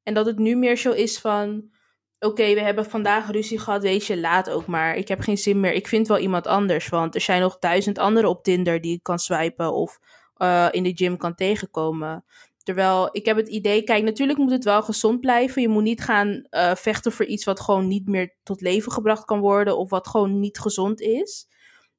En 0.02 0.14
dat 0.14 0.26
het 0.26 0.38
nu 0.38 0.56
meer 0.56 0.76
zo 0.76 0.92
is 0.92 1.18
van: 1.18 1.70
oké, 2.18 2.54
we 2.54 2.60
hebben 2.60 2.84
vandaag 2.84 3.30
ruzie 3.30 3.58
gehad, 3.58 3.82
weet 3.82 4.06
je, 4.06 4.20
laat 4.20 4.50
ook 4.50 4.66
maar. 4.66 4.96
Ik 4.96 5.08
heb 5.08 5.20
geen 5.20 5.38
zin 5.38 5.60
meer. 5.60 5.72
Ik 5.72 5.88
vind 5.88 6.08
wel 6.08 6.18
iemand 6.18 6.46
anders. 6.46 6.88
Want 6.88 7.14
er 7.14 7.20
zijn 7.20 7.40
nog 7.40 7.58
duizend 7.58 7.98
anderen 7.98 8.30
op 8.30 8.42
Tinder 8.42 8.80
die 8.80 8.94
ik 8.94 9.02
kan 9.02 9.18
swipen 9.18 9.72
of 9.72 9.98
uh, 10.38 10.68
in 10.70 10.82
de 10.82 10.92
gym 10.94 11.16
kan 11.16 11.34
tegenkomen. 11.34 12.24
Terwijl 12.66 13.08
ik 13.12 13.24
heb 13.26 13.36
het 13.36 13.48
idee, 13.48 13.82
kijk, 13.82 14.02
natuurlijk 14.02 14.38
moet 14.38 14.50
het 14.50 14.64
wel 14.64 14.82
gezond 14.82 15.20
blijven. 15.20 15.62
Je 15.62 15.68
moet 15.68 15.82
niet 15.82 16.00
gaan 16.00 16.46
uh, 16.50 16.74
vechten 16.74 17.12
voor 17.12 17.24
iets 17.24 17.44
wat 17.44 17.60
gewoon 17.60 17.88
niet 17.88 18.08
meer 18.08 18.34
tot 18.42 18.60
leven 18.60 18.92
gebracht 18.92 19.24
kan 19.24 19.40
worden 19.40 19.78
of 19.78 19.90
wat 19.90 20.08
gewoon 20.08 20.40
niet 20.40 20.58
gezond 20.58 21.00
is. 21.00 21.48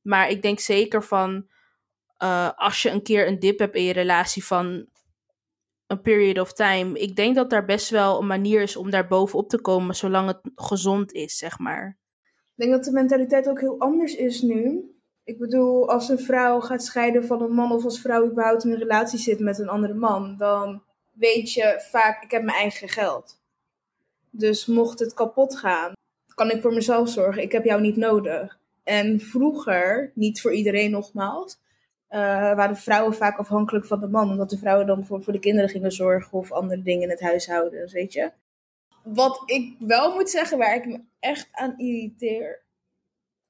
Maar 0.02 0.30
ik 0.30 0.42
denk 0.42 0.60
zeker 0.60 1.04
van, 1.04 1.48
uh, 2.24 2.50
als 2.56 2.82
je 2.82 2.90
een 2.90 3.02
keer 3.02 3.28
een 3.28 3.40
dip 3.40 3.60
hebt 3.60 3.76
in 3.76 3.84
je 3.84 3.94
relatie 3.94 4.46
van 4.46 4.88
een 5.86 6.02
period 6.02 6.40
of 6.40 6.54
time. 6.54 7.00
Ik 7.00 7.16
denk 7.16 7.36
dat 7.36 7.50
daar 7.50 7.66
best 7.66 7.90
wel 7.90 8.20
een 8.20 8.28
manier 8.28 8.62
is 8.62 8.76
om 8.76 8.90
daar 8.90 9.08
bovenop 9.08 9.50
te 9.50 9.62
komen, 9.62 9.96
zolang 9.96 10.28
het 10.28 10.40
gezond 10.56 11.12
is, 11.12 11.38
zeg 11.38 11.60
maar. 11.60 11.98
Ik 12.26 12.64
denk 12.64 12.72
dat 12.72 12.84
de 12.84 12.92
mentaliteit 12.92 13.50
ook 13.50 13.60
heel 13.60 13.80
anders 13.80 14.16
is 14.16 14.42
nu. 14.42 14.92
Ik 15.28 15.38
bedoel, 15.38 15.90
als 15.90 16.10
een 16.10 16.20
vrouw 16.20 16.60
gaat 16.60 16.84
scheiden 16.84 17.26
van 17.26 17.42
een 17.42 17.52
man 17.52 17.72
of 17.72 17.84
als 17.84 18.02
vrouw 18.02 18.26
überhaupt 18.26 18.64
in 18.64 18.72
een 18.72 18.78
relatie 18.78 19.20
zit 19.20 19.40
met 19.40 19.60
een 19.60 19.70
andere 19.70 19.94
man, 19.94 20.38
dan 20.38 20.84
weet 21.12 21.54
je 21.54 21.86
vaak, 21.92 22.24
ik 22.24 22.32
heb 22.32 22.44
mijn 22.44 22.58
eigen 22.58 22.90
geld. 22.90 23.42
Dus 24.30 24.66
mocht 24.66 25.00
het 25.00 25.14
kapot 25.14 25.58
gaan, 25.58 25.94
kan 26.36 26.52
ik 26.52 26.62
voor 26.62 26.74
mezelf 26.74 27.10
zorgen. 27.10 27.42
Ik 27.42 27.52
heb 27.52 27.64
jou 27.64 27.82
niet 27.82 27.96
nodig. 27.96 28.60
En 28.84 29.20
vroeger, 29.20 30.12
niet 30.16 30.42
voor 30.42 30.54
iedereen 30.54 30.92
nogmaals, 30.92 31.60
uh, 32.10 32.20
waren 32.56 32.78
vrouwen 32.78 33.14
vaak 33.14 33.38
afhankelijk 33.38 33.86
van 33.86 34.00
de 34.00 34.08
man. 34.08 34.30
Omdat 34.30 34.50
de 34.50 34.58
vrouwen 34.58 34.88
dan 34.88 35.06
voor, 35.06 35.24
voor 35.24 35.34
de 35.34 35.40
kinderen 35.40 35.70
gingen 35.70 35.92
zorgen 35.92 36.38
of 36.38 36.52
andere 36.52 36.82
dingen 36.82 37.04
in 37.04 37.10
het 37.10 37.22
huishouden, 37.22 37.80
dus 37.80 37.94
weet 37.94 38.14
je. 38.14 38.32
Wat 39.04 39.42
ik 39.46 39.76
wel 39.80 40.14
moet 40.14 40.30
zeggen, 40.30 40.58
waar 40.58 40.76
ik 40.76 40.86
me 40.86 41.02
echt 41.20 41.48
aan 41.52 41.74
irriteer, 41.78 42.64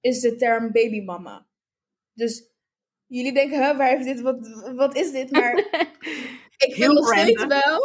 is 0.02 0.20
de 0.20 0.36
term 0.36 0.72
babymama. 0.72 1.47
Dus 2.18 2.50
jullie 3.06 3.34
denken, 3.34 3.58
huh, 3.58 3.78
waar 3.78 3.90
heeft 3.90 4.04
dit, 4.04 4.22
wat, 4.22 4.48
wat 4.76 4.96
is 4.96 5.12
dit? 5.12 5.32
Maar 5.32 5.58
ik 6.66 6.74
vind 6.74 6.94
nog 6.94 7.08
steeds 7.08 7.46
wel... 7.46 7.80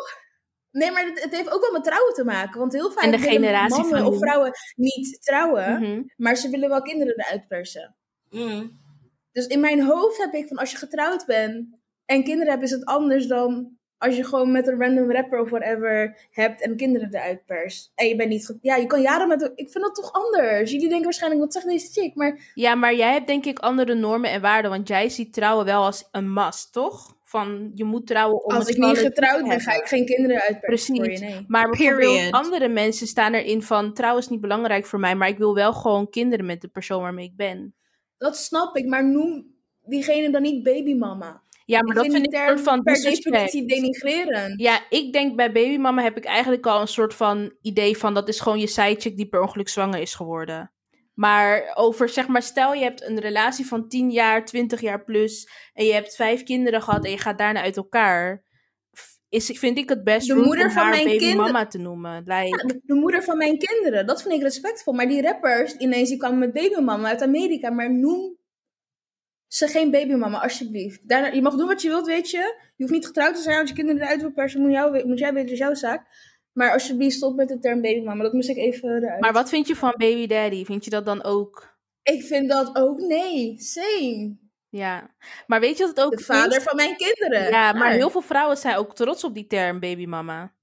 Nee, 0.71 0.91
maar 0.91 1.05
het, 1.05 1.23
het, 1.23 1.33
heeft 1.33 1.51
ook 1.51 1.61
wel 1.61 1.73
met 1.73 1.85
trouwen 1.85 2.15
te 2.15 2.25
maken. 2.25 2.59
Want 2.59 2.73
heel 2.73 2.91
vaak 2.91 3.05
en 3.05 3.11
de 3.11 3.19
generatie 3.19 3.77
mannen 3.77 3.99
van 3.99 4.07
of 4.07 4.19
vrouwen 4.19 4.53
niet 4.75 5.23
trouwen, 5.23 5.71
mm 5.71 5.85
-hmm. 5.85 6.13
maar 6.17 6.37
ze 6.37 6.49
willen 6.49 6.69
wel 6.69 6.83
kinderen 6.83 7.19
eruit 7.19 7.49
persen. 7.49 7.97
Mm. 8.31 8.81
Dus 9.33 9.47
in 9.47 9.61
mijn 9.61 9.83
hoofd 9.83 10.19
heb 10.19 10.33
ik 10.33 10.49
van 10.49 10.57
als 10.57 10.71
je 10.71 10.77
getrouwd 10.77 11.27
bent 11.27 11.79
en 12.05 12.25
kinderen 12.25 12.53
hebt, 12.53 12.65
is 12.65 12.71
het 12.71 12.85
anders 12.85 13.27
dan 13.27 13.79
als 14.03 14.17
je 14.17 14.25
gewoon 14.25 14.53
met 14.53 14.67
een 14.67 14.79
random 14.79 15.13
rapper 15.13 15.41
of 15.41 15.51
whatever 15.51 16.19
hebt 16.31 16.63
en 16.63 16.77
kinderen 16.77 17.09
eruit 17.15 17.45
perst. 17.47 17.93
En 17.95 18.09
je 18.09 18.17
bent 18.17 18.29
niet. 18.29 18.59
Ja, 18.61 18.77
je 18.77 18.87
kan 18.87 19.01
jaren 19.01 19.29
met. 19.29 19.53
Ik 19.55 19.71
vind 19.71 19.85
dat 19.85 19.95
toch 19.95 20.13
anders. 20.13 20.71
Jullie 20.71 20.89
denken 20.89 21.05
waarschijnlijk, 21.05 21.43
wat 21.43 21.53
zegt 21.53 21.67
deze 21.67 21.93
chick? 21.93 22.15
Maar. 22.15 22.53
Ja, 22.55 22.75
maar 22.75 22.95
jij 22.95 23.13
hebt 23.13 23.27
denk 23.27 23.45
ik 23.45 23.59
andere 23.59 23.95
normen 23.95 24.31
en 24.31 24.41
waarden. 24.41 24.71
Want 24.71 24.89
jij 24.89 25.09
ziet 25.09 25.33
trouwen 25.33 25.65
wel 25.65 25.85
als 25.85 26.09
een 26.11 26.33
must, 26.33 26.73
toch? 26.73 27.17
Van 27.25 27.71
je 27.75 27.85
moet 27.85 28.07
trouwen 28.07 28.45
om. 28.45 28.55
Als 28.55 28.69
ik 28.69 28.77
niet 28.77 28.99
getrouwd 28.99 29.49
ben, 29.49 29.61
ga 29.61 29.73
ik 29.73 29.87
geen 29.87 30.05
kinderen 30.05 30.41
uitpersen. 30.41 30.95
Precies. 30.95 31.19
Voor 31.19 31.29
je, 31.29 31.35
nee. 31.35 31.45
Maar 31.49 31.71
bijvoorbeeld 31.71 32.33
andere 32.33 32.69
mensen 32.69 33.07
staan 33.07 33.35
erin 33.35 33.63
van. 33.63 33.95
Trouwen 33.95 34.23
is 34.23 34.29
niet 34.29 34.41
belangrijk 34.41 34.87
voor 34.87 35.01
mij, 35.01 35.15
maar 35.15 35.29
ik 35.29 35.39
wil 35.39 35.55
wel 35.55 35.73
gewoon 35.73 36.11
kinderen 36.11 36.47
met 36.47 36.61
de 36.61 36.69
persoon 36.69 37.03
waarmee 37.03 37.27
ik 37.27 37.37
ben. 37.37 37.75
Dat 38.19 38.37
snap 38.37 38.77
ik, 38.77 38.87
maar 38.87 39.05
noem 39.07 39.47
diegene 39.85 40.31
dan 40.31 40.43
niet 40.43 40.63
babymama. 40.63 41.42
Ja, 41.65 41.83
maar 41.83 41.97
ik 41.97 42.03
dat 42.03 42.13
vind 42.13 42.27
ik 42.27 42.33
een 42.41 42.47
soort 42.47 42.61
van 42.61 42.83
per 42.83 42.95
definitie 43.03 43.67
denigreren. 43.67 44.55
Ja, 44.57 44.81
ik 44.89 45.13
denk 45.13 45.37
bij 45.37 45.53
babymama 45.53 46.03
heb 46.03 46.17
ik 46.17 46.25
eigenlijk 46.25 46.67
al 46.67 46.81
een 46.81 46.89
soort 46.89 47.15
van 47.15 47.53
idee 47.63 47.97
van 47.97 48.15
dat 48.15 48.29
is 48.29 48.41
gewoon 48.41 48.59
je 48.59 48.67
sidechick 48.67 49.17
die 49.17 49.29
per 49.29 49.41
ongeluk 49.41 49.69
zwanger 49.69 50.01
is 50.01 50.15
geworden. 50.15 50.73
Maar 51.15 51.71
over, 51.75 52.09
zeg 52.09 52.29
maar, 52.29 52.43
stel 52.43 52.75
je 52.75 52.83
hebt 52.83 53.03
een 53.03 53.21
relatie 53.21 53.67
van 53.67 53.89
10 53.89 54.11
jaar, 54.11 54.45
20 54.45 54.81
jaar 54.81 55.05
plus 55.05 55.49
en 55.73 55.85
je 55.85 55.93
hebt 55.93 56.15
vijf 56.17 56.43
kinderen 56.43 56.83
gehad 56.83 57.05
en 57.05 57.11
je 57.11 57.19
gaat 57.19 57.39
daarna 57.39 57.61
uit 57.63 57.77
elkaar. 57.77 58.43
Is, 59.29 59.47
vind 59.59 59.79
ik 59.79 59.89
het 59.89 60.05
best 60.05 60.29
De 60.29 60.35
moeder 60.35 60.65
om 60.65 60.71
van 60.71 60.83
haar 60.83 60.91
mijn 60.91 61.05
babymama 61.05 61.43
kinderen- 61.43 61.69
te 61.69 61.79
noemen. 61.79 62.17
Like, 62.25 62.35
Ja, 62.47 62.57
de, 62.57 62.81
de 62.85 62.95
moeder 62.95 63.23
van 63.23 63.37
mijn 63.37 63.59
kinderen, 63.59 64.07
dat 64.07 64.23
vind 64.23 64.35
ik 64.35 64.43
respectvol. 64.43 64.95
Maar 64.95 65.09
die 65.09 65.23
rappers, 65.23 65.77
ineens, 65.77 66.09
die 66.09 66.19
kwamen 66.19 66.39
met 66.39 66.53
babymama 66.53 67.09
uit 67.09 67.23
Amerika. 67.23 67.71
Maar 67.71 67.95
noem 67.95 68.37
ze 69.53 69.67
geen 69.69 69.91
babymama, 69.91 70.43
alsjeblieft. 70.43 71.09
Daarna, 71.09 71.27
je 71.29 71.43
mag 71.43 71.55
doen 71.55 71.67
wat 71.67 71.83
je 71.83 71.89
wilt, 71.89 72.07
weet 72.07 72.31
je. 72.31 72.39
Je 72.77 72.83
hoeft 72.83 72.93
niet 72.93 73.07
getrouwd 73.07 73.35
te 73.35 73.43
zijn 73.43 73.61
als 73.61 73.69
je 73.69 73.75
kinderen 73.75 74.03
eruit 74.03 74.21
wil 74.21 74.33
persen. 74.33 74.61
Moet, 74.61 74.71
jou, 74.71 75.07
moet 75.07 75.19
jij 75.19 75.33
weten, 75.33 75.47
dat 75.47 75.53
is 75.53 75.59
jouw 75.59 75.75
zaak. 75.75 76.07
Maar 76.53 76.73
alsjeblieft, 76.73 77.17
stop 77.17 77.37
met 77.37 77.49
de 77.49 77.59
term 77.59 77.81
babymama. 77.81 78.23
Dat 78.23 78.33
moest 78.33 78.49
ik 78.49 78.57
even 78.57 78.89
eruit. 78.89 79.21
maar 79.21 79.33
wat 79.33 79.49
vind 79.49 79.67
je 79.67 79.77
van 79.77 79.95
baby 79.97 80.27
daddy? 80.27 80.65
Vind 80.65 80.85
je 80.85 80.91
dat 80.91 81.05
dan 81.05 81.23
ook? 81.25 81.79
Ik 82.03 82.23
vind 82.23 82.49
dat 82.51 82.77
ook, 82.77 82.99
nee, 82.99 83.55
same. 83.59 84.37
Ja. 84.69 85.15
Maar 85.47 85.61
weet 85.61 85.79
je 85.79 85.87
wat 85.87 85.97
het 85.97 86.05
ook 86.05 86.17
De 86.17 86.25
vader 86.25 86.57
is? 86.57 86.63
van 86.63 86.77
mijn 86.77 86.97
kinderen. 86.97 87.51
Ja, 87.51 87.73
maar 87.73 87.91
heel 87.91 88.11
veel 88.11 88.21
vrouwen 88.23 88.57
zijn 88.57 88.77
ook 88.77 88.95
trots 88.95 89.25
op 89.25 89.35
die 89.35 89.47
term 89.47 89.81
babymama. 89.81 90.55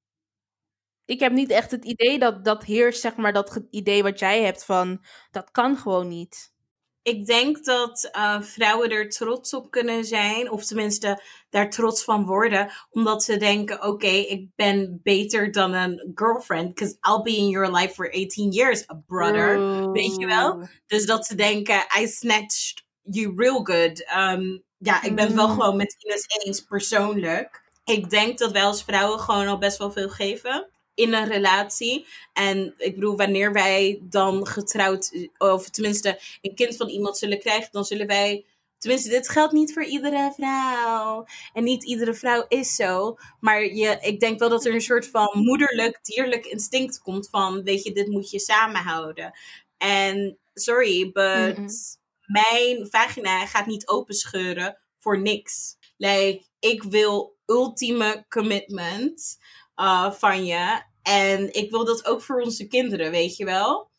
Ik 1.05 1.19
heb 1.19 1.31
niet 1.31 1.49
echt 1.49 1.71
het 1.71 1.85
idee 1.85 2.19
dat 2.19 2.45
dat 2.45 2.63
heerst, 2.63 3.01
zeg 3.01 3.15
maar, 3.15 3.33
dat 3.33 3.61
idee 3.69 4.03
wat 4.03 4.19
jij 4.19 4.43
hebt 4.43 4.65
van 4.65 5.05
dat 5.31 5.51
kan 5.51 5.77
gewoon 5.77 6.07
niet. 6.07 6.57
Ik 7.01 7.25
denk 7.25 7.65
dat 7.65 8.09
uh, 8.17 8.41
vrouwen 8.41 8.89
er 8.89 9.09
trots 9.09 9.53
op 9.53 9.71
kunnen 9.71 10.05
zijn, 10.05 10.51
of 10.51 10.65
tenminste 10.65 11.21
daar 11.49 11.69
trots 11.69 12.03
van 12.03 12.25
worden, 12.25 12.71
omdat 12.89 13.23
ze 13.23 13.37
denken: 13.37 13.75
oké, 13.75 13.87
okay, 13.87 14.19
ik 14.19 14.47
ben 14.55 14.99
beter 15.03 15.51
dan 15.51 15.73
een 15.73 16.11
girlfriend, 16.15 16.73
because 16.73 16.97
I'll 17.01 17.21
be 17.21 17.37
in 17.37 17.49
your 17.49 17.71
life 17.71 17.93
for 17.93 18.11
18 18.11 18.51
years, 18.51 18.89
a 18.89 19.03
brother. 19.07 19.91
Weet 19.91 20.15
je 20.15 20.25
wel? 20.25 20.67
Dus 20.87 21.05
dat 21.05 21.25
ze 21.25 21.35
denken: 21.35 21.85
I 21.99 22.07
snatched 22.07 22.83
you 23.01 23.33
real 23.35 23.63
good. 23.63 24.05
Um, 24.17 24.63
ja, 24.77 25.03
ik 25.03 25.15
ben 25.15 25.25
het 25.25 25.35
wel 25.35 25.47
mm. 25.47 25.53
gewoon 25.53 25.77
met 25.77 25.95
Ines 25.99 26.25
eens 26.27 26.61
persoonlijk. 26.61 27.67
Ik 27.83 28.09
denk 28.09 28.37
dat 28.37 28.51
wij 28.51 28.63
als 28.63 28.83
vrouwen 28.83 29.19
gewoon 29.19 29.47
al 29.47 29.57
best 29.57 29.77
wel 29.77 29.91
veel 29.91 30.09
geven 30.09 30.69
in 30.99 31.13
een 31.13 31.27
relatie. 31.27 32.05
En 32.33 32.73
ik 32.77 32.93
bedoel, 32.95 33.17
wanneer 33.17 33.53
wij 33.53 33.99
dan 34.01 34.47
getrouwd, 34.47 35.29
of 35.37 35.69
tenminste 35.69 36.19
een 36.41 36.55
kind 36.55 36.75
van 36.75 36.87
iemand 36.87 37.17
zullen 37.17 37.39
krijgen, 37.39 37.69
dan 37.71 37.85
zullen 37.85 38.07
wij. 38.07 38.45
Tenminste, 38.77 39.09
dit 39.09 39.29
geldt 39.29 39.53
niet 39.53 39.73
voor 39.73 39.83
iedere 39.83 40.33
vrouw. 40.35 41.25
En 41.53 41.63
niet 41.63 41.83
iedere 41.83 42.13
vrouw 42.13 42.45
is 42.47 42.75
zo. 42.75 43.17
Maar 43.39 43.63
je, 43.63 43.97
ik 44.01 44.19
denk 44.19 44.39
wel 44.39 44.49
dat 44.49 44.65
er 44.65 44.73
een 44.73 44.81
soort 44.81 45.07
van 45.07 45.29
moederlijk, 45.33 45.99
dierlijk 46.01 46.45
instinct 46.45 47.01
komt 47.01 47.29
van, 47.29 47.63
weet 47.63 47.83
je, 47.83 47.91
dit 47.91 48.07
moet 48.07 48.29
je 48.29 48.39
samenhouden. 48.39 49.37
En 49.77 50.37
sorry, 50.53 51.11
but 51.11 51.97
mijn 52.25 52.87
vagina 52.89 53.45
gaat 53.45 53.65
niet 53.65 53.87
openscheuren 53.87 54.77
voor 54.99 55.21
niks. 55.21 55.77
Like, 55.97 56.45
ik 56.59 56.83
wil 56.83 57.37
ultieme 57.45 58.25
commitment 58.29 59.37
uh, 59.75 60.11
van 60.11 60.45
je. 60.45 60.87
En 61.09 61.53
ik 61.53 61.71
wil 61.71 61.85
dat 61.85 62.05
ook 62.05 62.21
voor 62.21 62.41
onze 62.41 62.67
kinderen, 62.67 63.11
weet 63.11 63.35
je 63.35 63.45
wel. 63.45 63.91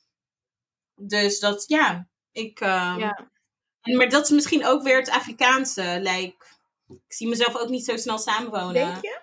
Dus 0.94 1.40
dat, 1.40 1.64
ja, 1.66 2.08
ik. 2.32 2.60
Uh, 2.60 2.94
ja. 2.98 3.30
Maar 3.82 4.08
dat 4.08 4.24
is 4.24 4.30
misschien 4.30 4.66
ook 4.66 4.82
weer 4.82 4.96
het 4.98 5.10
Afrikaanse. 5.10 5.98
Like, 6.02 6.44
ik 6.88 7.12
zie 7.12 7.28
mezelf 7.28 7.56
ook 7.56 7.68
niet 7.68 7.84
zo 7.84 7.96
snel 7.96 8.18
samenwonen. 8.18 8.74
Denk 8.74 9.02
je? 9.02 9.20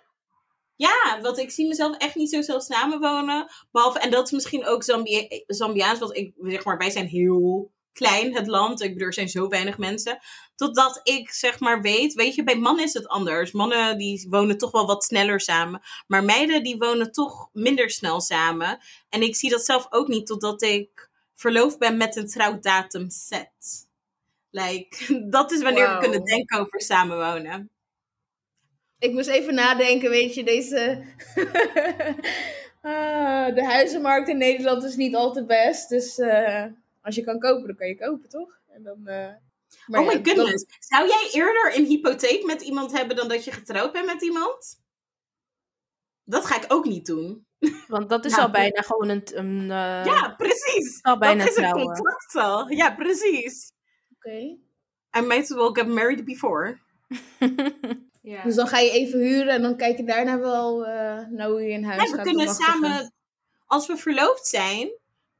Ja, 0.76 1.20
want 1.22 1.38
ik 1.38 1.52
zie 1.52 1.68
mezelf 1.68 1.98
echt 1.98 2.16
niet 2.16 2.30
zo 2.30 2.42
snel 2.42 2.62
samenwonen. 2.62 3.48
Behalve, 3.72 4.00
en 4.00 4.12
dat 4.12 4.26
is 4.26 4.32
misschien 4.32 4.66
ook 4.66 4.84
Zambi 4.84 5.44
Zambiaans, 5.48 6.00
want 6.00 6.16
ik 6.16 6.34
zeg 6.38 6.64
maar, 6.64 6.78
wij 6.78 6.90
zijn 6.90 7.08
heel 7.08 7.72
klein, 7.98 8.36
het 8.36 8.48
land. 8.48 8.82
Ik 8.82 8.93
bedoel, 8.93 9.08
er 9.08 9.14
zijn 9.14 9.30
zo 9.30 9.48
weinig 9.48 9.78
mensen. 9.78 10.20
Totdat 10.56 11.00
ik 11.04 11.30
zeg 11.32 11.60
maar 11.60 11.82
weet, 11.82 12.14
weet 12.14 12.36
je, 12.36 12.43
bij 12.43 12.58
mannen 12.58 12.84
is 12.84 12.93
het 12.93 13.08
anders. 13.08 13.52
Mannen 13.52 13.98
die 13.98 14.28
wonen 14.30 14.58
toch 14.58 14.72
wel 14.72 14.86
wat 14.86 15.04
sneller 15.04 15.41
samen. 15.41 15.82
Maar 16.08 16.24
meiden 16.24 16.64
die 16.64 16.78
wonen 16.78 17.12
toch 17.12 17.50
minder 17.54 17.89
snel 17.89 18.22
samen. 18.22 18.80
En 19.10 19.22
ik 19.22 19.36
zie 19.36 19.50
dat 19.50 19.66
zelf 19.66 19.88
ook 19.89 20.08
niet 20.08 20.28
totdat 20.28 20.62
ik 20.62 21.10
verloofd 21.36 21.78
ben 21.78 21.98
met 21.98 22.16
een 22.16 22.28
trouwdatum 22.28 23.10
set. 23.10 23.88
Like, 24.50 25.20
dat 25.30 25.52
is 25.52 25.62
wanneer 25.62 25.93
we 25.93 25.98
kunnen 25.98 26.24
denken 26.24 26.60
over 26.60 26.82
samenwonen. 26.82 27.70
Ik 29.00 29.14
moest 29.14 29.28
even 29.28 29.54
nadenken, 29.54 30.10
weet 30.10 30.36
je, 30.36 30.43
deze... 30.43 31.04
ah, 32.82 33.56
de 33.56 33.64
huizenmarkt 33.66 34.30
in 34.30 34.38
Nederland 34.38 34.84
is 34.84 34.95
niet 34.95 35.16
altijd 35.16 35.48
best, 35.48 35.89
dus... 35.89 36.18
Uh 36.18 36.66
als 37.08 37.16
je 37.16 37.24
kan 37.24 37.39
kopen, 37.39 37.68
dan 37.68 37.76
kan 37.76 37.88
je 37.88 37.97
kopen, 37.97 38.30
toch? 38.30 38.60
En 38.68 38.84
dan, 38.84 38.99
uh, 39.05 39.99
oh 39.99 40.08
my 40.08 40.20
goodness. 40.24 40.66
Zou 40.80 41.08
jij 41.08 41.30
eerder 41.34 41.78
een 41.78 41.86
hypotheek 41.86 42.45
met 42.45 42.62
iemand 42.62 42.91
hebben 42.91 43.16
dan 43.16 43.28
dat 43.28 43.43
je 43.43 43.51
getrouwd 43.51 43.91
bent 43.91 44.05
met 44.05 44.22
iemand? 44.22 44.82
Dat 46.24 46.45
ga 46.45 46.55
ik 46.55 46.66
ook 46.68 46.86
niet 46.86 47.05
doen. 47.05 47.45
Want 47.88 48.10
dat 48.10 48.26
is 48.26 48.32
nou, 48.32 48.43
al 48.43 48.51
bijna 48.51 48.82
gewoon 48.82 49.10
een... 49.10 49.24
een 49.34 49.62
uh, 49.62 50.05
ja, 50.05 50.34
precies. 50.38 51.01
Al 51.01 51.18
bijna 51.18 51.39
dat 51.39 51.47
is 51.47 51.55
trouwen. 51.55 51.82
een 51.82 51.88
contract 51.88 52.36
al. 52.36 52.72
Ja, 52.72 52.95
precies. 52.95 53.72
Oké. 54.16 54.28
Okay. 54.28 54.60
I 55.18 55.28
might 55.28 55.51
as 55.51 55.58
well 55.58 55.70
get 55.74 55.88
married 55.88 56.26
before. 56.26 56.80
ja. 58.22 58.43
Dus 58.47 58.55
dan 58.55 58.68
ga 58.68 58.80
je 58.80 58.91
even 58.91 59.20
huren 59.20 59.53
en 59.53 59.62
dan 59.62 59.78
kijk 59.78 59.97
je 59.97 60.03
daarna 60.03 60.39
wel 60.39 60.82
uh, 60.82 61.28
naar 61.28 61.47
hoe 61.47 61.62
je 61.62 61.70
in 61.70 61.84
huis 61.84 62.01
ja, 62.01 62.08
gaat. 62.08 62.18
We 62.18 62.24
kunnen 62.24 62.55
samen, 62.55 63.14
als 63.66 63.88
we 63.88 63.97
verloofd 63.97 64.47
zijn, 64.47 64.91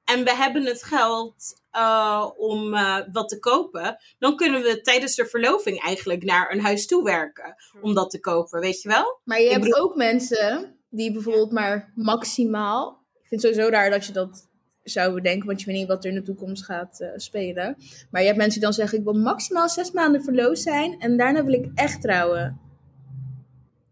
en 0.08 0.24
we 0.24 0.36
hebben 0.36 0.66
het 0.66 0.84
geld 0.84 1.62
uh, 1.76 2.30
om 2.38 2.74
uh, 2.74 2.97
wat 3.12 3.30
te 3.30 3.39
kopen, 3.39 3.97
dan 4.20 4.36
kunnen 4.36 4.62
we 4.62 4.82
tijdens 4.82 5.16
de 5.16 5.26
verloving 5.26 5.84
eigenlijk 5.84 6.24
naar 6.24 6.51
een 6.51 6.62
huis 6.62 6.88
toe 6.88 7.03
werken 7.03 7.55
om 7.82 7.93
dat 7.93 8.10
te 8.10 8.20
kopen, 8.20 8.60
weet 8.60 8.82
je 8.82 8.89
wel? 8.89 9.20
Maar 9.24 9.41
je 9.41 9.49
hebt 9.49 9.80
ook 9.80 9.95
mensen 9.95 10.76
die 10.89 11.12
bijvoorbeeld 11.12 11.51
maar 11.51 11.91
maximaal. 11.95 13.05
Ik 13.14 13.28
vind 13.28 13.41
het 13.41 13.51
sowieso 13.51 13.72
raar 13.76 13.89
dat 13.89 14.05
je 14.05 14.14
dat 14.14 14.49
zou 14.84 15.14
bedenken, 15.14 15.47
want 15.47 15.60
je 15.60 15.66
weet 15.66 15.76
niet 15.76 15.88
wat 15.88 16.03
er 16.03 16.10
in 16.10 16.16
de 16.16 16.22
toekomst 16.22 16.66
gaat 16.66 16.99
uh, 17.01 17.10
spelen. 17.16 17.76
Maar 18.12 18.22
je 18.22 18.28
hebt 18.28 18.39
mensen 18.39 18.60
die 18.60 18.70
dan 18.70 18.78
zeggen: 18.78 18.97
Ik 18.97 19.03
wil 19.03 19.14
maximaal 19.14 19.70
zes 19.70 19.91
maanden 19.91 20.24
verloofd 20.24 20.62
zijn 20.62 20.99
en 20.99 21.18
daarna 21.18 21.43
wil 21.43 21.53
ik 21.53 21.72
echt 21.76 22.01
trouwen. 22.01 22.66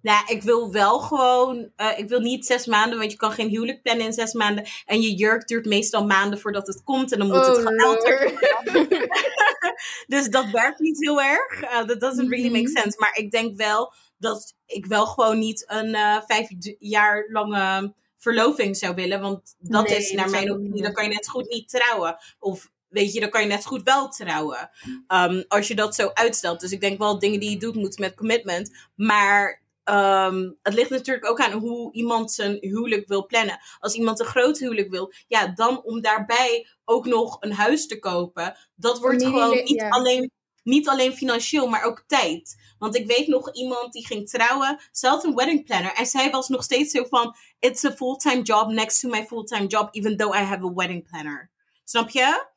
Nou, 0.06 0.26
ik 0.28 0.42
wil 0.42 0.72
wel 0.72 1.00
gewoon. 1.00 1.72
Uh, 1.78 2.00
ik 2.00 2.08
wil 2.08 2.20
niet 2.20 2.46
zes 2.46 2.66
maanden, 2.66 3.00
want 3.00 3.12
je 3.12 3.18
kan 3.18 3.32
geen 3.32 3.50
huwelijk 3.50 3.82
plannen 3.82 4.06
in 4.06 4.14
zes 4.14 4.34
maanden. 4.34 4.66
En 4.86 5.02
je 5.02 5.14
jurk 5.14 5.48
duurt 5.48 5.66
meestal 5.66 6.06
maanden 6.06 6.40
voordat 6.40 6.68
het 6.68 6.84
komt. 6.84 7.12
En 7.12 7.20
dan 7.20 7.28
moet 7.28 7.46
het 7.46 7.58
oh, 7.58 7.64
gehaald 7.66 8.04
dus 10.14 10.28
dat 10.30 10.50
werkt 10.50 10.80
niet 10.80 11.00
heel 11.00 11.22
erg. 11.22 11.62
Uh, 11.62 11.80
that 11.80 12.00
doesn't 12.00 12.30
really 12.30 12.52
make 12.52 12.70
mhm. 12.70 12.78
sense. 12.78 12.98
Maar 13.00 13.18
ik 13.18 13.32
denk 13.32 13.58
wel 13.58 13.94
dat 14.18 14.56
ik 14.66 14.86
wel 14.86 15.06
gewoon 15.06 15.40
niet 15.40 15.64
een 15.68 15.90
uh, 15.90 16.18
vijf 16.28 16.48
jaar 16.80 17.28
lange 17.32 17.94
verloving 18.18 18.78
zou 18.78 18.96
willen. 18.96 19.22
Want 19.22 19.56
dat 19.60 19.90
is 19.90 20.12
naar 20.12 20.30
mijn 20.30 20.52
opinie, 20.52 20.82
dan 20.82 20.94
kan 20.94 21.04
je 21.04 21.14
net 21.14 21.30
goed 21.30 21.50
niet 21.50 21.70
trouwen. 21.70 22.18
Of 22.40 22.70
weet 22.88 23.14
je, 23.14 23.20
dan 23.20 23.30
kan 23.30 23.42
je 23.42 23.48
net 23.48 23.66
goed 23.66 23.84
wel 23.84 24.10
trouwen. 24.10 24.70
Um, 25.08 25.46
als 25.48 25.68
je 25.68 25.76
dat 25.76 25.96
zo 25.96 26.10
uitstelt. 26.14 26.60
Dus 26.60 26.72
ik 26.72 26.82
denk 26.82 27.00
wel, 27.00 27.20
dingen 27.20 27.40
die 27.40 27.50
je 27.50 27.58
doet, 27.58 27.76
moeten 27.76 28.02
met 28.02 28.16
commitment. 28.16 28.72
Maar 28.96 29.64
Um, 29.90 30.58
het 30.62 30.74
ligt 30.74 30.90
natuurlijk 30.90 31.30
ook 31.30 31.40
aan 31.40 31.52
hoe 31.52 31.94
iemand 31.94 32.32
zijn 32.32 32.58
huwelijk 32.62 33.08
wil 33.08 33.26
plannen. 33.26 33.60
Als 33.80 33.94
iemand 33.94 34.20
een 34.20 34.26
groot 34.26 34.58
huwelijk 34.58 34.90
wil, 34.90 35.14
ja, 35.28 35.48
dan 35.48 35.84
om 35.84 36.02
daarbij 36.02 36.68
ook 36.86 37.06
nog 37.06 37.38
een 37.40 37.54
huis 37.54 37.88
te 37.88 38.00
kopen. 38.00 38.58
Dat 38.76 39.00
wordt 39.00 39.24
gewoon 39.24 39.64
niet, 39.64 39.86
alleen, 39.90 40.32
niet 40.64 40.90
alleen 40.90 41.14
financieel, 41.14 41.68
maar 41.68 41.84
ook 41.84 42.04
tijd. 42.08 42.56
Want 42.78 42.96
ik 42.96 43.08
weet 43.08 43.28
nog 43.28 43.54
iemand 43.54 43.94
die 43.94 44.06
ging 44.06 44.30
trouwen, 44.30 44.80
zelf 44.92 45.24
een 45.24 45.36
wedding 45.36 45.66
planner. 45.66 45.94
En 45.94 46.06
zij 46.06 46.30
was 46.30 46.48
nog 46.48 46.64
steeds 46.64 46.92
zo 46.92 47.04
van: 47.10 47.36
It's 47.60 47.86
a 47.86 47.92
fulltime 47.92 48.42
job 48.42 48.70
next 48.70 49.00
to 49.00 49.10
my 49.10 49.26
fulltime 49.26 49.68
job, 49.68 49.88
even 49.92 50.18
though 50.18 50.36
I 50.36 50.42
have 50.42 50.66
a 50.66 50.74
wedding 50.74 51.10
planner. 51.10 51.52
Snap 51.84 52.10
je? 52.10 52.54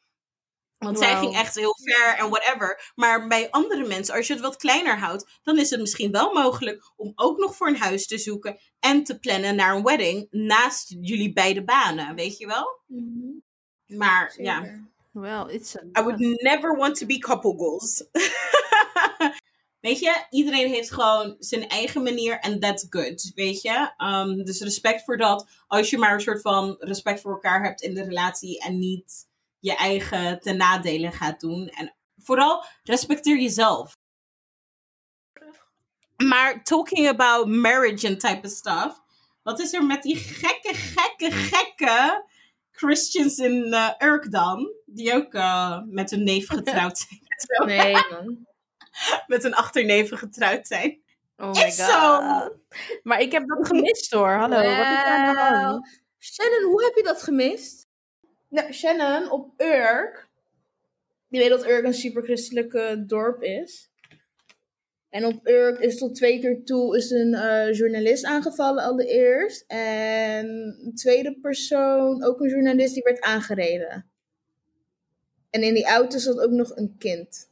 Want 0.79 0.99
zij 0.99 1.17
ging 1.17 1.37
echt 1.37 1.55
heel 1.55 1.77
ver 1.83 2.17
en 2.19 2.31
whatever. 2.31 2.93
Maar 2.95 3.27
bij 3.27 3.51
andere 3.51 3.87
mensen, 3.87 4.15
als 4.15 4.27
je 4.27 4.33
het 4.33 4.43
wat 4.43 4.57
kleiner 4.57 4.99
houdt, 4.99 5.39
dan 5.43 5.59
is 5.59 5.71
het 5.71 5.81
misschien 5.81 6.13
wel 6.13 6.33
mogelijk 6.33 6.93
om 6.97 7.13
ook 7.15 7.39
nog 7.39 7.57
voor 7.57 7.69
een 7.69 7.77
huis 7.77 8.07
te 8.07 8.19
zoeken 8.19 8.59
en 8.81 9.05
te 9.05 9.19
plannen 9.19 9.57
naar 9.57 9.77
een 9.77 9.83
wedding 9.83 10.27
naast 10.31 10.97
jullie 11.01 11.33
beide 11.33 11.65
banen, 11.65 12.15
weet 12.15 12.39
je 12.39 12.47
wel? 12.47 12.81
Mm 12.87 13.43
Maar 13.87 14.35
ja. 14.37 14.87
Well, 15.13 15.47
it's 15.49 15.77
a 15.77 16.01
I 16.01 16.03
would 16.03 16.19
never 16.43 16.77
want 16.77 16.99
to 16.99 17.07
be 17.07 17.19
couple 17.19 17.55
goals. 17.57 18.05
weet 19.87 19.99
je, 19.99 20.27
iedereen 20.31 20.69
heeft 20.69 20.93
gewoon 20.93 21.37
zijn 21.39 21.69
eigen 21.69 22.03
manier 22.03 22.39
en 22.39 22.61
that's 22.61 22.87
good, 22.91 23.33
weet 23.35 23.63
je? 23.63 23.93
Um, 23.99 24.45
dus 24.45 24.61
respect 24.61 25.05
voor 25.05 25.17
dat. 25.17 25.49
Als 25.67 25.91
je 25.91 25.99
maar 25.99 26.15
een 26.15 26.21
soort 26.21 26.41
van 26.41 26.77
respect 26.79 27.21
voor 27.21 27.33
elkaar 27.33 27.65
hebt 27.65 27.81
in 27.81 27.95
de 27.95 28.05
relatie 28.05 28.61
en 28.61 28.79
niet 28.79 29.28
je 29.61 29.77
eigen 29.77 30.41
ten 30.41 30.57
nadele 30.57 31.11
gaat 31.11 31.41
doen. 31.41 31.69
En 31.69 31.95
vooral 32.17 32.65
respecteer 32.83 33.39
jezelf. 33.39 33.97
Maar 36.17 36.63
talking 36.63 37.09
about 37.09 37.47
marriage 37.47 38.09
and 38.09 38.21
type 38.21 38.47
of 38.47 38.51
stuff. 38.51 39.01
Wat 39.43 39.61
is 39.61 39.73
er 39.73 39.85
met 39.85 40.03
die 40.03 40.17
gekke, 40.17 40.75
gekke, 40.75 41.31
gekke 41.31 42.25
Christians 42.71 43.39
in 43.39 43.67
uh, 43.67 43.91
Urk 43.99 44.31
dan? 44.31 44.73
Die 44.87 45.15
ook 45.15 45.35
uh, 45.35 45.79
met 45.87 46.11
hun 46.11 46.25
neef 46.25 46.49
getrouwd 46.59 46.99
zijn. 46.99 47.21
nee, 47.67 47.93
man. 48.11 48.47
met 49.27 49.43
hun 49.43 49.55
achterneven 49.55 50.19
getrouwd 50.19 50.67
zijn. 50.67 51.01
Oh 51.37 51.53
my 51.53 51.73
god. 51.73 52.53
Maar 53.03 53.21
ik 53.21 53.33
heb 53.33 53.49
dat 53.49 53.67
gemist 53.67 54.13
hoor. 54.13 54.31
Hallo, 54.31 54.57
wat 54.57 54.65
is 54.65 55.05
aan 55.05 55.35
de 55.35 55.41
hand? 55.41 55.89
Shannon, 56.19 56.71
hoe 56.71 56.85
heb 56.85 56.95
je 56.95 57.03
dat 57.03 57.23
gemist? 57.23 57.88
Nou, 58.49 58.73
Shannon 58.73 59.31
op 59.31 59.61
Urk. 59.61 60.29
Die 61.29 61.41
weet 61.41 61.51
dat 61.51 61.67
Urk 61.67 61.85
een 61.85 61.95
super 61.95 62.23
christelijke 62.23 63.05
dorp 63.07 63.43
is. 63.43 63.91
En 65.09 65.25
op 65.25 65.47
Urk 65.47 65.79
is 65.79 65.99
tot 65.99 66.15
twee 66.15 66.41
keer 66.41 66.65
toe 66.65 66.97
is 66.97 67.11
een 67.11 67.33
uh, 67.33 67.73
journalist 67.73 68.25
aangevallen 68.25 68.85
allereerst. 68.85 69.65
En 69.67 70.47
een 70.85 70.95
tweede 70.95 71.39
persoon, 71.41 72.25
ook 72.25 72.41
een 72.41 72.49
journalist, 72.49 72.95
die 72.95 73.03
werd 73.03 73.21
aangereden. 73.21 74.11
En 75.51 75.63
in 75.63 75.75
die 75.75 75.87
auto 75.87 76.19
zat 76.19 76.41
ook 76.41 76.51
nog 76.51 76.77
een 76.77 76.97
kind. 76.99 77.51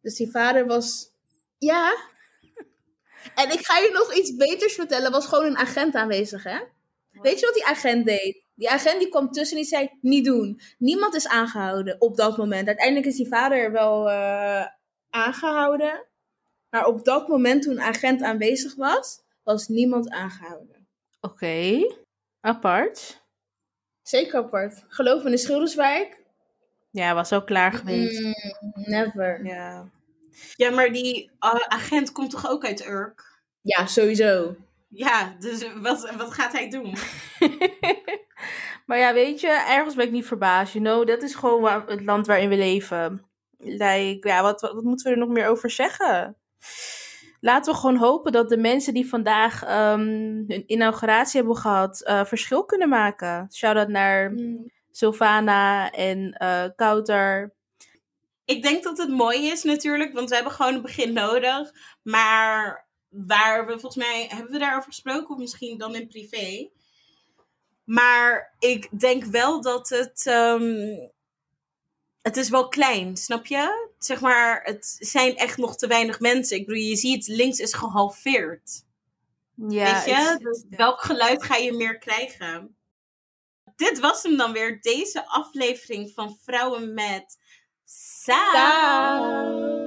Dus 0.00 0.16
die 0.16 0.30
vader 0.30 0.66
was... 0.66 1.12
Ja. 1.58 1.96
En 3.34 3.50
ik 3.50 3.66
ga 3.66 3.78
je 3.78 3.90
nog 3.92 4.14
iets 4.14 4.36
beters 4.36 4.74
vertellen. 4.74 5.10
was 5.10 5.26
gewoon 5.26 5.44
een 5.44 5.56
agent 5.56 5.94
aanwezig, 5.94 6.42
hè? 6.42 6.58
Weet 7.12 7.40
je 7.40 7.46
wat 7.46 7.54
die 7.54 7.66
agent 7.66 8.06
deed? 8.06 8.47
Die 8.58 8.70
agent 8.70 8.98
die 8.98 9.08
kwam 9.08 9.30
tussen 9.30 9.56
en 9.56 9.62
die 9.62 9.70
zei, 9.70 9.90
niet 10.00 10.24
doen. 10.24 10.60
Niemand 10.78 11.14
is 11.14 11.28
aangehouden 11.28 12.00
op 12.00 12.16
dat 12.16 12.36
moment. 12.36 12.66
Uiteindelijk 12.66 13.06
is 13.06 13.16
die 13.16 13.28
vader 13.28 13.72
wel 13.72 14.08
uh, 14.08 14.66
aangehouden. 15.10 16.06
Maar 16.70 16.86
op 16.86 17.04
dat 17.04 17.28
moment 17.28 17.62
toen 17.62 17.80
agent 17.80 18.22
aanwezig 18.22 18.74
was, 18.74 19.20
was 19.42 19.68
niemand 19.68 20.10
aangehouden. 20.10 20.86
Oké, 21.20 21.86
apart. 22.40 23.22
Zeker 24.02 24.38
apart. 24.38 24.84
Geloof 24.88 25.18
me, 25.18 25.24
in 25.24 25.30
de 25.30 25.36
Schilderswijk. 25.36 26.22
Ja, 26.90 27.14
was 27.14 27.32
ook 27.32 27.46
klaar 27.46 27.72
geweest. 27.72 28.20
Mm, 28.20 28.34
never. 28.74 29.44
Ja. 29.44 29.90
Ja, 30.56 30.70
maar 30.70 30.92
die 30.92 31.30
uh, 31.40 31.54
agent 31.68 32.12
komt 32.12 32.30
toch 32.30 32.50
ook 32.50 32.64
uit 32.64 32.86
Urk? 32.86 33.40
Ja, 33.60 33.86
sowieso. 33.86 34.56
Ja, 34.88 35.36
dus 35.38 35.72
wat, 35.74 36.10
wat 36.16 36.32
gaat 36.32 36.52
hij 36.52 36.68
doen? 36.68 36.94
maar 38.86 38.98
ja, 38.98 39.12
weet 39.12 39.40
je, 39.40 39.48
ergens 39.48 39.94
ben 39.94 40.06
ik 40.06 40.12
niet 40.12 40.26
verbaasd. 40.26 40.72
You 40.72 40.84
know, 40.84 41.06
dat 41.06 41.22
is 41.22 41.34
gewoon 41.34 41.60
waar, 41.60 41.86
het 41.86 42.04
land 42.04 42.26
waarin 42.26 42.48
we 42.48 42.56
leven. 42.56 43.26
Like, 43.58 44.28
ja, 44.28 44.42
wat, 44.42 44.60
wat, 44.60 44.72
wat, 44.72 44.84
moeten 44.84 45.06
we 45.06 45.12
er 45.12 45.18
nog 45.18 45.28
meer 45.28 45.48
over 45.48 45.70
zeggen? 45.70 46.36
Laten 47.40 47.72
we 47.72 47.78
gewoon 47.78 47.96
hopen 47.96 48.32
dat 48.32 48.48
de 48.48 48.56
mensen 48.56 48.94
die 48.94 49.08
vandaag 49.08 49.62
um, 49.62 50.44
hun 50.48 50.64
inauguratie 50.66 51.40
hebben 51.40 51.56
gehad, 51.56 52.04
uh, 52.08 52.24
verschil 52.24 52.64
kunnen 52.64 52.88
maken. 52.88 53.46
Shout-out 53.52 53.88
naar 53.88 54.32
mm. 54.32 54.70
Sylvana 54.90 55.90
en 55.90 56.36
uh, 56.42 56.64
Kouter. 56.76 57.54
Ik 58.44 58.62
denk 58.62 58.82
dat 58.82 58.98
het 58.98 59.08
mooi 59.08 59.46
is 59.46 59.62
natuurlijk, 59.62 60.12
want 60.12 60.28
we 60.28 60.34
hebben 60.34 60.52
gewoon 60.52 60.74
een 60.74 60.82
begin 60.82 61.12
nodig. 61.12 61.70
Maar 62.02 62.87
waar 63.08 63.66
we 63.66 63.72
volgens 63.72 64.04
mij, 64.04 64.26
hebben 64.28 64.52
we 64.52 64.58
daarover 64.58 64.88
gesproken 64.88 65.28
of 65.28 65.38
misschien 65.38 65.78
dan 65.78 65.94
in 65.94 66.08
privé? 66.08 66.68
Maar 67.84 68.54
ik 68.58 69.00
denk 69.00 69.24
wel 69.24 69.60
dat 69.60 69.88
het. 69.88 70.26
Um, 70.26 71.10
het 72.22 72.36
is 72.36 72.48
wel 72.48 72.68
klein, 72.68 73.16
snap 73.16 73.46
je? 73.46 73.88
Zeg 73.98 74.20
maar, 74.20 74.62
het 74.62 74.96
zijn 74.98 75.36
echt 75.36 75.56
nog 75.56 75.76
te 75.76 75.86
weinig 75.86 76.20
mensen. 76.20 76.56
Ik 76.56 76.66
bedoel, 76.66 76.82
je 76.82 76.96
ziet, 76.96 77.26
links 77.26 77.58
is 77.58 77.74
gehalveerd. 77.74 78.84
Ja, 79.54 80.04
Weet 80.04 80.04
je? 80.04 80.38
Dus 80.42 80.64
welk 80.70 81.00
geluid 81.00 81.42
ga 81.44 81.56
je 81.56 81.72
meer 81.72 81.98
krijgen? 81.98 82.76
Dit 83.76 83.98
was 83.98 84.22
hem 84.22 84.36
dan 84.36 84.52
weer, 84.52 84.80
deze 84.80 85.26
aflevering 85.26 86.12
van 86.14 86.38
Vrouwen 86.44 86.94
met 86.94 87.38
Saus. 87.84 89.77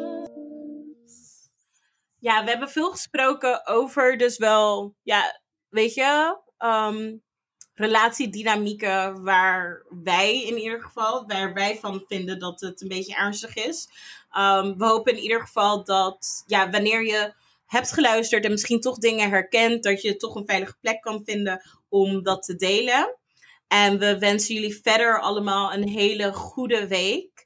Ja, 2.22 2.44
we 2.44 2.50
hebben 2.50 2.70
veel 2.70 2.92
gesproken 2.92 3.68
over 3.68 4.18
dus 4.18 4.38
wel, 4.38 4.96
ja, 5.04 5.42
weet 5.70 5.94
je, 5.94 6.38
um, 6.58 7.24
relatiedynamieken 7.74 9.24
waar 9.24 9.86
wij 10.04 10.44
in 10.44 10.58
ieder 10.58 10.82
geval, 10.82 11.28
waar 11.28 11.54
wij 11.54 11.78
van 11.78 12.04
vinden 12.08 12.40
dat 12.40 12.62
het 12.62 12.82
een 12.82 12.88
beetje 12.88 13.16
ernstig 13.16 13.56
is. 13.56 13.90
Um, 14.38 14.78
we 14.78 14.86
hopen 14.86 15.14
in 15.14 15.22
ieder 15.22 15.42
geval 15.42 15.84
dat, 15.84 16.44
ja, 16.46 16.70
wanneer 16.70 17.06
je 17.06 17.34
hebt 17.66 17.92
geluisterd 17.92 18.46
en 18.46 18.52
misschien 18.52 18.82
toch 18.82 18.98
dingen 18.98 19.30
herkent, 19.30 19.84
dat 19.84 20.02
je 20.02 20.16
toch 20.16 20.36
een 20.36 20.46
veilige 20.46 20.78
plek 20.82 21.02
kan 21.02 21.22
vinden 21.26 21.62
om 21.90 22.24
dat 22.24 22.44
te 22.44 22.56
delen. 22.56 23.18
En 23.68 24.00
we 24.00 24.20
wensen 24.20 24.56
jullie 24.56 24.82
verder 24.82 25.22
allemaal 25.22 25.74
een 25.74 25.88
hele 25.88 26.34
goede 26.34 26.88
week. 26.88 27.46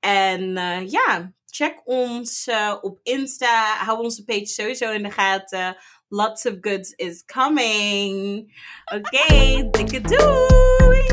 En 0.00 0.40
uh, 0.56 0.88
ja, 0.88 1.32
check 1.54 1.80
ons 1.84 2.48
uh, 2.48 2.74
op 2.82 2.98
Insta. 3.02 3.84
Hou 3.86 4.02
onze 4.02 4.24
page 4.24 4.46
sowieso 4.46 4.92
in 4.92 5.02
de 5.02 5.10
gaten. 5.10 5.76
Lots 6.08 6.46
of 6.46 6.54
goods 6.60 6.92
is 6.96 7.24
coming. 7.24 8.52
Oké, 8.94 9.16
okay, 9.16 9.68
dikke 9.70 10.00
doei! 10.00 11.06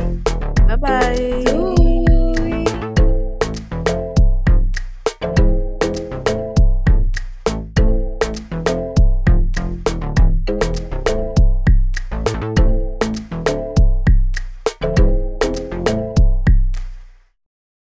Bye 0.67 0.77
bye! 0.77 1.43
Doei. 1.43 1.80